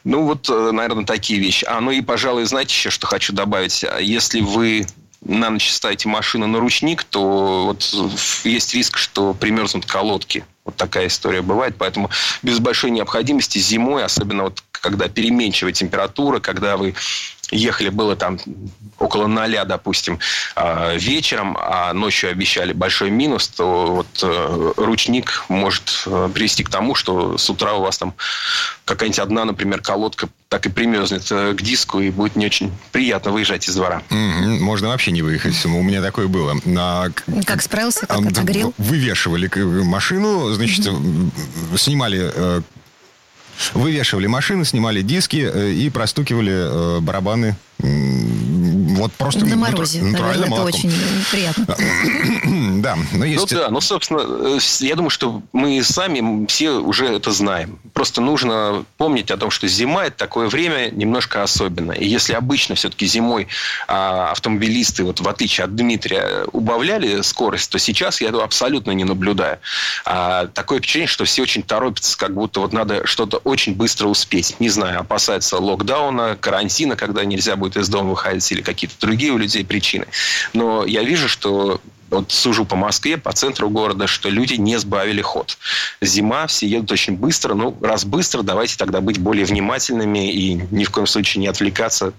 Ну, 0.03 0.23
вот, 0.25 0.49
э, 0.49 0.71
наверное, 0.71 1.05
такие 1.05 1.39
вещи. 1.39 1.65
А, 1.65 1.79
ну 1.79 1.91
и, 1.91 2.01
пожалуй, 2.01 2.43
знаете 2.45 2.73
еще, 2.73 2.89
что 2.89 3.07
хочу 3.07 3.33
добавить. 3.33 3.85
Если 3.99 4.41
вы 4.41 4.85
на 5.25 5.49
ночь 5.49 5.71
ставите 5.71 6.07
машину 6.07 6.47
на 6.47 6.59
ручник, 6.59 7.03
то 7.03 7.65
вот 7.65 7.93
есть 8.43 8.73
риск, 8.73 8.97
что 8.97 9.33
примерзнут 9.33 9.85
колодки. 9.85 10.45
Вот 10.65 10.75
такая 10.75 11.07
история 11.07 11.41
бывает. 11.41 11.75
Поэтому 11.77 12.09
без 12.41 12.59
большой 12.59 12.91
необходимости 12.91 13.59
зимой, 13.59 14.03
особенно 14.03 14.43
вот 14.43 14.63
когда 14.71 15.07
переменчивая 15.07 15.71
температура, 15.71 16.39
когда 16.39 16.77
вы 16.77 16.93
ехали, 17.51 17.89
было 17.89 18.15
там 18.15 18.39
около 18.99 19.27
ноля, 19.27 19.65
допустим, 19.65 20.19
а, 20.55 20.95
вечером, 20.95 21.57
а 21.59 21.93
ночью 21.93 22.29
обещали 22.29 22.73
большой 22.73 23.09
минус, 23.09 23.47
то 23.47 23.95
вот 23.95 24.07
э, 24.23 24.73
ручник 24.77 25.43
может 25.49 26.03
э, 26.05 26.29
привести 26.33 26.63
к 26.63 26.69
тому, 26.69 26.95
что 26.95 27.37
с 27.37 27.49
утра 27.49 27.73
у 27.73 27.81
вас 27.81 27.97
там 27.97 28.13
какая-нибудь 28.85 29.19
одна, 29.19 29.45
например, 29.45 29.81
колодка 29.81 30.29
так 30.49 30.65
и 30.65 30.69
примерзнет 30.69 31.25
э, 31.31 31.53
к 31.53 31.61
диску, 31.61 31.99
и 31.99 32.11
будет 32.11 32.35
не 32.35 32.45
очень 32.45 32.71
приятно 32.91 33.31
выезжать 33.31 33.67
из 33.67 33.75
двора. 33.75 34.03
Можно 34.09 34.89
вообще 34.89 35.11
не 35.11 35.21
выехать. 35.21 35.65
У 35.65 35.81
меня 35.81 36.01
такое 36.01 36.27
было. 36.27 36.55
Как 37.45 37.61
справился, 37.61 38.05
как 38.05 38.25
отогрел? 38.25 38.73
Вывешивали 38.77 39.49
машину, 39.83 40.52
значит, 40.55 40.87
снимали 41.77 42.31
вывешивали 43.73 44.27
машины, 44.27 44.65
снимали 44.65 45.01
диски 45.01 45.37
и 45.73 45.89
простукивали 45.89 46.99
барабаны 47.01 47.55
вот 48.95 49.11
просто 49.13 49.45
на 49.45 49.55
морозе, 49.55 50.01
натурально 50.01 50.47
наверное, 50.47 50.69
это 50.69 50.77
очень 50.77 50.91
приятно. 51.31 51.65
да, 52.81 52.97
но 53.13 53.25
есть... 53.25 53.51
Ну 53.51 53.57
да, 53.57 53.69
ну, 53.69 53.81
собственно, 53.81 54.21
э, 54.21 54.59
я 54.79 54.95
думаю, 54.95 55.09
что 55.09 55.41
мы 55.51 55.83
сами 55.83 56.45
все 56.47 56.71
уже 56.71 57.07
это 57.07 57.31
знаем. 57.31 57.79
Просто 57.93 58.21
нужно 58.21 58.85
помнить 58.97 59.31
о 59.31 59.37
том, 59.37 59.51
что 59.51 59.67
зима– 59.67 60.05
это 60.05 60.17
такое 60.17 60.47
время 60.47 60.89
немножко 60.91 61.43
особенное. 61.43 61.95
И 61.95 62.07
если 62.07 62.33
обычно 62.33 62.75
все-таки 62.75 63.05
зимой 63.05 63.47
а, 63.87 64.31
автомобилисты, 64.31 65.03
вот 65.03 65.19
в 65.19 65.27
отличие 65.27 65.65
от 65.65 65.75
Дмитрия, 65.75 66.45
убавляли 66.51 67.21
скорость, 67.21 67.71
то 67.71 67.79
сейчас 67.79 68.21
я 68.21 68.29
этого 68.29 68.43
абсолютно 68.43 68.91
не 68.91 69.03
наблюдаю. 69.03 69.59
А, 70.05 70.47
такое 70.47 70.79
впечатление, 70.79 71.07
что 71.07 71.25
все 71.25 71.43
очень 71.43 71.63
торопятся, 71.63 72.17
как 72.17 72.33
будто 72.33 72.59
вот 72.59 72.73
надо 72.73 73.05
что-то 73.05 73.37
очень 73.37 73.75
быстро 73.75 74.07
успеть. 74.07 74.55
Не 74.59 74.69
знаю, 74.69 74.99
опасаются 75.01 75.57
локдауна, 75.57 76.37
карантина, 76.39 76.95
когда 76.95 77.23
нельзя 77.25 77.55
будет 77.55 77.77
из 77.77 77.89
дома 77.89 78.11
выходить 78.11 78.51
или 78.51 78.61
какие-то 78.83 78.99
другие 78.99 79.31
у 79.31 79.37
людей 79.37 79.63
причины. 79.65 80.05
Но 80.53 80.85
я 80.85 81.03
вижу, 81.03 81.29
что 81.29 81.81
вот 82.09 82.31
сужу 82.31 82.65
по 82.65 82.75
Москве, 82.75 83.17
по 83.17 83.31
центру 83.33 83.69
города, 83.69 84.07
что 84.07 84.29
люди 84.29 84.53
не 84.53 84.77
сбавили 84.77 85.21
ход. 85.21 85.57
Зима, 86.01 86.47
все 86.47 86.67
едут 86.67 86.91
очень 86.91 87.15
быстро. 87.15 87.55
Ну, 87.55 87.75
раз 87.81 88.05
быстро, 88.05 88.43
давайте 88.43 88.77
тогда 88.77 89.01
быть 89.01 89.17
более 89.17 89.45
внимательными 89.45 90.31
и 90.31 90.53
ни 90.71 90.83
в 90.83 90.91
коем 90.91 91.07
случае 91.07 91.41
не 91.41 91.47
отвлекаться 91.47 92.13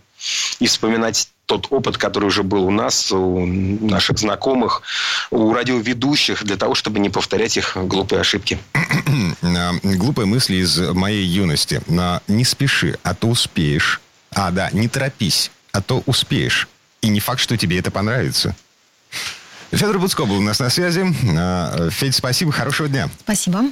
и 0.59 0.67
вспоминать 0.67 1.29
тот 1.47 1.67
опыт, 1.71 1.99
который 1.99 2.25
уже 2.25 2.43
был 2.43 2.65
у 2.65 2.71
нас, 2.71 3.13
у 3.13 3.45
наших 3.45 4.19
знакомых, 4.19 4.83
у 5.31 5.53
радиоведущих, 5.53 6.43
для 6.45 6.57
того, 6.57 6.75
чтобы 6.75 6.99
не 6.99 7.11
повторять 7.11 7.57
их 7.57 7.77
глупые 7.77 8.21
ошибки. 8.21 8.59
Глупые 9.83 10.27
мысли 10.27 10.57
из 10.57 10.79
моей 10.79 11.25
юности. 11.25 11.83
Не 12.29 12.45
спеши, 12.45 12.99
а 13.03 13.15
то 13.15 13.29
успеешь. 13.29 14.01
А, 14.31 14.51
да, 14.51 14.71
не 14.73 14.89
торопись, 14.89 15.51
а 15.75 15.83
то 15.83 16.03
успеешь. 16.07 16.69
И 17.03 17.09
не 17.09 17.21
факт, 17.21 17.41
что 17.41 17.59
тебе 17.59 17.79
это 17.79 17.91
понравится. 17.91 18.55
Федор 19.73 19.99
Буцко 19.99 20.25
был 20.25 20.39
у 20.39 20.41
нас 20.41 20.61
на 20.61 20.71
связи. 20.71 21.05
А, 21.37 21.91
Федь, 21.91 22.15
спасибо, 22.15 22.53
хорошего 22.53 22.89
дня. 22.89 23.11
Спасибо. 23.21 23.65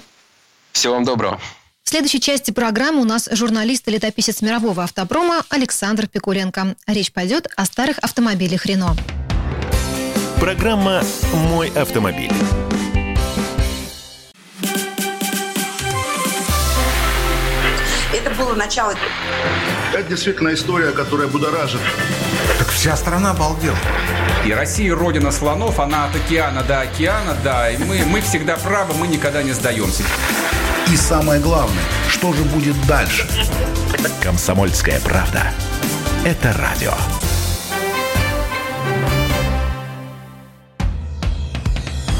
Всего 0.72 0.94
вам 0.94 1.04
доброго. 1.04 1.40
В 1.84 1.88
следующей 1.88 2.20
части 2.20 2.50
программы 2.50 3.00
у 3.00 3.04
нас 3.04 3.28
журналист 3.32 3.86
и 3.86 3.92
летописец 3.92 4.42
мирового 4.42 4.82
автопрома 4.82 5.44
Александр 5.48 6.08
Пикуленко. 6.08 6.74
Речь 6.86 7.12
пойдет 7.12 7.46
о 7.56 7.64
старых 7.64 7.98
автомобилях 7.98 8.66
«Рено». 8.66 8.96
Программа 10.40 11.02
«Мой 11.32 11.70
автомобиль». 11.70 12.32
Было 18.44 18.54
начало. 18.54 18.94
Это 19.92 20.02
действительно 20.08 20.52
история, 20.52 20.90
которая 20.90 21.28
будоражит. 21.28 21.80
Так 22.58 22.68
вся 22.68 22.96
страна 22.96 23.30
обалдела. 23.30 23.76
И 24.44 24.52
Россия 24.52 24.94
родина 24.94 25.30
слонов, 25.30 25.78
она 25.78 26.06
от 26.06 26.16
океана 26.16 26.62
до 26.62 26.80
океана, 26.80 27.36
да. 27.44 27.70
И 27.70 27.78
мы, 27.78 28.04
мы 28.04 28.20
всегда 28.20 28.56
правы, 28.56 28.94
мы 28.94 29.06
никогда 29.06 29.42
не 29.42 29.52
сдаемся. 29.52 30.02
И 30.90 30.96
самое 30.96 31.40
главное, 31.40 31.84
что 32.08 32.32
же 32.32 32.42
будет 32.44 32.74
дальше? 32.86 33.28
Комсомольская 34.22 35.00
правда. 35.00 35.52
Это 36.24 36.52
радио. 36.54 36.94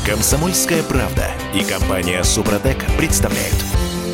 Комсомольская 0.06 0.82
правда 0.82 1.26
и 1.54 1.64
компания 1.64 2.22
Супротек 2.22 2.84
представляют. 2.98 3.56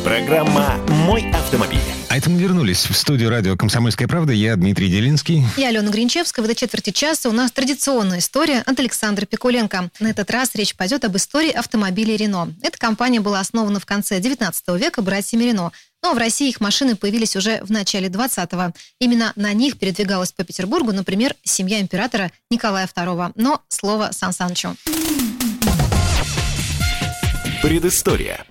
Программа 0.03 0.75
«Мой 0.87 1.29
автомобиль». 1.31 1.98
А 2.09 2.17
это 2.17 2.27
мы 2.31 2.39
вернулись 2.39 2.89
в 2.89 2.95
студию 2.95 3.29
радио 3.29 3.55
«Комсомольская 3.55 4.07
правда». 4.07 4.33
Я 4.33 4.55
Дмитрий 4.55 4.89
Делинский. 4.89 5.43
Я 5.57 5.67
Алена 5.67 5.91
Гринчевская. 5.91 6.43
В 6.43 6.49
этой 6.49 6.57
четверти 6.57 6.89
часа 6.89 7.29
у 7.29 7.31
нас 7.31 7.51
традиционная 7.51 8.17
история 8.17 8.63
от 8.65 8.79
Александра 8.79 9.27
Пикуленко. 9.27 9.91
На 9.99 10.07
этот 10.07 10.31
раз 10.31 10.55
речь 10.55 10.75
пойдет 10.75 11.05
об 11.05 11.15
истории 11.17 11.51
автомобилей 11.51 12.17
«Рено». 12.17 12.51
Эта 12.63 12.79
компания 12.79 13.19
была 13.19 13.39
основана 13.39 13.79
в 13.79 13.85
конце 13.85 14.19
19 14.19 14.69
века 14.69 15.03
братьями 15.03 15.43
«Рено». 15.43 15.71
Но 16.01 16.15
в 16.15 16.17
России 16.17 16.49
их 16.49 16.59
машины 16.61 16.95
появились 16.95 17.35
уже 17.35 17.61
в 17.61 17.69
начале 17.69 18.07
20-го. 18.07 18.73
Именно 18.99 19.31
на 19.35 19.53
них 19.53 19.77
передвигалась 19.77 20.31
по 20.31 20.43
Петербургу, 20.43 20.91
например, 20.91 21.35
семья 21.43 21.79
императора 21.79 22.31
Николая 22.49 22.87
II. 22.87 23.33
Но 23.35 23.61
слово 23.67 24.09
Сан 24.13 24.33
Санычу. 24.33 24.75
Предыстория. 27.61 28.47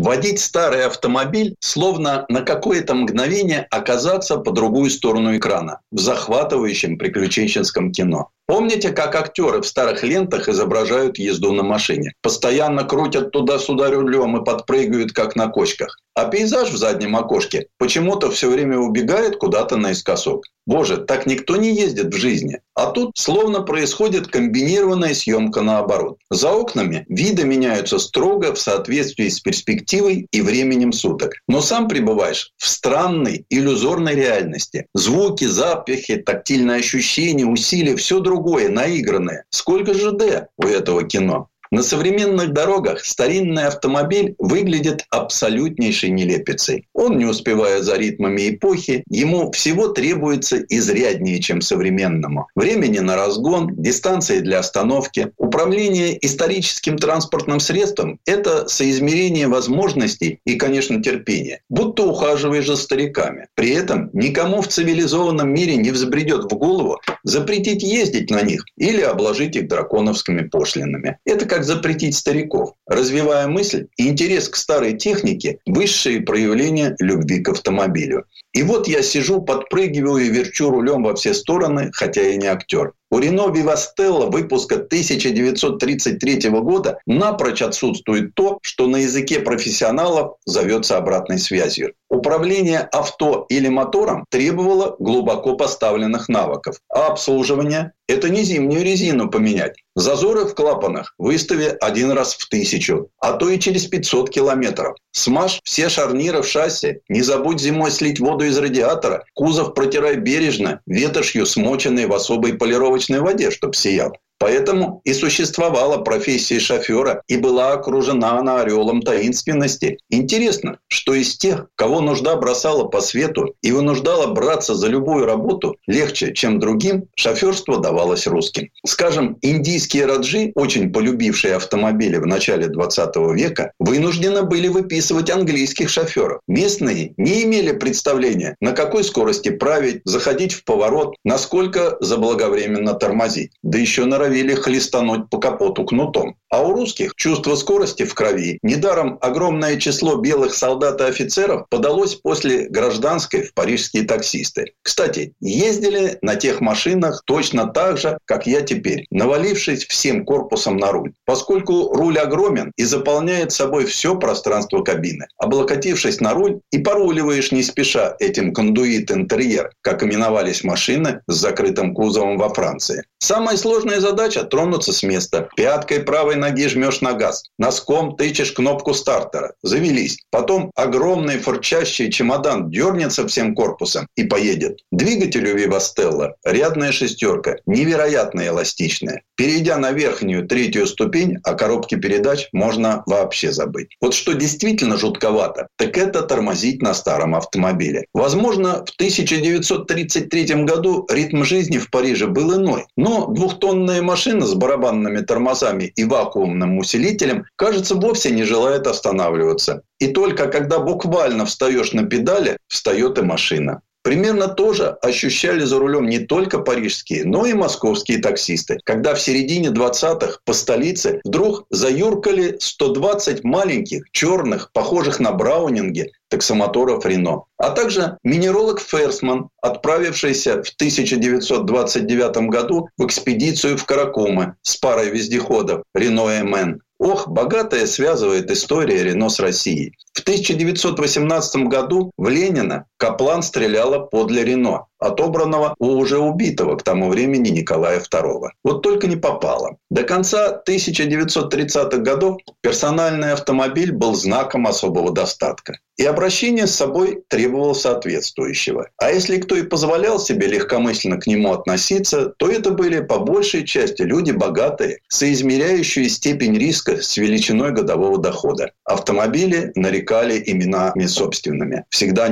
Водить 0.00 0.40
старый 0.40 0.86
автомобиль, 0.86 1.56
словно 1.60 2.24
на 2.30 2.40
какое-то 2.40 2.94
мгновение 2.94 3.66
оказаться 3.70 4.38
по 4.38 4.50
другую 4.50 4.88
сторону 4.88 5.36
экрана 5.36 5.80
в 5.90 5.98
захватывающем 5.98 6.96
приключенческом 6.96 7.92
кино. 7.92 8.30
Помните, 8.50 8.90
как 8.90 9.14
актеры 9.14 9.62
в 9.62 9.64
старых 9.64 10.02
лентах 10.02 10.48
изображают 10.48 11.20
езду 11.20 11.52
на 11.52 11.62
машине? 11.62 12.14
Постоянно 12.20 12.82
крутят 12.82 13.30
туда-сюда 13.30 13.92
рулем 13.92 14.38
и 14.38 14.44
подпрыгивают, 14.44 15.12
как 15.12 15.36
на 15.36 15.46
кочках. 15.46 16.00
А 16.14 16.24
пейзаж 16.24 16.70
в 16.70 16.76
заднем 16.76 17.14
окошке 17.14 17.68
почему-то 17.78 18.30
все 18.30 18.50
время 18.50 18.78
убегает 18.78 19.36
куда-то 19.36 19.76
наискосок. 19.76 20.44
Боже, 20.66 20.98
так 20.98 21.26
никто 21.26 21.56
не 21.56 21.74
ездит 21.74 22.12
в 22.12 22.16
жизни. 22.16 22.60
А 22.74 22.86
тут 22.90 23.12
словно 23.16 23.62
происходит 23.62 24.28
комбинированная 24.28 25.14
съемка 25.14 25.62
наоборот. 25.62 26.18
За 26.30 26.52
окнами 26.52 27.06
виды 27.08 27.44
меняются 27.44 27.98
строго 27.98 28.54
в 28.54 28.60
соответствии 28.60 29.28
с 29.28 29.40
перспективой 29.40 30.26
и 30.30 30.40
временем 30.42 30.92
суток. 30.92 31.34
Но 31.48 31.60
сам 31.60 31.88
пребываешь 31.88 32.52
в 32.56 32.68
странной, 32.68 33.46
иллюзорной 33.50 34.14
реальности. 34.14 34.86
Звуки, 34.94 35.44
запахи, 35.44 36.16
тактильные 36.16 36.78
ощущения, 36.78 37.46
усилия, 37.46 37.96
все 37.96 38.20
другое, 38.20 38.39
наигранное. 38.68 39.44
Сколько 39.50 39.94
же 39.94 40.12
«Д» 40.12 40.48
у 40.56 40.66
этого 40.66 41.04
кино? 41.04 41.48
На 41.72 41.84
современных 41.84 42.52
дорогах 42.52 43.04
старинный 43.04 43.68
автомобиль 43.68 44.34
выглядит 44.38 45.04
абсолютнейшей 45.08 46.10
нелепицей. 46.10 46.88
Он 46.94 47.16
не 47.16 47.26
успевает 47.26 47.84
за 47.84 47.96
ритмами 47.96 48.50
эпохи, 48.50 49.04
ему 49.08 49.52
всего 49.52 49.86
требуется 49.86 50.60
изряднее, 50.68 51.40
чем 51.40 51.60
современному. 51.60 52.48
Времени 52.56 52.98
на 52.98 53.14
разгон, 53.14 53.76
дистанции 53.76 54.40
для 54.40 54.58
остановки. 54.58 55.30
Управление 55.36 56.18
историческим 56.26 56.98
транспортным 56.98 57.60
средством– 57.60 58.18
это 58.26 58.66
соизмерение 58.66 59.46
возможностей 59.46 60.40
и, 60.44 60.56
конечно, 60.56 61.00
терпения. 61.00 61.62
Будто 61.68 62.02
ухаживаешь 62.02 62.66
за 62.66 62.74
стариками. 62.74 63.46
При 63.54 63.70
этом 63.70 64.10
никому 64.12 64.60
в 64.60 64.66
цивилизованном 64.66 65.48
мире 65.48 65.76
не 65.76 65.92
взбредет 65.92 66.50
в 66.50 66.56
голову 66.56 66.98
запретить 67.22 67.84
ездить 67.84 68.28
на 68.30 68.42
них 68.42 68.64
или 68.76 69.02
обложить 69.02 69.54
их 69.54 69.68
драконовскими 69.68 70.48
пошлинами. 70.48 71.18
Это 71.24 71.46
как 71.46 71.59
запретить 71.64 72.16
стариков. 72.16 72.74
Развивая 72.86 73.46
мысль, 73.46 73.86
интерес 73.96 74.48
к 74.48 74.56
старой 74.56 74.96
технике– 74.96 75.58
высшее 75.66 76.20
проявление 76.20 76.96
любви 76.98 77.40
к 77.40 77.48
автомобилю. 77.50 78.24
И 78.52 78.62
вот 78.62 78.88
я 78.88 79.02
сижу, 79.02 79.42
подпрыгиваю 79.42 80.24
и 80.24 80.28
верчу 80.28 80.70
рулем 80.70 81.04
во 81.04 81.14
все 81.14 81.34
стороны, 81.34 81.90
хотя 81.92 82.22
и 82.22 82.36
не 82.36 82.46
актер. 82.46 82.92
У 83.12 83.18
Рено 83.18 83.48
Вивастелла 83.50 84.26
выпуска 84.26 84.76
1933 84.76 86.48
года 86.50 87.00
напрочь 87.06 87.60
отсутствует 87.60 88.34
то, 88.34 88.60
что 88.62 88.86
на 88.86 88.98
языке 88.98 89.40
профессионалов 89.40 90.36
зовется 90.46 90.96
обратной 90.96 91.40
связью. 91.40 91.94
Управление 92.08 92.80
авто 92.80 93.46
или 93.48 93.68
мотором 93.68 94.26
требовало 94.30 94.94
глубоко 95.00 95.56
поставленных 95.56 96.28
навыков, 96.28 96.76
а 96.88 97.08
обслуживание– 97.08 97.92
это 98.08 98.28
не 98.28 98.42
зимнюю 98.42 98.84
резину 98.84 99.28
поменять. 99.28 99.76
Зазоры 99.96 100.44
в 100.44 100.54
клапанах 100.54 101.14
выстави 101.18 101.76
один 101.80 102.12
раз 102.12 102.34
в 102.34 102.48
тысячу, 102.48 103.10
а 103.20 103.32
то 103.32 103.48
и 103.48 103.58
через 103.58 103.86
500 103.86 104.30
километров. 104.30 104.96
Смажь 105.12 105.60
все 105.64 105.88
шарниры 105.88 106.42
в 106.42 106.46
шасси, 106.46 107.00
не 107.08 107.22
забудь 107.22 107.60
зимой 107.60 107.90
слить 107.90 108.20
воду 108.20 108.39
из 108.44 108.58
радиатора, 108.58 109.24
кузов 109.34 109.74
протирай 109.74 110.16
бережно, 110.16 110.80
ветошью 110.86 111.46
смоченной 111.46 112.06
в 112.06 112.12
особой 112.12 112.54
полировочной 112.54 113.20
воде, 113.20 113.50
чтоб 113.50 113.74
сиял. 113.74 114.16
Поэтому 114.40 115.02
и 115.04 115.12
существовала 115.12 115.98
профессия 115.98 116.58
шофера 116.58 117.22
и 117.28 117.36
была 117.36 117.74
окружена 117.74 118.38
она 118.38 118.62
ореолом 118.62 119.02
таинственности. 119.02 119.98
Интересно, 120.08 120.78
что 120.88 121.12
из 121.12 121.36
тех, 121.36 121.66
кого 121.76 122.00
нужда 122.00 122.36
бросала 122.36 122.84
по 122.84 123.02
свету 123.02 123.54
и 123.60 123.70
вынуждала 123.70 124.32
браться 124.32 124.74
за 124.74 124.86
любую 124.86 125.26
работу 125.26 125.76
легче, 125.86 126.32
чем 126.32 126.58
другим, 126.58 127.04
шоферство 127.16 127.80
давалось 127.80 128.26
русским. 128.26 128.70
Скажем, 128.86 129.36
индийские 129.42 130.06
раджи, 130.06 130.52
очень 130.54 130.90
полюбившие 130.90 131.56
автомобили 131.56 132.16
в 132.16 132.24
начале 132.26 132.68
20 132.68 133.16
века, 133.34 133.72
вынуждены 133.78 134.42
были 134.42 134.68
выписывать 134.68 135.28
английских 135.28 135.90
шоферов. 135.90 136.40
Местные 136.48 137.12
не 137.18 137.44
имели 137.44 137.72
представления, 137.72 138.56
на 138.62 138.72
какой 138.72 139.04
скорости 139.04 139.50
править, 139.50 140.00
заходить 140.04 140.54
в 140.54 140.64
поворот, 140.64 141.14
насколько 141.24 141.98
заблаговременно 142.00 142.94
тормозить. 142.94 143.52
Да 143.62 143.76
еще 143.76 144.06
норовили 144.06 144.29
норовили 144.30 144.54
хлестануть 144.54 145.28
по 145.28 145.38
капоту 145.38 145.84
кнутом. 145.84 146.36
А 146.50 146.62
у 146.62 146.72
русских 146.72 147.14
чувство 147.16 147.54
скорости 147.54 148.04
в 148.04 148.14
крови. 148.14 148.58
Недаром 148.62 149.18
огромное 149.20 149.76
число 149.76 150.16
белых 150.16 150.54
солдат 150.54 151.00
и 151.00 151.04
офицеров 151.04 151.66
подалось 151.68 152.14
после 152.14 152.68
гражданской 152.68 153.42
в 153.42 153.54
парижские 153.54 154.04
таксисты. 154.04 154.72
Кстати, 154.82 155.32
ездили 155.40 156.18
на 156.22 156.36
тех 156.36 156.60
машинах 156.60 157.22
точно 157.24 157.66
так 157.66 157.98
же, 157.98 158.18
как 158.24 158.46
я 158.46 158.62
теперь, 158.62 159.06
навалившись 159.10 159.86
всем 159.86 160.24
корпусом 160.24 160.76
на 160.76 160.90
руль. 160.92 161.12
Поскольку 161.24 161.92
руль 161.94 162.18
огромен 162.18 162.72
и 162.76 162.84
заполняет 162.84 163.52
собой 163.52 163.84
все 163.84 164.16
пространство 164.16 164.82
кабины. 164.82 165.26
Облокотившись 165.38 166.20
на 166.20 166.34
руль 166.34 166.60
и 166.72 166.78
поруливаешь 166.78 167.52
не 167.52 167.62
спеша 167.62 168.16
этим 168.18 168.52
кондуит-интерьер, 168.52 169.70
как 169.82 170.02
именовались 170.02 170.64
машины 170.64 171.20
с 171.28 171.34
закрытым 171.34 171.94
кузовом 171.94 172.38
во 172.38 172.48
Франции. 172.52 173.04
Самая 173.18 173.56
сложная 173.56 174.00
задача– 174.00 174.19
тронуться 174.28 174.92
с 174.92 175.02
места. 175.02 175.48
Пяткой 175.56 176.00
правой 176.00 176.36
ноги 176.36 176.68
жмешь 176.68 177.00
на 177.00 177.12
газ. 177.14 177.44
Носком 177.58 178.16
тычешь 178.16 178.52
кнопку 178.52 178.94
стартера. 178.94 179.54
Завелись. 179.62 180.18
Потом 180.30 180.70
огромный 180.74 181.38
форчащий 181.38 182.10
чемодан 182.10 182.70
дернется 182.70 183.26
всем 183.26 183.54
корпусом 183.54 184.06
и 184.16 184.24
поедет. 184.24 184.80
Двигатель 184.92 185.48
у 185.50 185.56
Вивастелла– 185.56 186.34
рядная 186.44 186.92
шестерка, 186.92 187.56
невероятно 187.66 188.46
эластичная. 188.46 189.22
Перейдя 189.36 189.78
на 189.78 189.92
верхнюю, 189.92 190.46
третью 190.46 190.86
ступень, 190.86 191.38
о 191.44 191.54
коробке 191.54 191.96
передач 191.96 192.48
можно 192.52 193.02
вообще 193.06 193.52
забыть. 193.52 193.96
Вот 194.00 194.12
что 194.12 194.34
действительно 194.34 194.98
жутковато, 194.98 195.68
так 195.76 195.96
это 195.96 196.22
тормозить 196.22 196.82
на 196.82 196.92
старом 196.92 197.34
автомобиле. 197.34 198.04
Возможно, 198.12 198.84
в 198.84 198.90
1933 198.96 200.64
году 200.64 201.06
ритм 201.10 201.44
жизни 201.44 201.78
в 201.78 201.90
Париже 201.90 202.26
был 202.26 202.56
иной. 202.56 202.84
Но 202.96 203.28
двухтонная 203.28 204.02
машина 204.10 204.44
с 204.44 204.54
барабанными 204.54 205.20
тормозами 205.20 205.84
и 205.84 206.04
вакуумным 206.04 206.78
усилителем, 206.78 207.44
кажется, 207.54 207.94
вовсе 207.94 208.32
не 208.32 208.42
желает 208.42 208.88
останавливаться. 208.88 209.82
И 210.00 210.08
только 210.08 210.48
когда 210.48 210.80
буквально 210.80 211.44
встаешь 211.44 211.92
на 211.92 212.02
педали, 212.02 212.58
встает 212.66 213.18
и 213.18 213.22
машина. 213.22 213.82
Примерно 214.02 214.48
то 214.48 214.72
же 214.72 214.96
ощущали 215.02 215.64
за 215.64 215.78
рулем 215.78 216.08
не 216.08 216.20
только 216.20 216.60
парижские, 216.60 217.24
но 217.24 217.44
и 217.44 217.52
московские 217.52 218.18
таксисты, 218.18 218.78
когда 218.84 219.14
в 219.14 219.20
середине 219.20 219.68
20-х 219.68 220.38
по 220.44 220.52
столице 220.54 221.20
вдруг 221.24 221.66
заюркали 221.70 222.56
120 222.58 223.44
маленьких, 223.44 224.04
черных, 224.12 224.72
похожих 224.72 225.20
на 225.20 225.32
браунинги, 225.32 226.12
таксомоторов 226.28 227.04
Рено, 227.04 227.44
а 227.58 227.70
также 227.70 228.16
минеролог 228.24 228.80
Ферсман, 228.80 229.50
отправившийся 229.60 230.62
в 230.62 230.70
1929 230.70 232.48
году 232.48 232.88
в 232.96 233.06
экспедицию 233.06 233.76
в 233.76 233.84
Каракумы 233.84 234.54
с 234.62 234.76
парой 234.76 235.10
вездеходов 235.10 235.82
Рено 235.94 236.42
МН. 236.44 236.80
Ох, 236.98 237.28
богатая 237.28 237.86
связывает 237.86 238.50
история 238.50 239.02
Рено 239.02 239.30
с 239.30 239.40
Россией. 239.40 239.96
В 240.12 240.20
1918 240.20 241.62
году 241.66 242.12
в 242.18 242.28
Ленина 242.28 242.84
Каплан 243.00 243.42
стреляла 243.42 243.98
подле 243.98 244.44
Рено, 244.44 244.88
отобранного 244.98 245.74
у 245.78 245.96
уже 245.96 246.18
убитого 246.18 246.76
к 246.76 246.82
тому 246.82 247.08
времени 247.08 247.48
Николая 247.48 247.98
II. 247.98 248.50
Вот 248.62 248.82
только 248.82 249.06
не 249.06 249.16
попала. 249.16 249.78
До 249.88 250.02
конца 250.02 250.62
1930-х 250.68 251.96
годов 251.96 252.36
персональный 252.60 253.32
автомобиль 253.32 253.92
был 253.92 254.14
знаком 254.14 254.66
особого 254.66 255.12
достатка. 255.12 255.78
И 255.96 256.04
обращение 256.04 256.66
с 256.66 256.74
собой 256.74 257.24
требовало 257.28 257.74
соответствующего. 257.74 258.88
А 258.96 259.10
если 259.10 259.38
кто 259.38 259.56
и 259.56 259.62
позволял 259.62 260.18
себе 260.18 260.46
легкомысленно 260.46 261.18
к 261.18 261.26
нему 261.26 261.52
относиться, 261.52 262.32
то 262.38 262.50
это 262.50 262.70
были 262.70 263.00
по 263.00 263.18
большей 263.18 263.66
части 263.66 264.02
люди 264.02 264.30
богатые, 264.30 265.00
соизмеряющие 265.08 266.08
степень 266.08 266.56
риска 266.56 267.02
с 267.02 267.16
величиной 267.16 267.72
годового 267.72 268.18
дохода. 268.18 268.72
Автомобили 268.84 269.72
нарекали 269.74 270.42
именами 270.44 271.06
собственными. 271.06 271.84
Всегда 271.90 272.28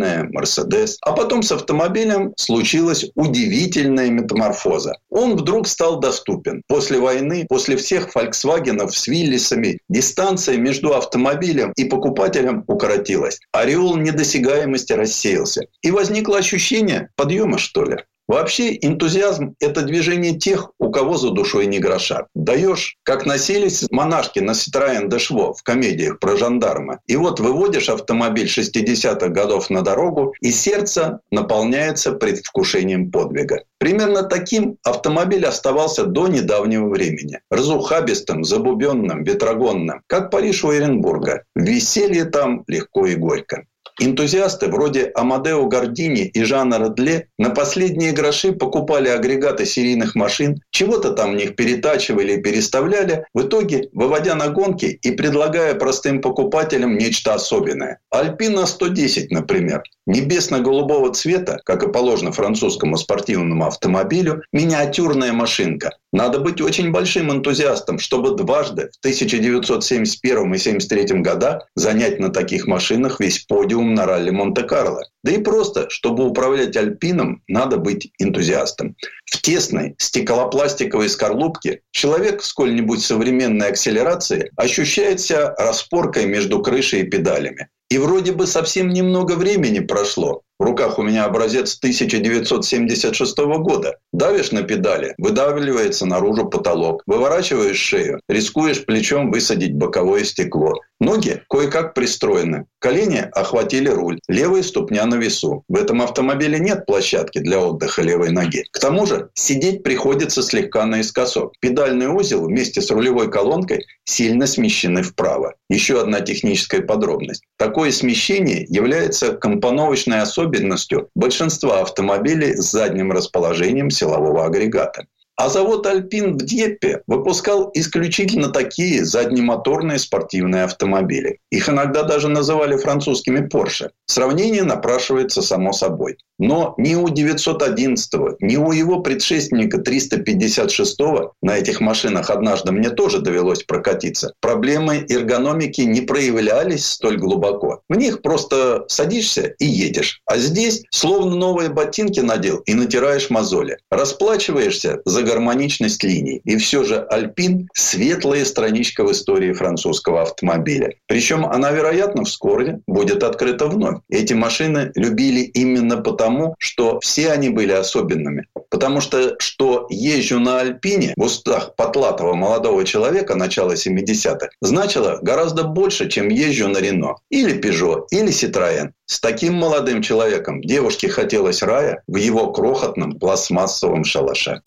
недовольная, 0.00 0.28
Мерседес. 0.32 0.98
А 1.02 1.12
потом 1.12 1.42
с 1.42 1.52
автомобилем 1.52 2.32
случилась 2.36 3.06
удивительная 3.14 4.10
метаморфоза. 4.10 4.94
Он 5.10 5.36
вдруг 5.36 5.68
стал 5.68 6.00
доступен. 6.00 6.62
После 6.66 6.98
войны, 6.98 7.46
после 7.48 7.76
всех 7.76 8.14
Volkswagen 8.14 8.88
с 8.88 9.06
Виллисами, 9.06 9.78
дистанция 9.88 10.56
между 10.56 10.94
автомобилем 10.94 11.72
и 11.76 11.84
покупателем 11.84 12.64
укоротилась. 12.66 13.40
Ореол 13.52 13.96
недосягаемости 13.96 14.92
рассеялся. 14.92 15.62
И 15.82 15.90
возникло 15.90 16.38
ощущение 16.38 17.08
подъема, 17.16 17.58
что 17.58 17.84
ли. 17.84 17.96
Вообще 18.30 18.78
энтузиазм– 18.80 19.56
это 19.58 19.82
движение 19.82 20.38
тех, 20.38 20.70
у 20.78 20.92
кого 20.92 21.16
за 21.16 21.30
душой 21.30 21.66
не 21.66 21.80
гроша. 21.80 22.28
Даешь, 22.36 22.96
как 23.02 23.26
носились 23.26 23.90
монашки 23.90 24.38
на 24.38 24.52
Citroёn 24.52 25.08
Дешво 25.08 25.52
в 25.52 25.64
комедиях 25.64 26.20
про 26.20 26.36
жандарма. 26.36 27.00
И 27.08 27.16
вот 27.16 27.40
выводишь 27.40 27.88
автомобиль 27.88 28.46
60-х 28.46 29.30
годов 29.30 29.68
на 29.68 29.82
дорогу, 29.82 30.32
и 30.40 30.52
сердце 30.52 31.18
наполняется 31.32 32.12
предвкушением 32.12 33.10
подвига. 33.10 33.64
Примерно 33.78 34.22
таким 34.22 34.76
автомобиль 34.84 35.44
оставался 35.44 36.04
до 36.04 36.28
недавнего 36.28 36.88
времени. 36.88 37.40
Разухабистым, 37.50 38.44
забубенным, 38.44 39.24
ветрогонным, 39.24 40.02
как 40.06 40.30
Париж 40.30 40.62
у 40.62 40.68
Оренбурга. 40.68 41.42
Веселье 41.56 42.26
там 42.26 42.62
легко 42.68 43.06
и 43.06 43.16
горько. 43.16 43.64
Энтузиасты 44.02 44.68
вроде 44.68 45.12
Амадео 45.14 45.66
Гордини 45.66 46.22
и 46.22 46.42
Жана 46.42 46.78
Родле 46.78 47.28
на 47.38 47.50
последние 47.50 48.12
гроши 48.12 48.52
покупали 48.52 49.10
агрегаты 49.10 49.66
серийных 49.66 50.14
машин, 50.14 50.62
чего-то 50.70 51.12
там 51.12 51.32
в 51.32 51.36
них 51.36 51.54
перетачивали 51.54 52.32
и 52.32 52.42
переставляли, 52.42 53.26
в 53.34 53.42
итоге 53.42 53.90
выводя 53.92 54.34
на 54.36 54.48
гонки 54.48 54.98
и 55.02 55.10
предлагая 55.10 55.74
простым 55.74 56.22
покупателям 56.22 56.96
нечто 56.96 57.34
особенное. 57.34 57.98
Альпина 58.10 58.64
110, 58.64 59.30
например, 59.30 59.82
небесно-голубого 60.06 61.12
цвета, 61.12 61.60
как 61.64 61.82
и 61.82 61.92
положено 61.92 62.32
французскому 62.32 62.96
спортивному 62.96 63.66
автомобилю, 63.66 64.42
миниатюрная 64.52 65.32
машинка. 65.32 65.96
Надо 66.12 66.40
быть 66.40 66.60
очень 66.60 66.90
большим 66.90 67.30
энтузиастом, 67.30 67.98
чтобы 67.98 68.34
дважды 68.34 68.90
в 68.92 68.98
1971 69.00 70.36
и 70.36 70.58
1973 70.58 71.20
годах 71.20 71.68
занять 71.76 72.18
на 72.18 72.30
таких 72.30 72.66
машинах 72.66 73.20
весь 73.20 73.40
подиум 73.40 73.94
на 73.94 74.06
ралли 74.06 74.30
Монте-Карло. 74.30 75.02
Да 75.22 75.32
и 75.32 75.38
просто, 75.38 75.88
чтобы 75.90 76.26
управлять 76.26 76.76
альпином, 76.76 77.42
надо 77.46 77.76
быть 77.76 78.10
энтузиастом. 78.18 78.96
В 79.26 79.40
тесной 79.40 79.94
стеклопластиковой 79.98 81.08
скорлупке 81.08 81.82
человек 81.92 82.42
сколь-нибудь 82.42 83.02
современной 83.02 83.68
акселерации 83.68 84.50
ощущает 84.56 85.20
себя 85.20 85.54
распоркой 85.56 86.26
между 86.26 86.60
крышей 86.60 87.02
и 87.02 87.04
педалями. 87.04 87.68
И 87.90 87.98
вроде 87.98 88.30
бы 88.30 88.46
совсем 88.46 88.90
немного 88.90 89.32
времени 89.32 89.80
прошло. 89.80 90.42
В 90.60 90.62
руках 90.62 90.98
у 90.98 91.02
меня 91.02 91.24
образец 91.24 91.76
1976 91.76 93.38
года. 93.58 93.96
Давишь 94.12 94.52
на 94.52 94.62
педали, 94.62 95.14
выдавливается 95.18 96.06
наружу 96.06 96.48
потолок. 96.48 97.02
Выворачиваешь 97.06 97.78
шею, 97.78 98.20
рискуешь 98.28 98.84
плечом 98.84 99.32
высадить 99.32 99.74
боковое 99.74 100.22
стекло. 100.22 100.74
Ноги 101.00 101.42
кое-как 101.48 101.94
пристроены. 101.94 102.66
Колени 102.78 103.26
охватили 103.32 103.88
руль. 103.88 104.20
Левая 104.28 104.62
ступня 104.62 105.06
на 105.06 105.14
весу. 105.14 105.64
В 105.66 105.76
этом 105.76 106.02
автомобиле 106.02 106.58
нет 106.58 106.84
площадки 106.84 107.38
для 107.38 107.58
отдыха 107.58 108.02
левой 108.02 108.30
ноги. 108.30 108.66
К 108.70 108.78
тому 108.78 109.06
же 109.06 109.30
сидеть 109.32 109.82
приходится 109.82 110.42
слегка 110.42 110.84
наискосок. 110.84 111.54
Педальный 111.60 112.08
узел 112.08 112.44
вместе 112.44 112.82
с 112.82 112.90
рулевой 112.90 113.30
колонкой 113.30 113.86
сильно 114.04 114.46
смещены 114.46 115.02
вправо. 115.02 115.54
Еще 115.70 116.02
одна 116.02 116.20
техническая 116.20 116.82
подробность. 116.82 117.44
Такое 117.56 117.92
смещение 117.92 118.66
является 118.68 119.32
компоновочной 119.32 120.20
особенностью 120.20 121.08
большинства 121.14 121.80
автомобилей 121.80 122.56
с 122.56 122.70
задним 122.70 123.10
расположением 123.10 123.88
силового 123.88 124.44
агрегата. 124.44 125.06
А 125.40 125.48
завод 125.48 125.86
«Альпин» 125.86 126.36
в 126.36 126.42
Дьеппе 126.42 127.00
выпускал 127.06 127.70
исключительно 127.72 128.50
такие 128.50 129.06
заднемоторные 129.06 129.98
спортивные 129.98 130.64
автомобили. 130.64 131.38
Их 131.50 131.70
иногда 131.70 132.02
даже 132.02 132.28
называли 132.28 132.76
французскими 132.76 133.46
«Порше». 133.48 133.92
Сравнение 134.04 134.64
напрашивается 134.64 135.40
само 135.40 135.72
собой. 135.72 136.18
Но 136.38 136.74
ни 136.78 136.94
у 136.94 137.08
911, 137.08 138.40
ни 138.40 138.56
у 138.56 138.72
его 138.72 139.00
предшественника 139.00 139.78
356 139.78 140.98
на 141.42 141.56
этих 141.56 141.80
машинах 141.80 142.30
однажды 142.30 142.72
мне 142.72 142.90
тоже 142.90 143.20
довелось 143.20 143.62
прокатиться. 143.62 144.34
Проблемы 144.40 145.04
эргономики 145.08 145.82
не 145.82 146.00
проявлялись 146.00 146.86
столь 146.86 147.18
глубоко. 147.18 147.82
В 147.88 147.96
них 147.96 148.22
просто 148.22 148.84
садишься 148.88 149.54
и 149.58 149.66
едешь. 149.66 150.22
А 150.24 150.38
здесь 150.38 150.82
словно 150.90 151.36
новые 151.36 151.68
ботинки 151.68 152.20
надел 152.20 152.58
и 152.66 152.74
натираешь 152.74 153.30
мозоли. 153.30 153.76
Расплачиваешься 153.90 155.00
за 155.04 155.22
гармоничность 155.30 156.02
линий. 156.02 156.40
И 156.44 156.56
все 156.56 156.82
же 156.84 157.06
«Альпин»– 157.08 157.68
светлая 157.74 158.44
страничка 158.44 159.04
в 159.04 159.12
истории 159.12 159.52
французского 159.52 160.22
автомобиля. 160.22 160.94
Причем 161.06 161.46
она, 161.46 161.70
вероятно, 161.70 162.24
вскоре 162.24 162.80
будет 162.86 163.22
открыта 163.22 163.66
вновь. 163.66 163.98
Эти 164.08 164.32
машины 164.32 164.90
любили 164.96 165.40
именно 165.40 165.98
потому, 165.98 166.54
что 166.58 166.98
все 167.00 167.30
они 167.30 167.50
были 167.50 167.72
особенными. 167.72 168.46
Потому 168.70 169.00
что, 169.00 169.36
что 169.38 169.86
езжу 169.90 170.40
на 170.40 170.60
Альпине 170.60 171.14
в 171.16 171.22
устах 171.22 171.74
потлатого 171.76 172.34
молодого 172.34 172.84
человека 172.84 173.34
начала 173.36 173.72
70-х, 173.74 174.48
значило 174.60 175.18
гораздо 175.22 175.64
больше, 175.64 176.08
чем 176.08 176.28
езжу 176.28 176.68
на 176.68 176.78
Рено. 176.78 177.16
Или 177.30 177.58
Пежо, 177.58 178.06
или 178.10 178.30
Ситроен. 178.30 178.94
С 179.06 179.18
таким 179.20 179.54
молодым 179.54 180.02
человеком 180.02 180.60
девушке 180.60 181.08
хотелось 181.08 181.62
рая 181.62 182.02
в 182.06 182.16
его 182.16 182.52
крохотном 182.52 183.18
пластмассовом 183.18 184.04
шалаше. 184.04 184.60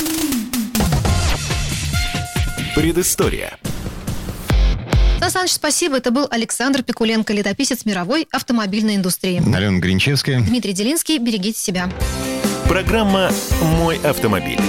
Предыстория. 2.76 3.60
Сан 5.20 5.30
Саныч, 5.30 5.52
спасибо. 5.52 5.98
Это 5.98 6.10
был 6.10 6.28
Александр 6.32 6.82
Пикуленко, 6.82 7.32
летописец 7.32 7.86
мировой 7.86 8.28
автомобильной 8.32 8.96
индустрии. 8.96 9.42
Алена 9.56 9.78
Гринчевская. 9.78 10.42
Дмитрий 10.42 10.74
Делинский. 10.74 11.20
Берегите 11.20 11.60
себя. 11.60 11.90
Программа 12.68 13.32
«Мой 13.62 13.98
автомобиль». 14.04 14.60